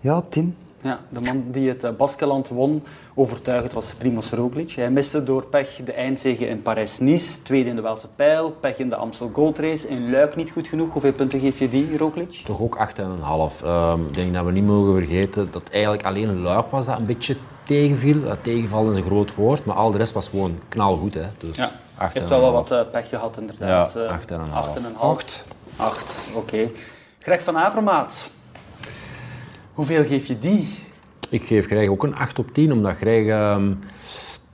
[0.00, 0.56] Ja, tien.
[0.82, 2.82] Ja, de man die het Baskeland won,
[3.20, 4.70] overtuigend was Primoz Roglic.
[4.70, 8.88] Hij miste door pech de eindzege in Parijs-Nice, tweede in de Waalse Pijl, pech in
[8.88, 10.92] de Amstel Gold Race, in Luik niet goed genoeg.
[10.92, 12.32] Hoeveel punten geef je die, Roglic?
[12.44, 13.64] Toch ook 8,5.
[13.64, 17.06] Ehm ik denk dat we niet mogen vergeten dat eigenlijk alleen Luik was dat een
[17.06, 18.22] beetje tegenviel.
[18.22, 21.14] Dat tegenval is een groot woord, maar al de rest was gewoon knalgoed.
[21.14, 21.26] Hè.
[21.38, 22.12] Dus Ja, 8,5.
[22.12, 23.92] heeft wel wat eh, pech gehad inderdaad.
[23.92, 24.16] Ja, Eh, 8,5.
[24.52, 24.96] 8,5.
[25.00, 25.44] Acht.
[25.76, 26.68] 8, oké.
[27.18, 28.30] Greg van Avermaat,
[29.72, 30.78] hoeveel geef je die?
[31.30, 33.72] Ik geef Greg ook een 8 op 10, omdat Greg ehm,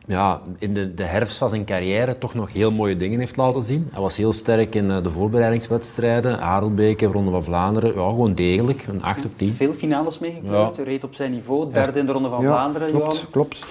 [0.06, 3.62] ja, in de, de herfst van zijn carrière toch nog heel mooie dingen heeft laten
[3.62, 3.88] zien.
[3.92, 7.88] Hij was heel sterk in eh, de voorbereidingswedstrijden, Harelbeke, Ronde van Vlaanderen.
[7.94, 9.52] Ja, gewoon degelijk, een 8 op 10.
[9.52, 13.14] Veel finales meegekleurd, reed op zijn niveau, derde in de Ronde van Ja, Vlaanderen, klopt.
[13.14, 13.30] Johan.
[13.30, 13.64] klopt.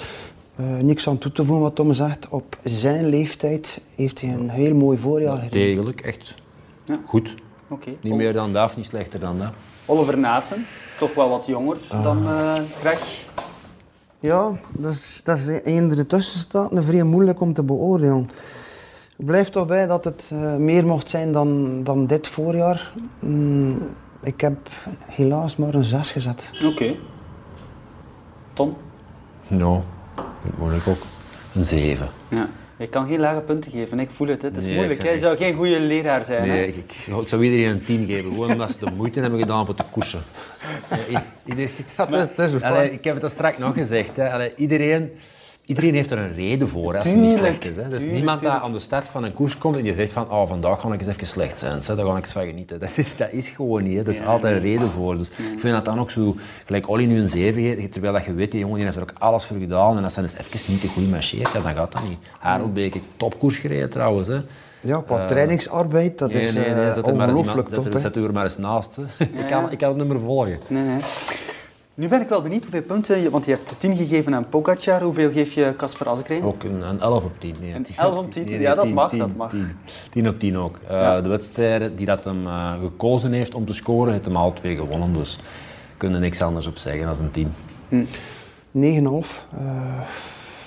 [0.55, 2.27] Eh, niks aan toe te voegen wat Tom zegt.
[2.29, 5.59] Op zijn leeftijd heeft hij een heel mooi voorjaar gereden.
[5.59, 6.35] Degelijk, echt
[6.85, 6.99] Ja.
[7.05, 7.33] goed.
[7.67, 7.89] Oké.
[8.01, 9.51] Niet meer dan dat, of niet slechter dan dat.
[9.85, 10.65] Oliver Naassen,
[10.97, 13.23] toch wel wat jonger dan eh Greg.
[14.19, 18.29] Ja, dat is, dat is een er tussen staat, vrij moeilijk om te beoordelen.
[19.17, 22.93] Ik blijf toch bij dat het eh, meer mocht zijn dan, dan dit voorjaar.
[23.19, 23.89] Mm,
[24.21, 24.69] ik heb
[24.99, 26.51] helaas maar een 6 gezet.
[26.63, 26.95] Oké.
[28.53, 28.77] Tom?
[29.47, 29.81] Ja,
[30.57, 31.01] moeilijk ook.
[31.53, 32.07] Een 7.
[32.27, 32.49] Ja.
[32.77, 34.41] Je kan geen lage punten geven, ik voel het.
[34.41, 35.03] Het is Nee, moeilijk.
[35.03, 35.11] ik.
[35.13, 36.41] Je zou geen goede leraar zijn.
[36.41, 36.47] hè.
[36.47, 39.39] Nee, ik, ik, zou- ik iedereen een 10 geven, gewoon omdat ze de moeite hebben
[39.39, 40.21] gedaan voor te koersen.
[40.89, 42.61] Ja, i- ieder- Ja, dat is- dat is.
[42.61, 44.17] Allee, ik heb het al straks nog gezegd.
[44.17, 44.31] Hè.
[44.31, 45.11] Allee, iedereen,
[45.65, 47.75] iedereen heeft er een reden voor als het niet slecht is.
[47.75, 47.81] Hè.
[47.81, 48.63] Tuurlijk, niemand dat tuurlijk.
[48.63, 50.99] aan de start van een koers komt en die zegt van oh, vandaag ga ik
[50.99, 51.81] eens even slecht zijn.
[51.85, 51.95] Hè.
[51.95, 52.79] Daar ga ik eens van genieten.
[52.85, 53.93] Dat is, dat is gewoon niet.
[53.93, 53.99] Hè.
[54.01, 55.17] Er is Ja, altijd een reden voor.
[55.17, 56.35] Dus ik vind dat dan ook zo,
[56.65, 59.03] gelijk Olly nu een 7 geeft, terwijl dat je weet, die jongen die heeft er
[59.03, 61.73] ook alles voor gedaan en als hij eens even niet te goed marcheert, ja, dan
[61.73, 62.17] gaat dat niet.
[62.39, 64.27] Haroldbeek, topkoers gereden trouwens.
[64.27, 64.39] Hè.
[64.81, 67.87] Ja, qua trainingsarbeid, dat Nee, is nee, nee, eh, ongelooflijk top.
[67.97, 68.95] Zet u er maar eens naast.
[68.95, 69.25] Hè.
[69.41, 70.59] ik, kan, ik kan het nummer volgen.
[70.67, 70.99] Nee, nee.
[71.95, 75.01] Nu ben ik wel benieuwd hoeveel punten, je- want je hebt 10 gegeven aan Pogacar.
[75.01, 76.43] Hoeveel geef je Casper Asgreen?
[76.43, 77.55] Ook een, een 11 op 10.
[77.61, 78.59] Nee, Een 10 11 op 10?
[78.59, 79.49] Ja, dat mag, dat mag.
[79.51, 79.67] 10,
[80.09, 80.79] 10 op 10 ook.
[80.89, 81.21] Ja.
[81.21, 84.75] De wedstrijden die dat hem eh, gekozen heeft om te scoren, heeft hem al twee
[84.75, 85.13] gewonnen.
[85.13, 85.39] Dus
[85.97, 87.53] kunnen niks anders op zeggen dan een 10.
[89.23, 89.47] 9,5.
[89.57, 89.99] Eh,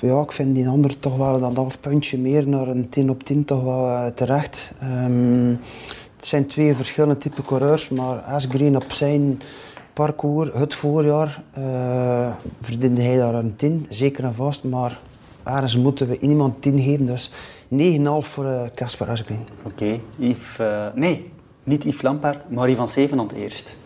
[0.01, 3.22] ja, ik vind die ander toch wel dat half puntje meer naar een 10 op
[3.22, 4.72] 10 toch wel terecht.
[4.81, 5.49] Ehm,
[6.16, 9.41] het zijn twee verschillende type coureurs, maar Asgreen op zijn
[10.05, 12.31] parcours, het voorjaar, eh,
[12.61, 14.65] verdiende hij daar een 10, zeker en vast.
[14.65, 14.99] Maar
[15.45, 17.31] ergens moeten we iemand 10 geven, dus
[17.69, 19.47] 9,5 voor eh, Casper Asgreen.
[19.63, 20.59] Oké, Yves...
[20.59, 21.31] eh, nee,
[21.65, 23.77] niet Yves Lampaard, maar Marie van Zevenand eerst.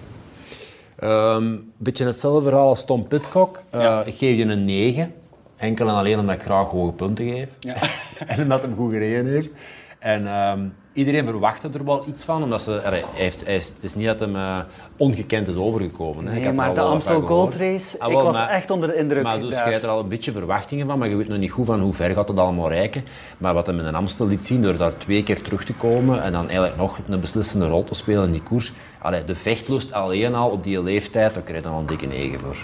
[0.97, 3.63] Een beetje hetzelfde verhaal als Tom Pitcock.
[3.71, 4.03] Eh, Ja.
[4.05, 5.13] Ik geef je een 9.
[5.57, 7.49] Enkel en alleen omdat ik graag hoge punten geef.
[7.61, 7.75] Ja.
[8.27, 9.51] en omdat hij hem goed gereden heeft.
[9.99, 10.61] En ehm,
[10.93, 14.07] iedereen verwachtte er wel iets van, omdat ze, hij heeft, hij is, het is niet
[14.07, 14.59] dat hem eh,
[14.97, 16.25] ongekend is overgekomen.
[16.27, 16.31] Hè.
[16.33, 17.55] Ik Nee, had maar de Amstel Gold.
[17.57, 19.99] Race, Ah, ik was maar- echt onder de indruk Maar dus je hebt er al
[20.01, 22.41] een beetje verwachtingen van, maar je weet nog niet goed van hoe ver gaat het
[22.41, 23.05] allemaal reiken.
[23.39, 26.23] Maar wat hem in een Amstel liet zien, door daar twee keer terug te komen
[26.23, 28.73] en dan eigenlijk nog een beslissende rol te spelen in die koers.
[28.99, 32.07] Allee, de vechtlust alleen al op die leeftijd, daar krijg je dan wel een dikke
[32.07, 32.57] 9 voor.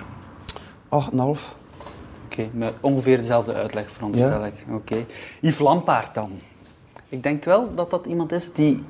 [0.89, 1.55] 8,5.
[2.25, 4.47] Oké, met ongeveer dezelfde uitleg veronderstel Ja.
[4.47, 4.55] ik.
[4.75, 5.05] Oké.
[5.41, 6.31] Yves Lampaard dan.
[7.09, 8.85] Ik denk wel dat dat iemand is die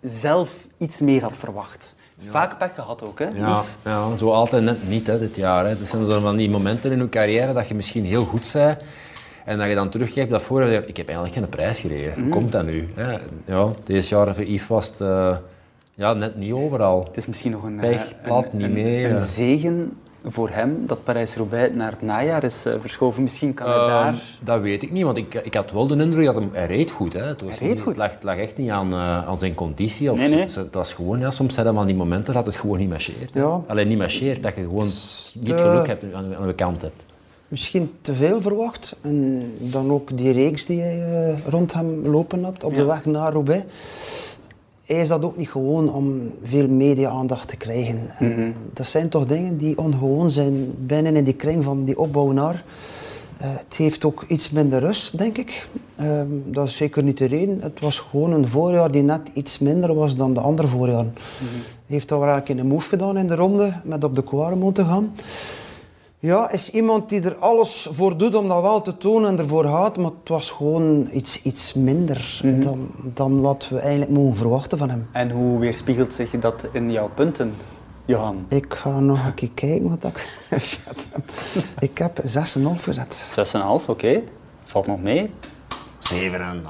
[0.00, 1.94] zelf iets meer had verwacht.
[2.28, 3.28] Vaak pech gehad ook, hè?
[3.34, 5.64] Ja, ja, zo altijd net niet hè, dit jaar.
[5.64, 5.70] Hè.
[5.70, 8.78] Het zijn zo van die momenten in je carrière dat je misschien heel goed bent.
[9.44, 12.14] En dat je dan terugkijkt dat voor ik heb eigenlijk geen prijs gereden.
[12.22, 12.88] Hoe komt dat nu?
[12.94, 13.18] Hè?
[13.44, 15.36] Ja, deze jaar voor Yves was het eh,
[15.94, 17.04] ja, net niet overal.
[17.04, 20.48] Het is misschien nog een, Pech, eh, plat, een, niet een- mee, een zegen voor
[20.50, 23.22] hem dat Parijs-Roubaix naar het najaar is eh, verschoven.
[23.22, 24.22] Misschien kan hij Ehm, daar...
[24.40, 26.90] dat weet ik niet, want ik, ik had wel de indruk dat hem, hij reed
[26.90, 27.12] goed.
[27.12, 27.22] Hè.
[27.24, 27.92] Het, was Hij reed niet- goed.
[27.92, 30.10] Het, lag, het lag echt niet aan, eh, aan zijn conditie.
[30.10, 30.40] Of Nee, nee.
[30.40, 33.30] Het was gewoon, ja, soms zijn van die momenten dat het gewoon niet marcheert.
[33.34, 33.60] Ja.
[33.66, 34.90] Alleen niet marcheert, dat je gewoon
[35.34, 37.04] niet geluk hebt aan, aan de kant hebt.
[37.48, 38.96] Misschien te veel verwacht.
[39.00, 41.00] En dan ook die reeks die hij
[41.30, 43.64] eh, rond hem lopen had op de weg naar Roubaix.
[44.86, 48.10] Hij is dat ook niet gewoon om veel media-aandacht te krijgen.
[48.18, 52.30] En Dat zijn toch dingen die ongewoon zijn binnen in die kring van die opbouw
[52.30, 52.64] naar.
[53.36, 55.68] Eh, het heeft ook iets minder rust, denk ik.
[55.96, 57.60] Ehm, dat is zeker niet de reden.
[57.60, 61.14] Het was gewoon een voorjaar die net iets minder was dan de andere voorjaren.
[61.86, 64.74] Hij heeft al wel keer een move gedaan in de ronde met op de Quaremont
[64.74, 65.14] te gaan.
[66.24, 69.64] Ja, is iemand die er alles voor doet om dat wel te tonen en ervoor
[69.64, 74.78] gaat, maar het was gewoon iets, iets minder dan, dan wat we eigenlijk mogen verwachten
[74.78, 75.08] van hem.
[75.12, 77.54] En hoe weerspiegelt zich dat in jouw punten,
[78.04, 78.46] Johan?
[78.48, 80.18] Ik ga nog een keer kijken wat ik
[80.48, 81.24] gezet heb.
[81.78, 83.36] Ik heb 6,5 gezet.
[83.82, 84.20] 6,5, oké.
[84.64, 85.30] Valt nog mee.
[86.14, 86.14] 7,5.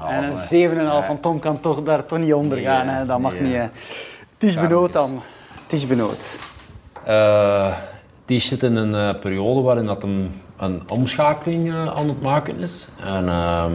[0.07, 1.01] En een hè.
[1.01, 2.87] 7,5 van Tom kan toch daar toch niet onder gaan.
[2.87, 2.97] hè.
[2.97, 3.05] Hè?
[3.05, 3.51] Dat mag Nee, niet.
[3.53, 3.67] hè.
[4.37, 4.67] Kamertjes.
[4.67, 5.21] Benoot dan.
[5.67, 6.39] Ties Benoot.
[7.03, 7.73] Eh,
[8.33, 12.57] die zit in een eh, periode waarin dat een, een omschakeling eh, aan het maken
[12.59, 12.87] is.
[13.03, 13.71] En ehm,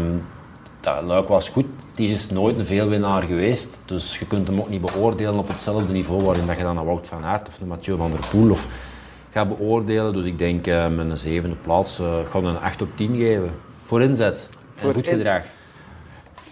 [0.80, 1.64] dat luik was goed.
[1.94, 3.82] Die is nooit een veelwinnaar geweest.
[3.84, 6.84] Dus je kunt hem ook niet beoordelen op hetzelfde niveau waarin dat je dan een
[6.84, 8.66] Wout van Aert of een Mathieu van der Poel of
[9.30, 10.12] gaat beoordelen.
[10.12, 13.50] Dus ik denk eh, met een zevende plaats uh, ga een 8 op 10 geven.
[13.82, 14.48] Voor inzet.
[14.50, 15.42] En Voor goed in- gedrag.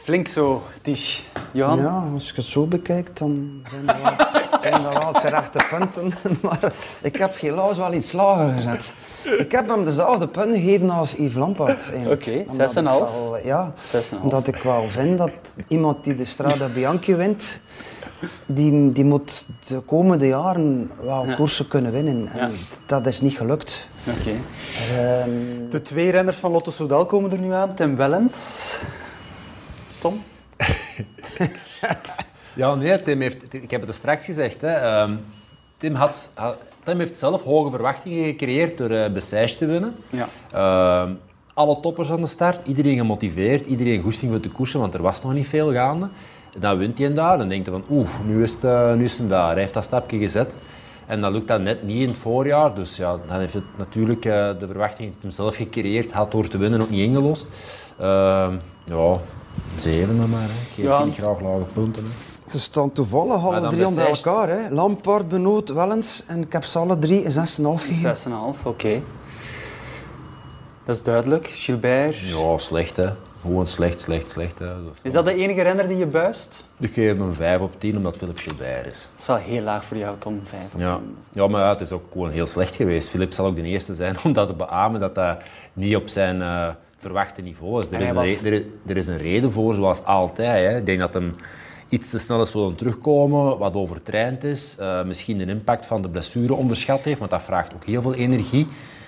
[0.02, 1.24] Flink zo, Ties.
[1.50, 1.78] Johan?
[1.78, 6.12] Ja, als je het zo bekijkt, dan zijn dat wel, zijn dat wel terechte punten.
[6.42, 6.72] Maar
[7.02, 8.92] ik heb helaas wel iets lager gezet.
[9.38, 11.90] Ik heb hem dezelfde punten gegeven als Yves Lampaard.
[11.92, 12.20] eigenlijk.
[12.26, 12.82] Oké, Omdat ik 6,5.
[12.82, 14.20] wel, Ja, 6,5.
[14.22, 15.30] omdat ik wel vind dat
[15.68, 17.60] iemand die de Strada Bianchi wint,
[18.46, 22.28] die, die moet de komende jaren wel koersen kunnen winnen.
[22.32, 22.56] En Ja.
[22.86, 23.88] dat is niet gelukt.
[24.08, 24.30] Oké.
[24.78, 25.30] Dus, ehm,
[25.70, 27.74] De twee renners van Lotto Soudal komen er nu aan.
[27.74, 28.78] Tim Wellens.
[29.98, 30.22] Tom?
[32.56, 34.60] Ja, nee, Tim heeft, ik heb het er straks gezegd.
[34.60, 35.12] Hè, ehm,
[35.76, 39.94] Tim, had, had- Tim heeft zelf hoge verwachtingen gecreëerd door uh, Bessèges te winnen.
[40.10, 40.28] Ja.
[40.52, 41.12] Ehm,
[41.54, 45.22] alle toppers aan de start, iedereen gemotiveerd, iedereen goesting voor te koersen, want er was
[45.22, 46.08] nog niet veel gaande.
[46.58, 49.18] Dan wint hij daar, dan denkt hij van oeh, nu is, het, eh, nu is
[49.18, 49.50] hem daar.
[49.50, 50.58] Hij heeft dat stapje gezet.
[51.06, 52.74] En dat lukt dan net niet in het voorjaar.
[52.74, 56.48] Dus ja, dan heeft het natuurlijk eh, de verwachting die hij zelf gecreëerd had door
[56.48, 57.48] te winnen ook niet ingelost.
[57.98, 58.54] Ehm,
[58.84, 59.16] ja,
[59.74, 60.40] zeven dan maar.
[60.40, 60.46] Hè.
[60.46, 61.04] Ik geef Ja.
[61.04, 62.02] niet graag lage punten.
[62.04, 62.08] Hè.
[62.46, 64.48] Ze staan toevallig Maar alle drie onder elkaar.
[64.48, 64.68] Hè.
[64.70, 66.24] Lampaard, Benoot, Wellens.
[66.26, 68.16] En ik heb ze alle drie een 6,5 gegeven.
[68.56, 69.00] 6,5, oké.
[70.84, 71.46] Dat is duidelijk.
[71.46, 72.18] Gilbert.
[72.18, 73.08] Ja, slecht hè.
[73.40, 74.58] Gewoon slecht, slecht, slecht.
[74.58, 74.72] Hè.
[75.02, 76.64] Is dat de enige renner die je buist?
[76.78, 79.08] Ik geef hem een 5 op 10 omdat Philip Gilbert is.
[79.12, 80.40] Dat is wel heel laag voor jou, Tom.
[80.44, 80.96] 5 op Ja.
[80.96, 81.16] 10.
[81.32, 83.08] ja, maar ja, het is ook gewoon heel slecht geweest.
[83.08, 85.36] Philip zal ook de eerste zijn om dat te beamen dat dat
[85.72, 86.68] niet op zijn eh,
[86.98, 87.90] verwachte niveau is.
[87.90, 90.70] Er is, een er, is- er is een reden voor, zoals altijd.
[90.70, 90.76] Hè.
[90.78, 91.34] Ik denk dat hem
[91.88, 94.76] iets te snel is willen terugkomen, wat overtraind is.
[94.78, 98.14] eh, misschien de impact van de blessure onderschat heeft, want dat vraagt ook heel veel
[98.14, 98.66] energie.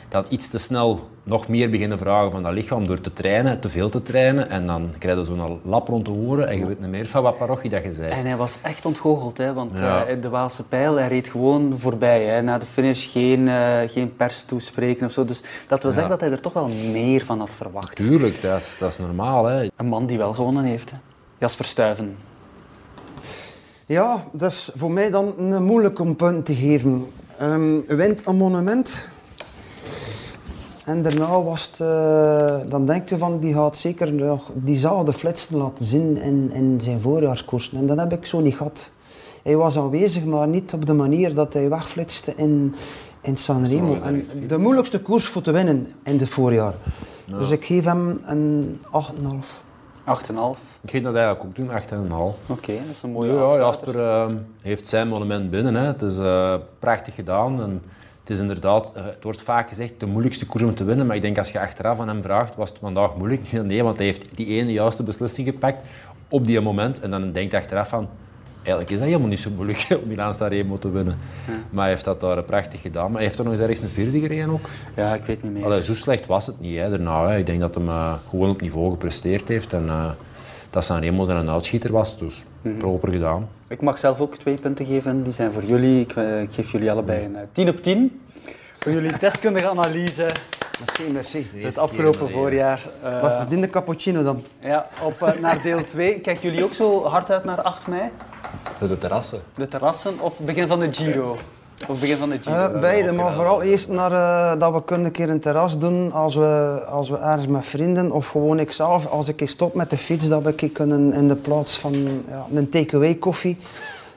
[0.09, 3.69] Dan iets te snel nog meer beginnen vragen van dat lichaam door te trainen, te
[3.69, 4.51] veel te trainen.
[4.51, 7.23] En dan krijg je zo'n lap rond de oren en je weet niet meer van
[7.23, 8.11] wat parochie dat je zei.
[8.11, 10.05] En hij was echt ontgoocheld, hè, want Ja.
[10.05, 12.25] eh, de Waalse pijl, hij reed gewoon voorbij.
[12.25, 12.43] Hè.
[12.43, 15.25] Na de finish geen, eh, geen pers toespreken of zo.
[15.25, 17.97] Dus dat wil zeggen dat hij er toch wel meer van had verwacht.
[17.97, 19.45] Tuurlijk, dat is, dat is normaal.
[19.45, 19.69] Hè.
[19.77, 20.91] Een man die wel gewonnen heeft.
[20.91, 20.97] Hè.
[21.39, 22.17] Jasper Stuyven.
[23.89, 27.07] Ja, dat is voor mij dan een moeilijk om punten te geven.
[27.39, 29.09] Ehm wint een monument.
[30.85, 35.57] En daarna was het, eh, dan denk je van, die gaat zeker nog diezelfde flitsen
[35.57, 37.79] laten zien in, in zijn voorjaarskoersen.
[37.79, 38.91] En dat heb ik zo niet gehad.
[39.43, 42.75] Hij was aanwezig, maar niet op de manier dat hij wegflitste in,
[43.21, 43.95] in Sanremo.
[43.95, 46.75] En de moeilijkste koers voor te winnen in het voorjaar.
[47.27, 49.63] Dus ik geef hem een 8,5.
[50.05, 50.68] 8,5.
[50.89, 52.51] Ik ging dat eigenlijk ook doen, 8,5.
[52.51, 53.67] Oké, dat is een mooie Ja, afsluiter.
[53.67, 55.75] Jasper eh, heeft zijn monument binnen.
[55.75, 55.87] Hè.
[55.87, 57.63] Het is eh, prachtig gedaan.
[57.63, 57.83] En
[58.21, 61.07] het is inderdaad, eh, het wordt vaak gezegd, de moeilijkste koers om te winnen.
[61.07, 63.53] Maar ik denk als je achteraf aan hem vraagt, was het vandaag moeilijk?
[63.63, 65.87] Nee, want hij heeft die ene juiste beslissing gepakt
[66.29, 67.01] op die moment.
[67.01, 68.09] En dan denkt hij achteraf van,
[68.57, 71.19] eigenlijk is dat helemaal niet zo moeilijk om Milaan Sanremo te winnen.
[71.71, 73.07] Maar hij heeft dat daar prachtig gedaan.
[73.07, 74.69] Maar hij heeft er nog eens ergens een vierde gereden ook.
[74.97, 75.65] Ja, ik weet niet meer.
[75.65, 77.29] Allee, zo slecht was het niet hè, daarna.
[77.29, 77.39] Hè.
[77.39, 79.73] Ik denk dat hij eh, gewoon op niveau gepresteerd heeft.
[79.73, 80.11] En uh,
[80.71, 82.19] dat Sanremo zijn een uitschieter was.
[82.19, 82.45] Dus
[82.79, 83.49] proper gedaan.
[83.69, 85.23] Ik mag zelf ook twee punten geven.
[85.23, 86.01] Die zijn voor jullie.
[86.01, 88.21] Ik, eh, ik geef jullie allebei een eh, 10 op 10.
[88.79, 90.27] Voor jullie deskundige analyse.
[90.87, 91.47] Merci, merci.
[91.55, 92.81] Het afgelopen voorjaar.
[93.03, 94.43] eh, Wat verdient de cappuccino dan?
[94.61, 96.21] ja, op eh, naar deel 2.
[96.21, 98.03] Kijken jullie ook zo hard uit naar 8 mei?
[98.79, 99.43] De terrassen.
[99.55, 101.37] De terrassen of het begin van de Giro?
[101.87, 102.57] Of begin van de Giro?
[102.57, 106.13] Eh, beide, maar vooral eerst naar, eh, dat we kunnen een keer een terras doen
[106.13, 109.07] als we, als we ergens met vrienden of gewoon ikzelf.
[109.07, 111.93] Als ik eens stop met de fiets, dat we een kunnen in de plaats van
[112.29, 113.57] ja, een takeaway koffie,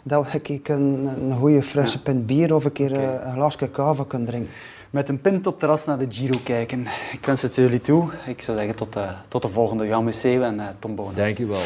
[0.04, 3.68] dat we een, een, een goede frisse pint bier of een keer eh, een glaasje
[3.68, 4.52] kava kunnen drinken.
[4.90, 6.88] Met een pint op terras naar de Giro kijken.
[7.12, 8.10] Ik wens het jullie toe.
[8.26, 9.86] Ik zou zeggen tot de, tot de volgende.
[9.86, 11.12] Jan Museeuw en eh, Tom Boon.
[11.16, 11.62] Dank je wel.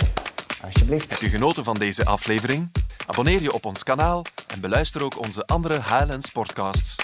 [0.66, 2.72] Heb je genoten van deze aflevering?
[3.06, 6.96] Abonneer je op ons kanaal en beluister ook onze andere Highlands podcasts.